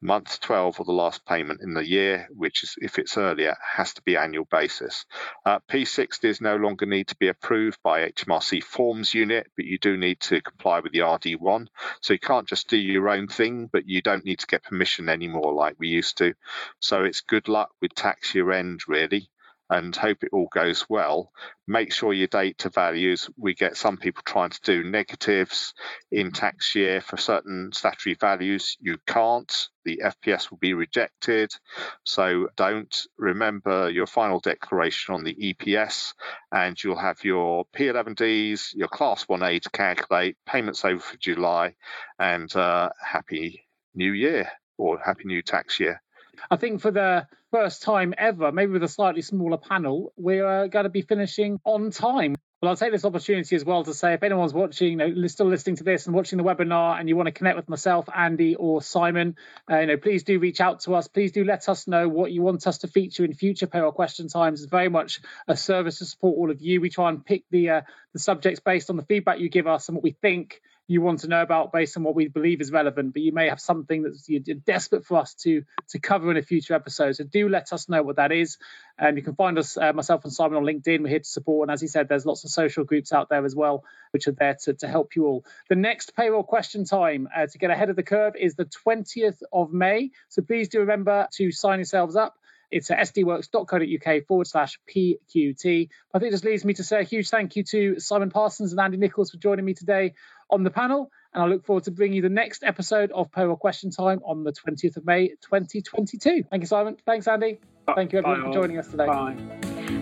Month 0.00 0.40
12 0.40 0.80
or 0.80 0.84
the 0.84 0.92
last 0.92 1.24
payment 1.24 1.60
in 1.62 1.72
the 1.72 1.86
year, 1.86 2.28
which 2.30 2.62
is 2.62 2.74
if 2.78 2.98
it's 2.98 3.16
earlier, 3.16 3.56
has 3.62 3.94
to 3.94 4.02
be 4.02 4.16
annual 4.16 4.44
basis. 4.44 5.06
Uh, 5.44 5.58
P60s 5.70 6.40
no 6.40 6.56
longer 6.56 6.86
need 6.86 7.08
to 7.08 7.16
be 7.16 7.28
approved 7.28 7.78
by 7.82 8.08
HMRC 8.10 8.62
forms 8.62 9.14
unit, 9.14 9.46
but 9.56 9.64
you 9.64 9.78
do 9.78 9.96
need 9.96 10.20
to 10.20 10.40
comply 10.42 10.80
with 10.80 10.92
the 10.92 11.00
RD1. 11.00 11.68
So 12.02 12.12
you 12.12 12.18
can't 12.18 12.48
just 12.48 12.68
do 12.68 12.76
your 12.76 13.08
own 13.08 13.26
thing, 13.26 13.68
but 13.72 13.88
you 13.88 14.02
don't 14.02 14.24
need 14.24 14.40
to 14.40 14.46
get 14.46 14.64
permission 14.64 15.08
anymore 15.08 15.52
like 15.52 15.76
we 15.78 15.88
used 15.88 16.18
to. 16.18 16.34
So 16.78 17.04
it's 17.04 17.20
good 17.20 17.48
luck 17.48 17.70
with 17.80 17.94
tax 17.94 18.34
year 18.34 18.52
end, 18.52 18.80
really 18.86 19.30
and 19.68 19.94
hope 19.94 20.22
it 20.22 20.30
all 20.32 20.48
goes 20.52 20.86
well. 20.88 21.32
Make 21.66 21.92
sure 21.92 22.12
your 22.12 22.28
data 22.28 22.70
values. 22.70 23.28
We 23.36 23.54
get 23.54 23.76
some 23.76 23.96
people 23.96 24.22
trying 24.24 24.50
to 24.50 24.60
do 24.62 24.84
negatives 24.84 25.74
in 26.10 26.30
tax 26.30 26.74
year 26.74 27.00
for 27.00 27.16
certain 27.16 27.70
statutory 27.72 28.14
values. 28.14 28.76
You 28.80 28.98
can't. 29.06 29.68
The 29.84 30.02
FPS 30.04 30.50
will 30.50 30.58
be 30.58 30.74
rejected. 30.74 31.52
So 32.04 32.48
don't 32.56 32.96
remember 33.18 33.90
your 33.90 34.06
final 34.06 34.40
declaration 34.40 35.14
on 35.14 35.24
the 35.24 35.34
EPS, 35.34 36.14
and 36.52 36.82
you'll 36.82 36.98
have 36.98 37.24
your 37.24 37.64
P11Ds, 37.76 38.74
your 38.74 38.88
Class 38.88 39.24
1A 39.26 39.62
to 39.62 39.70
calculate, 39.70 40.36
payments 40.46 40.84
over 40.84 41.00
for 41.00 41.16
July, 41.16 41.74
and 42.18 42.54
uh, 42.54 42.90
happy 43.00 43.66
new 43.94 44.12
year 44.12 44.48
or 44.78 44.98
happy 44.98 45.24
new 45.24 45.42
tax 45.42 45.80
year. 45.80 46.02
I 46.50 46.56
think 46.56 46.80
for 46.80 46.90
the 46.90 47.26
first 47.56 47.82
time 47.82 48.12
ever, 48.18 48.52
maybe 48.52 48.72
with 48.72 48.82
a 48.82 48.88
slightly 48.88 49.22
smaller 49.22 49.56
panel, 49.56 50.12
we're 50.18 50.68
going 50.68 50.84
to 50.84 50.90
be 50.90 51.00
finishing 51.00 51.58
on 51.64 51.90
time. 51.90 52.36
Well, 52.60 52.70
I'll 52.70 52.76
take 52.76 52.92
this 52.92 53.04
opportunity 53.06 53.56
as 53.56 53.64
well 53.64 53.82
to 53.84 53.94
say 53.94 54.12
if 54.12 54.22
anyone's 54.22 54.52
watching, 54.52 54.90
you 54.90 54.96
know, 54.96 55.26
still 55.26 55.46
listening 55.46 55.76
to 55.76 55.84
this 55.84 56.06
and 56.06 56.14
watching 56.14 56.36
the 56.36 56.44
webinar, 56.44 57.00
and 57.00 57.08
you 57.08 57.16
want 57.16 57.28
to 57.28 57.32
connect 57.32 57.56
with 57.56 57.68
myself, 57.68 58.08
Andy, 58.14 58.56
or 58.56 58.82
Simon, 58.82 59.36
uh, 59.70 59.78
you 59.78 59.86
know, 59.86 59.96
please 59.96 60.22
do 60.22 60.38
reach 60.38 60.60
out 60.60 60.80
to 60.80 60.94
us. 60.94 61.08
Please 61.08 61.32
do 61.32 61.44
let 61.44 61.66
us 61.68 61.86
know 61.86 62.08
what 62.08 62.30
you 62.30 62.42
want 62.42 62.66
us 62.66 62.78
to 62.78 62.88
feature 62.88 63.24
in 63.24 63.32
future 63.32 63.66
payroll 63.66 63.92
question 63.92 64.28
times. 64.28 64.60
It's 64.60 64.70
very 64.70 64.90
much 64.90 65.20
a 65.48 65.56
service 65.56 65.98
to 65.98 66.04
support 66.04 66.36
all 66.36 66.50
of 66.50 66.60
you. 66.60 66.82
We 66.82 66.90
try 66.90 67.08
and 67.08 67.24
pick 67.24 67.44
the 67.50 67.70
uh, 67.70 67.80
the 68.12 68.18
subjects 68.18 68.60
based 68.60 68.90
on 68.90 68.96
the 68.96 69.04
feedback 69.04 69.38
you 69.38 69.48
give 69.48 69.66
us 69.66 69.88
and 69.88 69.96
what 69.96 70.04
we 70.04 70.16
think 70.20 70.60
you 70.88 71.00
want 71.00 71.20
to 71.20 71.28
know 71.28 71.42
about 71.42 71.72
based 71.72 71.96
on 71.96 72.04
what 72.04 72.14
we 72.14 72.28
believe 72.28 72.60
is 72.60 72.70
relevant, 72.70 73.12
but 73.12 73.22
you 73.22 73.32
may 73.32 73.48
have 73.48 73.60
something 73.60 74.02
that's 74.02 74.28
you're 74.28 74.56
desperate 74.56 75.04
for 75.04 75.18
us 75.18 75.34
to 75.34 75.62
to 75.88 75.98
cover 75.98 76.30
in 76.30 76.36
a 76.36 76.42
future 76.42 76.74
episode. 76.74 77.16
So 77.16 77.24
do 77.24 77.48
let 77.48 77.72
us 77.72 77.88
know 77.88 78.02
what 78.02 78.16
that 78.16 78.32
is. 78.32 78.58
And 78.98 79.16
you 79.16 79.22
can 79.22 79.34
find 79.34 79.58
us, 79.58 79.76
uh, 79.76 79.92
myself 79.92 80.24
and 80.24 80.32
Simon, 80.32 80.56
on 80.56 80.64
LinkedIn. 80.64 81.02
We're 81.02 81.08
here 81.08 81.18
to 81.18 81.24
support. 81.24 81.68
And 81.68 81.74
as 81.74 81.80
he 81.80 81.86
said, 81.86 82.08
there's 82.08 82.24
lots 82.24 82.44
of 82.44 82.50
social 82.50 82.84
groups 82.84 83.12
out 83.12 83.28
there 83.28 83.44
as 83.44 83.54
well, 83.54 83.84
which 84.12 84.26
are 84.26 84.32
there 84.32 84.56
to, 84.64 84.74
to 84.74 84.88
help 84.88 85.16
you 85.16 85.26
all. 85.26 85.44
The 85.68 85.76
next 85.76 86.16
payroll 86.16 86.44
question 86.44 86.84
time 86.84 87.28
uh, 87.34 87.46
to 87.46 87.58
get 87.58 87.70
ahead 87.70 87.90
of 87.90 87.96
the 87.96 88.02
curve 88.02 88.34
is 88.38 88.54
the 88.54 88.64
20th 88.86 89.42
of 89.52 89.72
May. 89.72 90.12
So 90.28 90.42
please 90.42 90.68
do 90.68 90.80
remember 90.80 91.28
to 91.34 91.50
sign 91.52 91.78
yourselves 91.78 92.16
up. 92.16 92.36
It's 92.70 92.90
at 92.90 92.98
sdworx.co.uk 92.98 94.26
forward 94.26 94.46
slash 94.46 94.78
PQT. 94.92 95.88
I 96.12 96.18
think 96.18 96.32
it 96.32 96.40
just 96.40 96.64
me 96.64 96.74
to 96.74 96.84
say 96.84 97.00
a 97.00 97.04
huge 97.04 97.28
thank 97.28 97.56
you 97.56 97.62
to 97.64 98.00
Simon 98.00 98.30
Parsons 98.30 98.72
and 98.72 98.80
Andy 98.80 98.96
Nicholls 98.96 99.30
for 99.30 99.36
joining 99.36 99.64
me 99.64 99.74
today 99.74 100.14
on 100.50 100.62
the 100.64 100.70
panel. 100.70 101.10
And 101.32 101.42
I 101.42 101.46
look 101.46 101.66
forward 101.66 101.84
to 101.84 101.90
bringing 101.90 102.16
you 102.16 102.22
the 102.22 102.28
next 102.28 102.64
episode 102.64 103.10
of 103.12 103.30
Payroll 103.30 103.56
Question 103.56 103.90
Time 103.90 104.20
on 104.24 104.42
the 104.42 104.52
20th 104.52 104.96
of 104.96 105.04
May 105.04 105.28
2022. 105.28 106.44
Thank 106.50 106.62
you, 106.62 106.66
Simon. 106.66 106.96
Thanks, 107.04 107.28
Andy. 107.28 107.60
Thank 107.94 108.12
you, 108.12 108.18
everyone, 108.18 108.40
Bye, 108.40 108.46
for 108.48 108.54
joining 108.54 108.78
us 108.78 108.88
today. 108.88 109.06
Bye. 109.06 109.36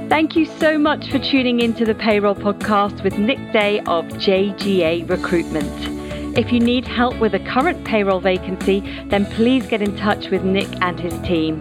Thank 0.09 0.36
you 0.36 0.47
so 0.47 0.78
much 0.78 1.11
for 1.11 1.18
tuning 1.18 1.61
into 1.61 1.84
the 1.84 1.95
Payroll 1.95 2.34
Podcast 2.34 3.03
with 3.03 3.18
Nick 3.18 3.53
Day 3.53 3.80
of 3.80 4.05
JGA 4.07 5.09
Recruitment. 5.09 6.38
If 6.38 6.53
you 6.53 6.61
need 6.61 6.84
help 6.84 7.18
with 7.20 7.34
a 7.34 7.38
current 7.38 7.84
payroll 7.84 8.20
vacancy, 8.20 8.80
then 9.07 9.24
please 9.26 9.66
get 9.66 9.82
in 9.82 9.97
touch 9.97 10.30
with 10.30 10.42
Nick 10.42 10.68
and 10.82 10.99
his 10.99 11.16
team. 11.20 11.60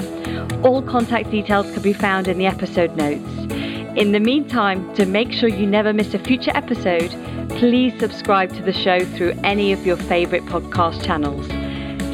All 0.64 0.82
contact 0.82 1.30
details 1.30 1.72
can 1.72 1.84
be 1.84 1.94
found 1.94 2.28
in 2.28 2.38
the 2.38 2.48
episode 2.48 2.96
notes. 2.96 3.24
In 3.96 4.12
the 4.12 4.20
meantime, 4.20 4.92
to 4.96 5.06
make 5.06 5.32
sure 5.32 5.48
you 5.48 5.68
never 5.68 5.94
miss 5.94 6.16
a 6.16 6.20
future 6.20 6.52
episode, 6.56 7.12
please 7.60 7.94
subscribe 8.00 8.52
to 8.56 8.64
the 8.64 8.74
show 8.74 9.06
through 9.06 9.34
any 9.44 9.72
of 9.72 9.86
your 9.86 9.98
favourite 9.98 10.44
podcast 10.46 11.06
channels. 11.06 11.48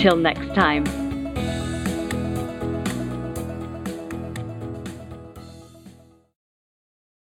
Till 0.02 0.18
next 0.18 0.54
time. 0.54 0.99